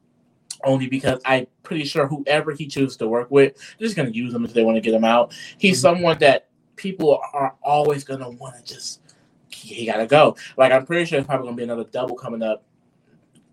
[0.64, 4.16] only because I'm pretty sure whoever he chooses to work with, they're just going to
[4.16, 5.32] use him if they want to get him out.
[5.58, 5.82] He's Mhm.
[5.82, 6.46] someone that
[6.76, 9.00] people are always going to want to just,
[9.48, 10.36] he, he got to go.
[10.56, 12.62] Like, I'm pretty sure it's probably going to be another double coming up.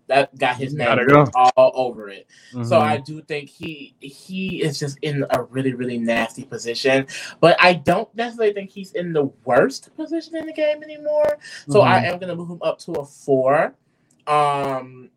[0.06, 1.24] That got his name go.
[1.34, 2.26] all over it.
[2.52, 2.80] So Mhm.
[2.80, 7.06] I do think he he is just in a really really nasty position,
[7.40, 11.38] but I don't necessarily think he's in the worst position in the game anymore.
[11.68, 12.04] So I Mhm.
[12.12, 13.74] am gonna move him up to a four.
[14.26, 15.10] Um,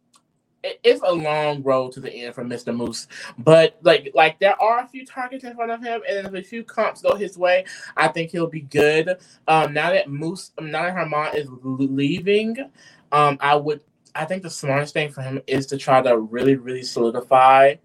[0.64, 2.76] it- it's a long road to the end for Mr.
[2.76, 3.08] Moose,
[3.38, 6.42] but like like there are a few targets in front of him, and if a
[6.42, 7.66] few comps go his way,
[7.96, 9.18] I think he'll be good.
[9.48, 12.58] Um, now that Moose, now that Hermon is leaving,
[13.12, 13.82] um, I would
[14.18, 17.76] I think the smartest thing for him is to try to really, really solidify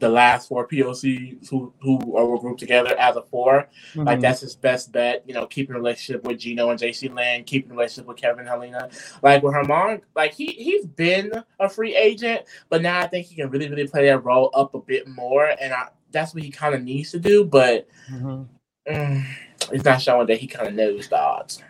[0.00, 4.22] the last four POCs who who are grouped together as a 4 Like Mhm.
[4.22, 5.22] that's his best bet.
[5.24, 8.90] You know, keeping relationship with Gino and Jacey-Lynne, keeping relationship with Kevin Haleena.
[9.22, 13.36] Like with Hermon, like he he's been a free agent, but now I think he
[13.36, 16.50] can really, really play that role up a bit more, and I, that's what he
[16.50, 17.44] kind of needs to do.
[17.44, 18.48] But Mhm.
[18.88, 19.24] mm,
[19.72, 21.62] it's not showing that he kind of knows the odds.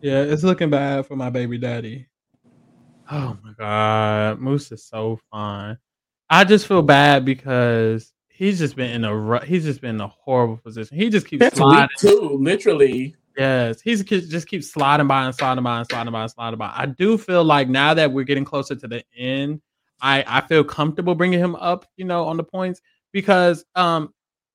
[0.00, 2.06] Yeah, it's looking bad for my baby daddy.
[3.10, 5.78] Oh my god, Moose is so fun.
[6.30, 10.08] I just feel bad because he's just been in a he's just been in a
[10.08, 10.96] horrible position.
[10.96, 11.88] He just keeps That's sliding.
[11.98, 13.16] two, literally.
[13.36, 16.72] Yes, he's just keeps sliding by and sliding by and sliding by and sliding by.
[16.74, 19.60] I do feel like now that we're getting closer to the end,
[20.00, 22.80] I I feel comfortable bringing him up, you know, on the points
[23.12, 24.12] because um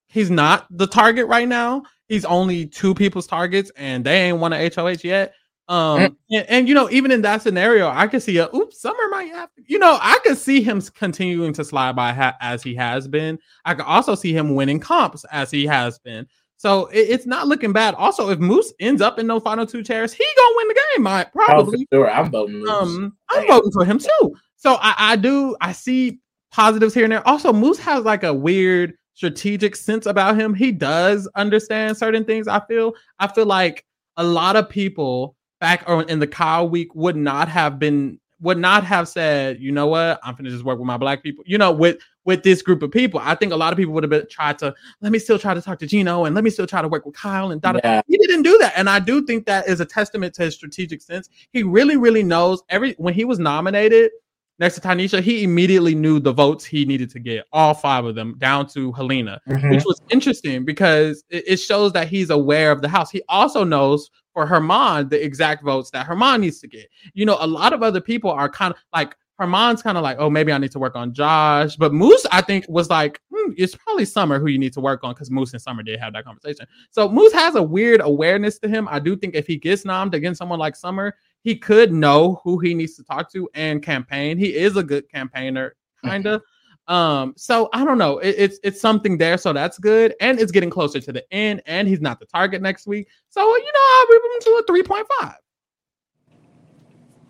[0.10, 1.84] he's not the target right now.
[2.08, 5.34] He's only two people's targets, and they ain't won a HOH yet.
[5.70, 9.08] Um, and, and, you know, even in that scenario, I could see a oops, Summer
[9.10, 12.76] might have, you know, I could see him continuing to slide by ha- as he
[12.76, 13.40] has been.
[13.64, 16.28] I could also see him winning comps as he has been.
[16.58, 17.96] So it, it's not looking bad.
[17.96, 21.08] Also, if Moose ends up in no final two chairs, he gonna win the game.
[21.08, 21.88] I Oh, probably.
[21.94, 22.10] sure.
[22.12, 22.70] I'm voting Moose.
[22.70, 24.36] Um, I'm voting for him too.
[24.58, 25.56] So I, I do.
[25.62, 26.20] I see
[26.52, 27.28] positives here and there.
[27.28, 30.54] Also, Moose has like a weird strategic sense about him.
[30.54, 32.48] He does understand certain things.
[32.48, 32.94] I feel.
[33.20, 33.86] I feel like
[34.18, 38.58] a lot of people back or in the Kyle week would not have been would
[38.58, 41.46] not have said, you know what, I'm gonna just work with my black people.
[41.48, 44.04] You know, with with this group of people, I think a lot of people would
[44.04, 46.50] have been tried to let me still try to talk to Gino and let me
[46.50, 47.80] still try to work with Kyle and da.
[47.82, 48.02] Yeah.
[48.10, 51.02] He didn't do that, and I do think that is a testament to his strategic
[51.02, 51.30] sense.
[51.54, 54.12] He really, really knows every when he was nominated
[54.60, 58.16] next to Tanisha, he immediately knew the votes he needed to get, all five of
[58.16, 59.72] them, down to Haleena Mhm.
[59.72, 63.10] which was interesting because it, it shows that he's aware of the house.
[63.10, 66.90] He also knows for Hermon the exact votes that Hermon needs to get.
[67.14, 70.18] You know, a lot of other people are kind of like Hermon's kind of like,
[70.20, 71.76] oh, maybe I need to work on Josh.
[71.76, 75.04] But Moose, I think, was like, hmm, it's probably Summer who you need to work
[75.04, 76.68] on because Moose and Summer did have that conversation.
[76.92, 78.88] So Moose has a weird awareness to him.
[78.90, 82.60] I do think if he gets nommed against someone like Summer, he could know who
[82.60, 84.38] he needs to talk to and campaign.
[84.38, 86.42] He is a good campaigner, kind of.
[86.88, 88.18] Um, so I don't know.
[88.20, 91.62] It, it's it's something there, so that's good, and it's getting closer to the end,
[91.66, 93.08] and he's not the target next week.
[93.30, 95.36] So you know, I'll give him to a three point five.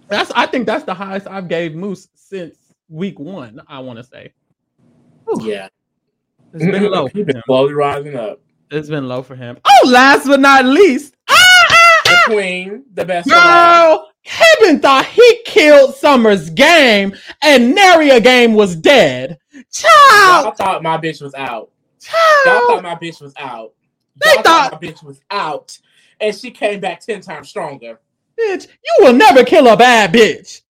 [0.08, 2.58] That's I think that's the highest I've gave Moose since
[2.90, 3.62] week one.
[3.68, 4.34] I want to say.
[5.26, 5.70] Whew, Yeah.
[6.54, 7.08] it's been low.
[7.08, 8.40] He's been slowly rising up.
[8.72, 9.58] It's been low for him.
[9.66, 11.34] Oh, last but not least, ah,
[11.70, 13.30] ah, The ah, queen, the best.
[13.30, 13.88] for last.
[13.98, 19.38] girl, Kevin thought he killed Summer's game, and Naria game was dead.
[19.54, 21.70] Y'all Child, thought my bitch was out.
[22.46, 23.74] Y'all thought my bitch was out.
[24.24, 25.78] They Y'all thought- thought my bitch was out,
[26.20, 28.00] and she came back ten times stronger.
[28.40, 30.62] Bitch, you will never kill a bad bitch.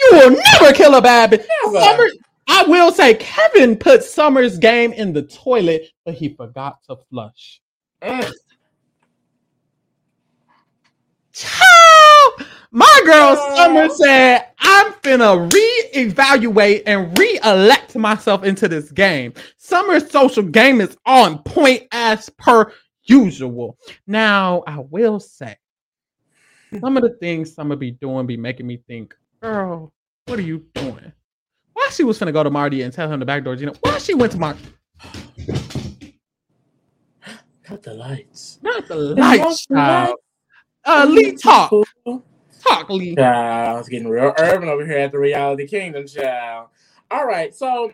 [0.00, 1.46] You will never kill a bad bitch.
[1.72, 1.80] Never.
[1.80, 2.08] Summer,
[2.46, 7.60] I will say Kevin put Summer's game in the toilet, but he forgot to flush.
[8.02, 8.30] Mm.
[11.32, 11.67] Child,
[12.70, 13.56] my girl Oh.
[13.56, 19.32] Summer said, I'm finna reevaluate and re-elect myself into this game.
[19.56, 22.72] Summer's social game is on point as per
[23.04, 23.78] usual.
[24.06, 25.56] Now, I will say,
[26.80, 29.92] some of the things Summer be doing be making me think, girl,
[30.26, 31.12] what are you doing?
[31.72, 33.74] Why she was finna go to Marty and tell him the back door, you know,
[33.80, 34.60] why she went to Marty?
[37.62, 38.58] Cut the lights.
[38.62, 40.16] Not the lights, child.
[40.84, 41.72] Uh, Lee, talk.
[42.60, 43.16] Talk, Lee.
[43.16, 46.68] I was getting real urban over here at the Reality Kingdom, child.
[47.10, 47.92] All right, so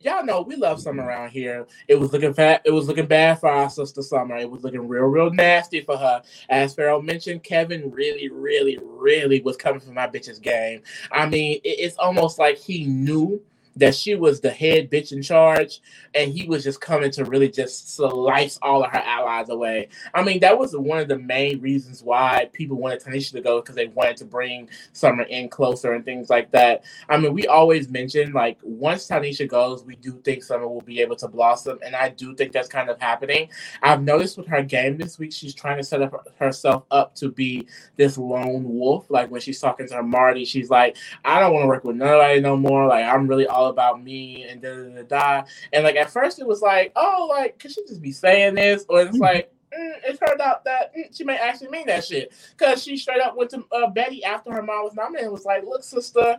[0.00, 1.66] y'all know we love Summer around here.
[1.88, 2.62] It was looking fat.
[2.64, 4.36] It was looking bad for our sister Summer.
[4.36, 6.22] It was looking real, real nasty for her.
[6.48, 10.82] As Farrell mentioned, Kevin really, really, really was coming for my bitch's game.
[11.12, 13.40] I mean, it- it's almost like he knew
[13.76, 15.80] that she was the head bitch in charge,
[16.14, 19.88] and he was just coming to really just slice all of her allies away.
[20.14, 23.60] I mean, that was one of the main reasons why people wanted Tanisha to go
[23.60, 26.84] because they wanted to bring Summer in closer and things like that.
[27.08, 31.00] I mean, we always mention like once Tanisha goes, we do think Summer will be
[31.00, 33.48] able to blossom, and I do think that's kind of happening.
[33.82, 37.30] I've noticed with her game this week, she's trying to set up herself up to
[37.30, 39.06] be this lone wolf.
[39.10, 41.96] Like when she's talking to her Marty, she's like, "I don't want to work with
[41.96, 42.86] nobody no more.
[42.86, 45.02] Like I'm really all about me and da da da
[45.42, 48.54] da." And like at first, it was like, "Oh, like could she just be saying
[48.56, 49.52] this?" Or it's like.
[49.76, 53.20] Mm, it turned out that mm, she may actually mean that shit because she straight
[53.20, 56.38] up went to uh, Betty after her mom was nominated and was like, "Look, sister,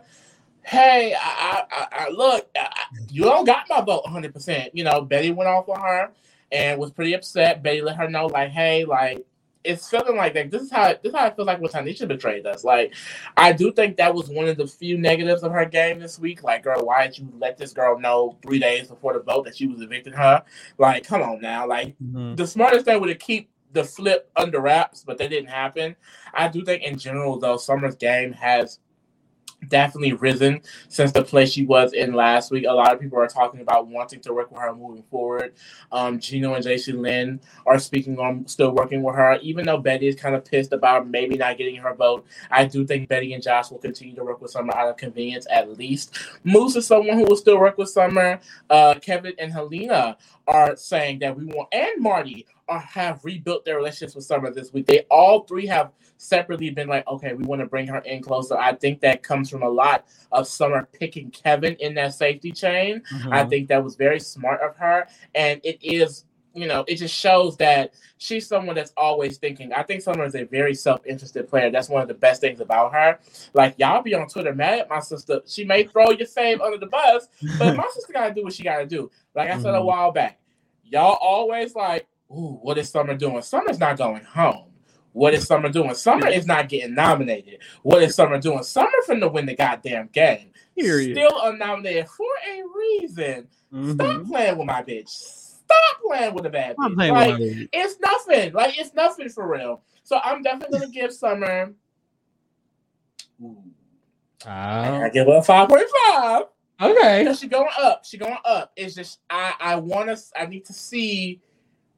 [0.64, 4.84] hey, I, I, I, look, I, I- you don't got my vote 100." percent You
[4.84, 6.10] know, Betty went off on her
[6.52, 7.62] and was pretty upset.
[7.62, 9.26] Betty let her know, like, "Hey, like."
[9.64, 10.50] It's feeling like that.
[10.50, 12.64] This is how this is how I feel like when Tanisha betrayed us.
[12.64, 12.94] Like,
[13.36, 16.42] I do think that was one of the few negatives of her game this week.
[16.42, 19.56] Like, girl, why did you let this girl know three days before the vote that
[19.56, 20.42] she was evicting her?
[20.78, 21.66] Like, come on now.
[21.66, 22.36] Like, Mhm.
[22.36, 25.94] the smartest thing would have keep the flip under wraps, but that didn't happen.
[26.32, 28.78] I do think in general though, Summer's game has
[29.66, 32.64] definitely risen since the place she was in last week.
[32.68, 35.54] A lot of people are talking about wanting to work with her moving forward.
[35.90, 40.14] Um, Gino and Jacey-Lynne are speaking on still working with her, even though Betty is
[40.14, 42.24] kind of pissed about maybe not getting her vote.
[42.50, 45.46] I do think Betty and Josh will continue to work with Summer out of convenience
[45.50, 46.16] at least.
[46.44, 48.40] Moose is someone who will still work with Summer.
[48.70, 50.16] Uh, Kevin and Haleena
[50.48, 54.72] are saying that we want, and Marty are, have rebuilt their relationships with Summer this
[54.72, 54.86] week.
[54.86, 58.56] They all three have separately been like, okay, we want to bring her in closer.
[58.58, 63.02] I think that comes from a lot of Summer picking Kevin in that safety chain.
[63.30, 63.50] I Mhm.
[63.50, 66.24] think that was very smart of her, and it is.
[66.58, 69.72] You know, it just shows that she's someone that's always thinking.
[69.72, 71.70] I think Summer is a very self-interested player.
[71.70, 73.18] That's one of the best things about her.
[73.54, 75.40] Like y'all be on Twitter mad at my sister.
[75.46, 77.28] She may throw your fame under the bus,
[77.58, 79.10] but my sister gotta do what she gotta do.
[79.34, 79.84] Like I said a Mhm.
[79.84, 80.38] while back,
[80.84, 83.40] y'all always like, "Ooh, what is Summer doing?
[83.42, 84.64] Summer's not going home.
[85.12, 85.94] What is Summer doing?
[85.94, 87.60] Summer is not getting nominated.
[87.82, 88.62] What is Summer doing?
[88.62, 90.52] Summer finna win the goddamn game.
[90.78, 91.16] Period.
[91.16, 93.48] Still unnominated for a reason.
[93.72, 93.94] Mhm.
[93.94, 95.37] Stop playing with my bitch.
[95.70, 96.96] Stop playing with a bad bitch.
[97.12, 97.38] Like,
[97.72, 98.52] it's nothing.
[98.52, 99.82] Like it's nothing for real.
[100.02, 101.72] So I'm definitely gonna give Summer.
[103.42, 103.62] Ooh,
[104.46, 106.42] I give her a five point five.
[106.80, 107.22] okay.
[107.24, 108.04] Because she going up.
[108.04, 108.72] She going up.
[108.76, 110.16] It's just I I want to.
[110.40, 111.40] I need to see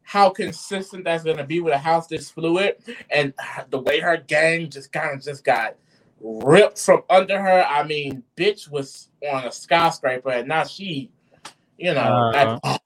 [0.02, 2.74] how consistent that's going to be with a house this fluid
[3.10, 3.32] and
[3.68, 5.76] the way her game just kind of just got
[6.20, 7.64] ripped from under her.
[7.68, 11.12] I mean, bitch was on a skyscraper and now she,
[11.78, 12.00] you know.
[12.00, 12.80] Uh, like-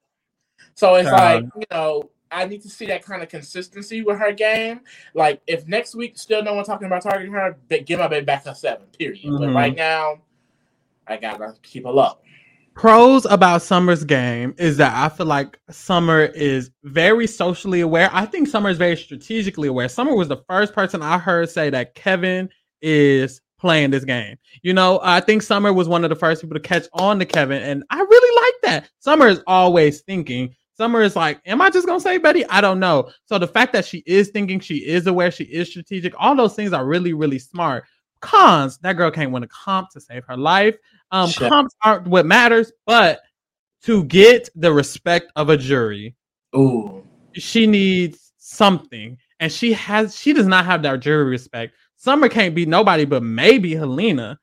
[0.75, 2.11] so it's uh, like you know.
[2.31, 4.81] I need to see that kind of consistency with her game.
[5.15, 7.57] Like, if next week still no one talking about targeting her,
[7.87, 8.87] give my baby back her seven.
[8.99, 9.21] Period.
[9.23, 9.55] But Mhm.
[9.55, 10.21] right now,
[11.07, 12.19] I gotta keep her low.
[12.75, 18.11] pros about Summer's game is that I feel like Summer is very socially aware.
[18.13, 19.89] I think Summer is very strategically aware.
[19.89, 22.49] Summer was the first person I heard say that Kevin
[22.83, 24.37] is playing this game.
[24.63, 27.25] You know, I think Summer was one of the first people to catch on to
[27.25, 28.91] Kevin, and I really like that.
[28.99, 30.55] Summer is always thinking.
[30.77, 32.45] Summer is like, am I just gonna say Betty?
[32.47, 33.11] I don't know.
[33.27, 36.55] So the fact that she is thinking, she is aware, she is strategic, all those
[36.55, 37.85] things are really, really smart.
[38.21, 40.77] Cons, that girl can't win a comp to save her life.
[41.11, 41.49] Um, Sure.
[41.49, 43.21] comps aren't what matters, but
[43.83, 46.17] to get the respect of a jury,
[46.57, 47.07] Ooh.
[47.35, 50.19] she needs something, and she has.
[50.19, 51.75] She does not have that jury respect.
[51.97, 54.39] Summer can't be nobody, but maybe Haleena,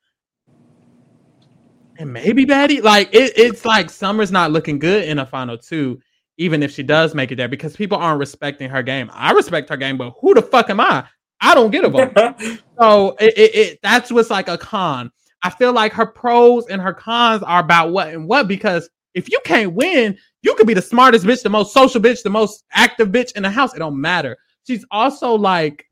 [1.98, 2.82] and maybe Betty.
[2.82, 6.00] Like it, it's like Summer's not looking good in a final two.
[6.38, 9.10] Even if she does make it there, because people aren't respecting her game.
[9.14, 11.06] I respect her game, but who the fuck am I?
[11.42, 12.14] I don't get a vote.
[12.80, 15.12] so it, it, it, that's what's like a con.
[15.44, 19.30] I feel like her pros and her cons are about what and what because if
[19.30, 22.64] you can't win, you could be the smartest bitch, the most social bitch, the most
[22.72, 23.74] active bitch in the house.
[23.74, 24.38] It don't matter.
[24.68, 25.86] She's also like,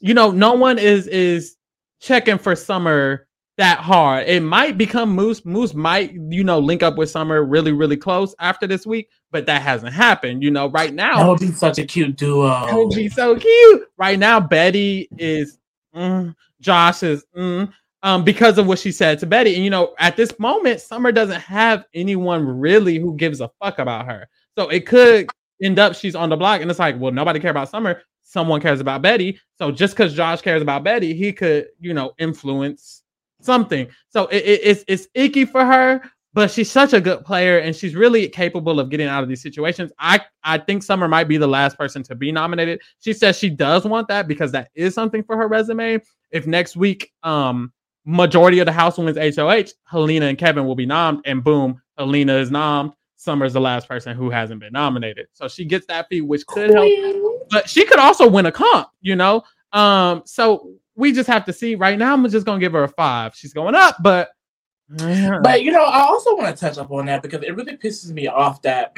[0.00, 1.56] you know, no one is is
[2.00, 3.26] checking for Summer
[3.62, 4.26] that hard.
[4.26, 5.44] It might become Moose.
[5.44, 9.46] Moose might, you know, link up with Summer really, really close after this week, but
[9.46, 10.42] that hasn't happened.
[10.42, 12.48] You know, right now that would be such a cute duo.
[12.66, 13.88] That would be so cute.
[13.96, 15.58] Right now, Betty is
[15.94, 17.72] mm, Josh is mm,
[18.02, 19.54] um because of what she said to Betty.
[19.54, 23.78] And you know, at this moment, Summer doesn't have anyone really who gives a fuck
[23.78, 24.26] about her.
[24.58, 25.28] So it could
[25.62, 28.02] end up she's on the block, and it's like, well, nobody care about Summer.
[28.22, 29.38] Someone cares about Betty.
[29.56, 33.01] So just because Josh cares about Betty, he could, you know, influence
[33.44, 33.88] something.
[34.08, 36.02] So it, it, it's it's icky for her,
[36.34, 39.42] but she's such a good player and she's really capable of getting out of these
[39.42, 39.92] situations.
[39.98, 42.80] I I think Summer might be the last person to be nominated.
[43.00, 46.00] She says she does want that because that is something for her resume.
[46.30, 47.72] If next week um
[48.04, 52.40] majority of the house wins HOH, Haleena and Kevin will be nommed, and boom, Haleena
[52.40, 52.94] is nommed.
[53.16, 55.28] Summer's the last person who hasn't been nominated.
[55.32, 57.48] So she gets that fee, which could help.
[57.50, 59.44] But she could also win a comp, you know?
[59.72, 61.74] Um, so we just have to see.
[61.74, 63.34] Right now, I'm just gonna give her a five.
[63.34, 64.30] She's going up, but
[64.88, 68.12] but you know, I also want to touch up on that because it really pisses
[68.12, 68.96] me off that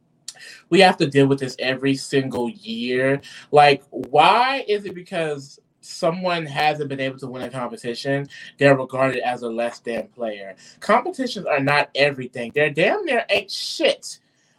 [0.70, 3.20] we have to deal with this every single year.
[3.50, 9.22] Like, why is it because someone hasn't been able to win a competition, they're regarded
[9.22, 10.56] as a less than player.
[10.80, 12.50] Competitions are not everything.
[12.54, 14.18] They're damn near ain't shit.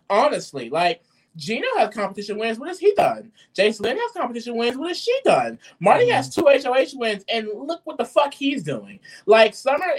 [0.09, 1.01] Honestly, like
[1.37, 2.59] Gino has competition wins.
[2.59, 3.31] What has he done?
[3.53, 4.77] Jacey-Lynne has competition wins.
[4.77, 5.59] What has she done?
[5.79, 6.13] Marty mm-hmm.
[6.13, 8.99] has two HOH wins, and look what the fuck he's doing.
[9.25, 9.93] Like Summer,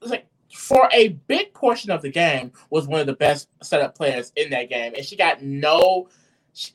[0.00, 4.32] like for a big portion of the game, was one of the best setup players
[4.36, 6.08] in that game, and she got no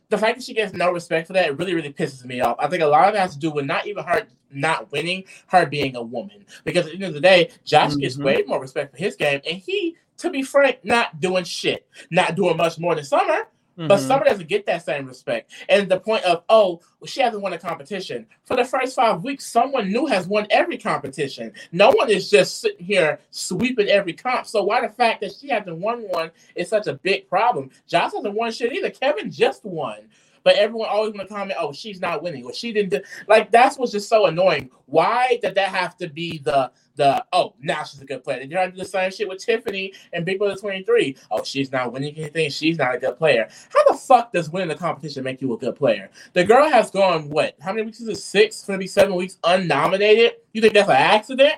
[0.10, 2.58] the fact that she gets no respect for that really, really pisses me off.
[2.60, 5.26] I think a lot of that has to do with not even her not winning,
[5.48, 6.46] her being a woman.
[6.64, 8.00] Because at the end of the day, Josh mm-hmm.
[8.00, 11.88] gets way more respect for his game, and he, to be frank, not doing shit,
[12.10, 13.48] not doing much more than Summer.
[13.78, 13.88] Mm-hmm.
[13.88, 15.52] But Summer doesn't get that same respect.
[15.70, 18.26] And the point of, oh, well, she hasn't won a competition.
[18.46, 21.54] For the first five weeks, someone new has won every competition.
[21.72, 24.48] No one is just sitting here sweeping every comp.
[24.48, 27.70] So why the fact that she hasn't won one is such a big problem?
[27.88, 28.90] Josh hasn't won shit either.
[28.90, 30.08] Kevin just won
[30.48, 33.02] but everyone always want to comment, "Oh, she's not winning," or "She didn't." Do-.
[33.28, 34.70] Like that's what's just so annoying.
[34.86, 38.40] Why did that have to be the the oh now she's a good player?
[38.40, 41.16] They trying to do the same shit with Tiffany and Big Brother Twenty Three.
[41.32, 42.50] Oh, she's not winning anything.
[42.50, 43.48] She's not a good player.
[43.70, 46.10] How the fuck does winning the competition make you a good player?
[46.34, 47.56] The girl has gone what?
[47.62, 48.18] How many weeks is it?
[48.18, 48.68] Six?
[48.68, 50.34] Maybe seven weeks unnominated.
[50.52, 51.56] You think that's an accident?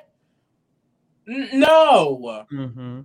[1.28, 2.46] N- no.
[2.52, 3.02] Mm-hmm.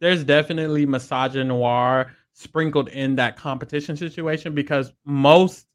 [0.00, 5.66] There's definitely misogynoir sprinkled in that competition situation because most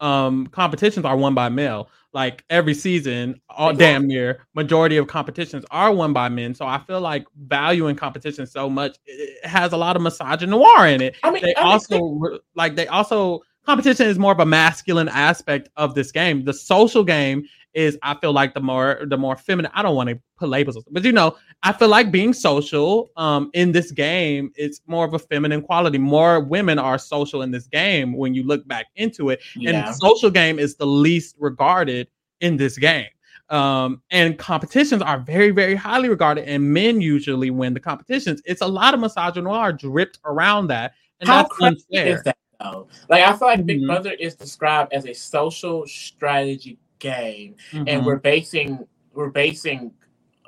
[0.00, 1.90] um competitions are won by male.
[2.12, 6.54] Like every season all damn near majority of competitions are won by men.
[6.54, 11.02] So i feel like valuing competition so much it has a lot of misogynoir in
[11.02, 11.16] it.
[11.22, 15.08] I mean, they I mean, also like they also competition is more of a masculine
[15.08, 16.44] aspect of this game.
[16.44, 17.44] The social game
[17.76, 19.70] is I feel like the more the more feminine.
[19.74, 23.50] I don't want to put labels, but you know, I feel like being social um,
[23.52, 25.98] in this game it's more of a feminine quality.
[25.98, 29.86] More women are social in this game when you look back into it, yeah.
[29.86, 32.08] and social game is the least regarded
[32.40, 33.08] in this game.
[33.50, 38.40] Um, and competitions are very, very highly regarded, and men usually win the competitions.
[38.46, 42.16] It's a lot of misogynoir dripped around that, and How that's unfair.
[42.16, 42.88] Is that, though?
[43.10, 43.66] Like I feel like mm-hmm.
[43.66, 47.84] Big Brother is described as a social strategy game, mm-hmm.
[47.86, 49.92] and we're basing we're basing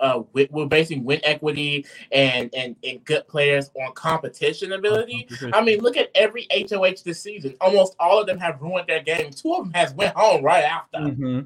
[0.00, 5.28] uh, we're basing win equity and, and and good players on competition ability.
[5.52, 7.54] I mean, look at every HOH this season.
[7.60, 9.30] Almost all of them have ruined their game.
[9.30, 10.98] Two of them has went home right after.
[10.98, 11.40] Mm-hmm.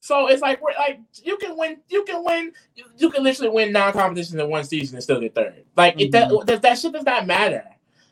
[0.00, 3.50] So it's like we're like you can win, you can win, you, you can literally
[3.50, 5.64] win non competition in one season and still get third.
[5.76, 6.00] Like mm-hmm.
[6.02, 7.64] it, that, that that shit does not matter.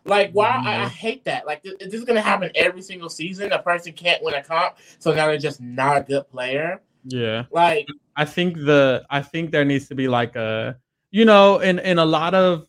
[0.07, 0.49] Like, why?
[0.49, 0.67] Mm-hmm.
[0.67, 1.47] I, I, hate that.
[1.47, 3.53] Like, this, this is gonna happen every single season.
[3.53, 6.81] A person can't win a comp, so now they're just not a good player.
[7.05, 7.45] Yeah.
[7.51, 10.77] Like, I think the I think there needs to be like a,
[11.11, 12.67] you know, in in a lot of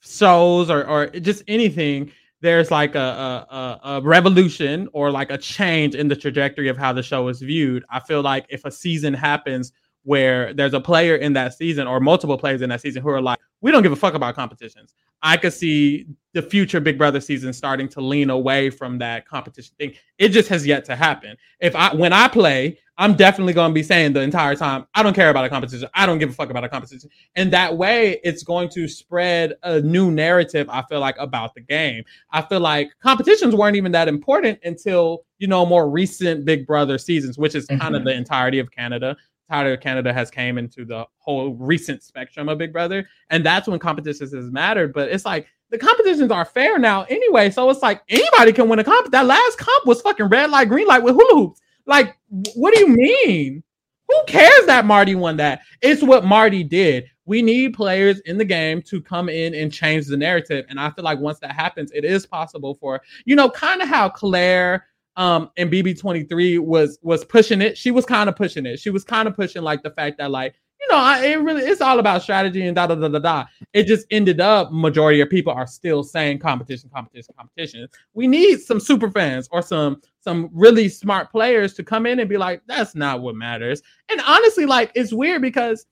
[0.00, 5.94] shows or or just anything, there's like a, a, a revolution or like a change
[5.94, 7.84] in the trajectory of how the show is viewed.
[7.90, 9.72] I feel like if a season happens
[10.04, 13.20] where there's a player in that season or multiple players in that season who are
[13.20, 14.94] like, we don't give a fuck about competitions.
[15.22, 19.74] I could see the future Big Brother season starting to lean away from that competition
[19.78, 19.94] thing.
[20.18, 21.36] It just has yet to happen.
[21.60, 25.02] If I when I play, I'm definitely going to be saying the entire time, I
[25.02, 25.88] don't care about a competition.
[25.94, 27.08] I don't give a fuck about a competition.
[27.34, 31.62] And that way, it's going to spread a new narrative, I feel like, about the
[31.62, 32.04] game.
[32.30, 36.98] I feel like competitions weren't even that important until, you know, more recent Big Brother
[36.98, 38.04] seasons, which is kind of mm-hmm.
[38.04, 39.16] the entirety of Canada.
[39.50, 43.08] Of Canada has came into the whole recent spectrum of Big Brother.
[43.30, 44.92] And that's when competitions has mattered.
[44.92, 47.50] But it's like, the competitions are fair now anyway.
[47.50, 49.10] So it's like anybody can win a comp.
[49.12, 51.60] That last comp was fucking red light, green light with hula hoops.
[51.86, 52.16] Like,
[52.54, 53.62] what do you mean?
[54.08, 55.60] Who cares that Marty won that?
[55.80, 57.04] It's what Marty did.
[57.26, 60.66] We need players in the game to come in and change the narrative.
[60.68, 63.88] And I feel like once that happens, it is possible for, you know, kind of
[63.88, 67.76] how Claire um and BB23 was was pushing it.
[67.76, 68.78] She was kind of pushing it.
[68.78, 71.62] She was kind of pushing like the fact that like, you know, I, it really
[71.62, 73.44] it's all about strategy and da da da da da.
[73.72, 77.88] It just ended up majority of people are still saying competition, competition, competition.
[78.14, 82.28] We need some super fans or some some really smart players to come in and
[82.28, 83.82] be like, that's not what matters.
[84.10, 85.86] And honestly, like it's weird because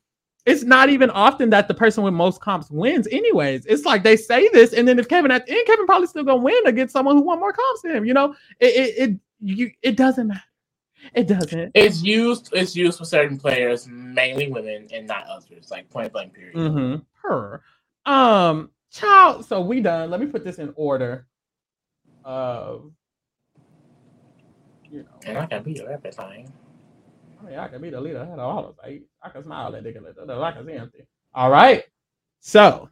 [0.49, 3.66] it's not even often that the person with most comps wins, anyways.
[3.66, 6.25] It's like they say this, and then if Kevin at the end, Kevin probably still
[6.25, 8.07] gonna win against someone who won more comps than him.
[8.07, 10.41] You know, it it it, you, it doesn't matter.
[11.15, 11.73] It doesn't.
[11.75, 12.49] It's used.
[12.53, 15.70] It's used for certain players, mainly women, and not others.
[15.70, 16.33] Like point blank.
[16.33, 16.57] Period.
[16.57, 17.03] Mm-hmm.
[17.23, 17.62] Her.
[18.07, 19.45] Um, child.
[19.45, 20.11] So we done.
[20.11, 21.27] Let me put this in order.
[22.25, 22.91] Of
[24.91, 26.47] you know, And I can beat her every time.
[27.40, 28.20] I mean, I can be the leader.
[28.20, 28.74] I had all those.
[28.82, 30.02] I, I can smile at nigga.
[30.27, 31.06] like, I can see empty.
[31.35, 31.85] All right.
[32.40, 32.89] So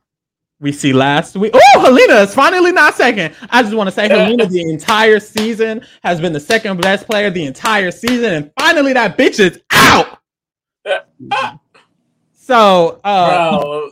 [0.61, 1.53] we see last week.
[1.55, 3.35] Oh, Haleena is finally not second.
[3.51, 7.31] I just want to say Haleena the entire season has been the second best player
[7.31, 10.19] the entire season, and finally that bitch is out.
[12.47, 13.91] So, uh, Bro,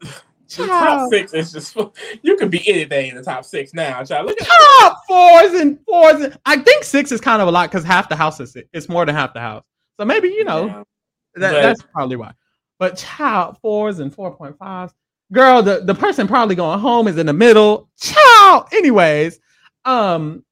[0.00, 1.76] the top six is just.
[2.22, 4.04] You could be anything in the top six now.
[4.04, 6.20] Child, look at top fours and fours.
[6.20, 8.56] And, I think six is kind of a lot because half the house is.
[8.72, 9.64] It's more than half the house.
[9.98, 10.66] So maybe you know.
[10.66, 10.82] Yeah.
[11.36, 12.32] That, But- that's probably why.
[12.78, 14.92] But child fours and four point fives.
[15.32, 17.88] Girl, the, the person probably going home is in the middle.
[17.98, 18.68] Child.
[18.72, 19.40] Anyways,
[19.84, 20.44] um,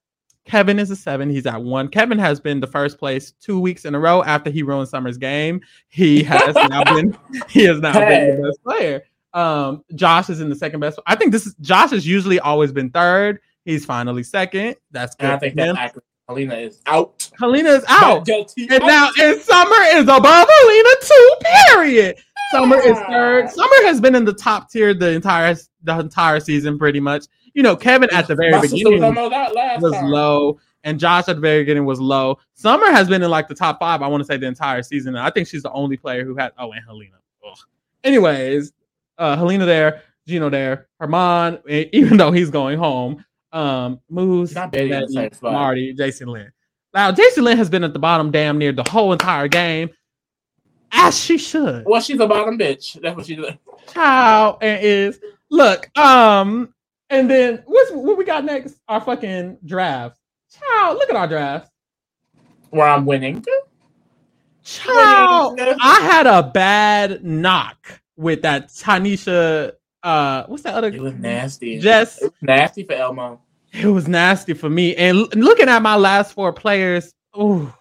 [0.47, 1.31] Kevin is a seven.
[1.31, 1.89] He's at one.
[1.89, 5.17] Kevin has been the first place two weeks in a row after he ruined Summer's
[5.19, 5.61] game.
[5.89, 7.17] He has now been
[7.49, 9.03] he has now been the best player.
[9.33, 10.99] Um, Josh is in the second best.
[11.07, 13.41] I think this is Josh has usually always been third.
[13.65, 14.77] He's finally second.
[14.91, 15.27] That's good.
[15.27, 15.75] And I think for him.
[15.77, 16.05] that accurate.
[16.29, 17.19] Haleena is out.
[17.39, 18.29] Haleena is out.
[18.29, 21.37] And now, and Summer is above Haleena too.
[21.69, 22.17] Period.
[22.51, 23.51] Summer is third.
[23.51, 27.27] Summer has been in the top tier the entire the entire season, pretty much.
[27.53, 31.37] You know, Kevin at the very My was beginning last was low, and Josh at
[31.37, 32.39] the very beginning was low.
[32.55, 34.03] Summer has been in like the top five.
[34.03, 35.15] I want to say the entire season.
[35.17, 36.53] And I think she's the only player who had.
[36.59, 37.19] Oh, and Haleena.
[37.47, 37.59] Ugh.
[38.03, 38.73] Anyways,
[39.19, 41.59] uh, Haleena there, Gino there, Hermon.
[41.93, 45.31] Even though he's going home, um, Moose, Not Betty Betty.
[45.41, 46.53] Marty, Jacey-Lynne.
[46.93, 49.91] Now, Jacey-Lynne has been at the bottom damn near the whole entire game,
[50.93, 51.85] as she should.
[51.87, 53.01] Well, she's a bottom bitch.
[53.01, 53.59] That's what she did.
[53.93, 55.21] Child and is
[55.51, 56.75] look, um,
[57.11, 58.77] and then what's what we got next?
[58.89, 60.21] Our fucking drafts.
[60.53, 61.71] Child, look at our drafts.
[62.71, 63.45] Where I'm winning.
[64.63, 69.73] Child, I had a bad knock with that Tanisha.
[70.05, 70.89] Uh, what's that other?
[70.89, 71.79] It was nasty.
[71.81, 73.41] just It was nasty for Elmo.
[73.73, 74.95] It was nasty for me.
[74.97, 77.73] And l- looking at my last four players, ooh,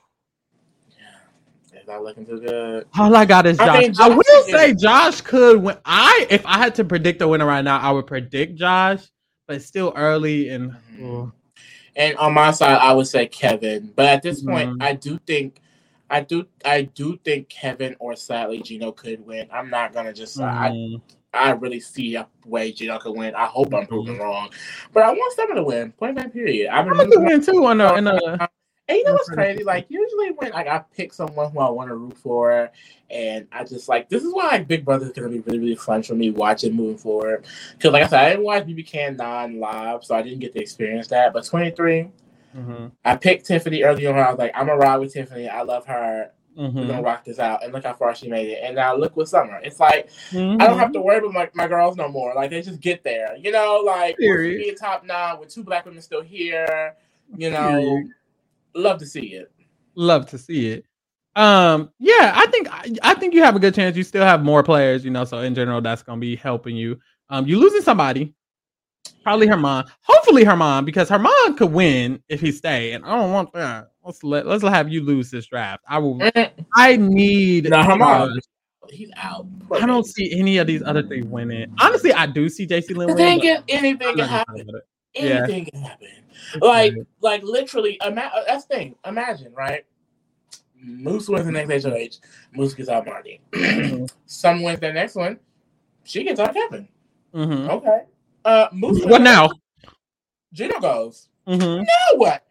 [1.74, 2.88] It's not looking too good.
[2.98, 3.76] all I got is I Josh.
[3.76, 5.78] I, Josh will is- say Josh could win.
[5.86, 9.04] I if I had to predict a winner right now, I would predict Josh,
[9.48, 11.32] but it's still early and ooh.
[11.96, 13.92] And on my side, I would say Kevin.
[13.96, 14.50] But at this Mhm.
[14.50, 15.60] point, I do think,
[16.10, 19.48] I do, I do think Kevin or sadly Gino could win.
[19.54, 20.40] I'm not gonna just.
[20.40, 21.02] I, Mm.
[21.34, 23.34] I really see a way Gino could win.
[23.36, 24.20] I hope I'm proven Mhm.
[24.20, 24.50] wrong,
[24.94, 25.92] but I want Summer to win.
[25.94, 26.34] Point blank.
[26.34, 26.70] Period.
[26.70, 28.50] I've I'm gonna win too on a, in a
[28.90, 29.64] And you know what's crazy?
[29.64, 32.70] Like usually when like I pick someone who I want to root for,
[33.10, 35.76] and I just like this is why like Big Brother is gonna be really really
[35.76, 37.46] fun for me watching moving forward.
[37.78, 40.54] Because like I said, I didn't watch BB Can non live, so I didn't get
[40.54, 41.32] to experience that.
[41.32, 42.10] But 23,
[42.58, 42.92] Mhm.
[43.06, 44.16] I picked Tiffany early on.
[44.18, 45.48] I was like, I'm gonna ride with Tiffany.
[45.48, 46.32] I love her.
[46.56, 46.88] We're Mhm.
[46.88, 47.64] gonna rock this out.
[47.64, 48.60] And look how far she made it.
[48.64, 49.60] And now look with Summer.
[49.64, 50.10] It's like
[50.62, 52.34] I don't have to worry about my, my girls no more.
[52.36, 53.36] Like they just get there.
[53.38, 56.96] You know, like be a top nine with two black women still here.
[57.36, 58.08] You know, Period.
[58.76, 59.52] love to see it.
[59.96, 60.86] love to see it.
[61.36, 63.98] Um, yeah, I think I, I think you have a good chance.
[63.98, 65.24] You still have more players, you know.
[65.26, 67.00] So in general, that's gonna be helping you.
[67.30, 68.36] Um, you losing somebody,
[69.24, 69.86] probably Hermon.
[70.02, 72.94] Hopefully Hermon, because Hermon could win if he stay.
[72.94, 73.92] And I don't want that.
[74.04, 75.84] Let's let let's have you lose this draft.
[75.88, 76.20] I will.
[76.76, 77.70] I need.
[77.70, 78.30] No, Hermon, uh,
[78.90, 79.46] he's out.
[79.72, 81.74] I don't see any of these other three winning.
[81.80, 83.40] Honestly, I do see Jacey-Lynne The win.
[83.40, 84.56] thing is, anything I'm can not gonna happen.
[84.58, 84.88] talk about it.
[85.16, 85.22] Yeah.
[85.44, 86.08] Anything can happen.
[86.60, 87.08] Like, weird.
[87.22, 88.96] like literally, ima- uh, that's the thing.
[89.06, 89.86] Imagine, right?
[90.82, 92.20] Moose wins the next HOH.
[92.54, 93.40] Moose gets out Marty.
[93.52, 94.12] Mhm.
[94.26, 95.40] Some wins the next one.
[96.04, 96.90] She gets out Kevin.
[97.34, 97.70] Mhm.
[97.70, 98.02] Okay.
[98.46, 99.06] Uh, Moose.
[99.06, 99.50] What now?
[100.54, 101.30] Gino goes.
[101.48, 101.80] Mhm.
[101.80, 102.44] Now what?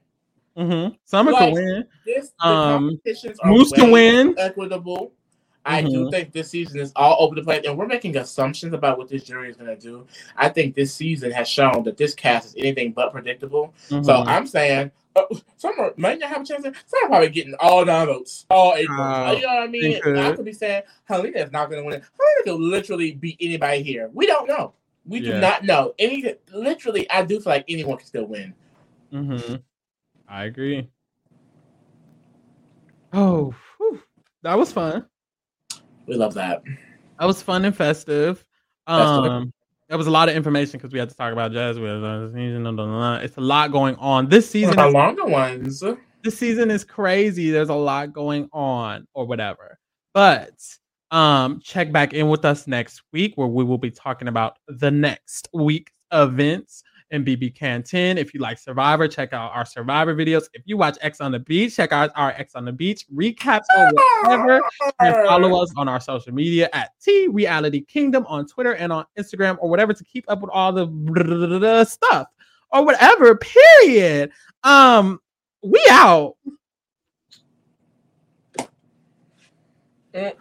[0.57, 0.97] Mhm.
[1.05, 1.89] Summer Like, can win.
[2.05, 4.35] This the Um, competitions are Moose can win.
[4.39, 5.13] equitable.
[5.65, 6.11] I do Mhm.
[6.11, 9.23] think this season is all over the place, and we're making assumptions about what this
[9.23, 10.07] jury is going to do.
[10.37, 13.73] I think this season has shown that this cast is anything but predictable.
[13.87, 14.27] So Mhm.
[14.27, 15.23] I'm saying, uh,
[15.57, 16.63] Summer might not have a chance.
[16.65, 19.35] Summer probably getting all nine votes, all eight Uh.
[19.37, 20.01] You know what I mean?
[20.19, 22.03] I could be saying Haleena is not going to win it.
[22.19, 24.11] Haleena could literally beat anybody here.
[24.13, 24.75] We don't know.
[25.05, 25.95] We do not know.
[25.99, 28.55] Any literally, I do feel like anyone can still win.
[29.13, 29.63] Mhm.
[30.29, 30.89] I agree.
[33.13, 34.01] Oh, whew.
[34.43, 35.07] that was fun.
[36.07, 36.63] We love that.
[37.19, 38.45] That was fun and festive.
[38.87, 39.31] Festive.
[39.31, 39.53] Um,
[39.89, 43.19] that was a lot of information because we had to talk about jazz with uh.
[43.23, 44.29] It's a lot going on.
[44.29, 45.83] This season, the is, longer ones.
[46.23, 47.51] this season is crazy.
[47.51, 49.79] There's a lot going on, or whatever.
[50.15, 50.55] But
[51.13, 54.91] um, check back in with us next week where we will be talking about the
[54.91, 58.17] next week's events in BBCAN10.
[58.17, 60.45] If you like Survivor, check out our Survivor videos.
[60.55, 63.65] If you watch Ex on the Beach, check out our Ex on the Beach recaps
[63.77, 64.63] or whatever.
[65.01, 69.05] and follow us on our social media at T Reality Kingdom on Twitter and on
[69.19, 72.27] Instagram or whatever to keep up with all the stuff
[72.73, 73.37] or whatever.
[73.37, 74.31] Period.
[74.65, 75.21] Um,
[75.63, 76.37] we out.
[80.15, 80.33] Mm,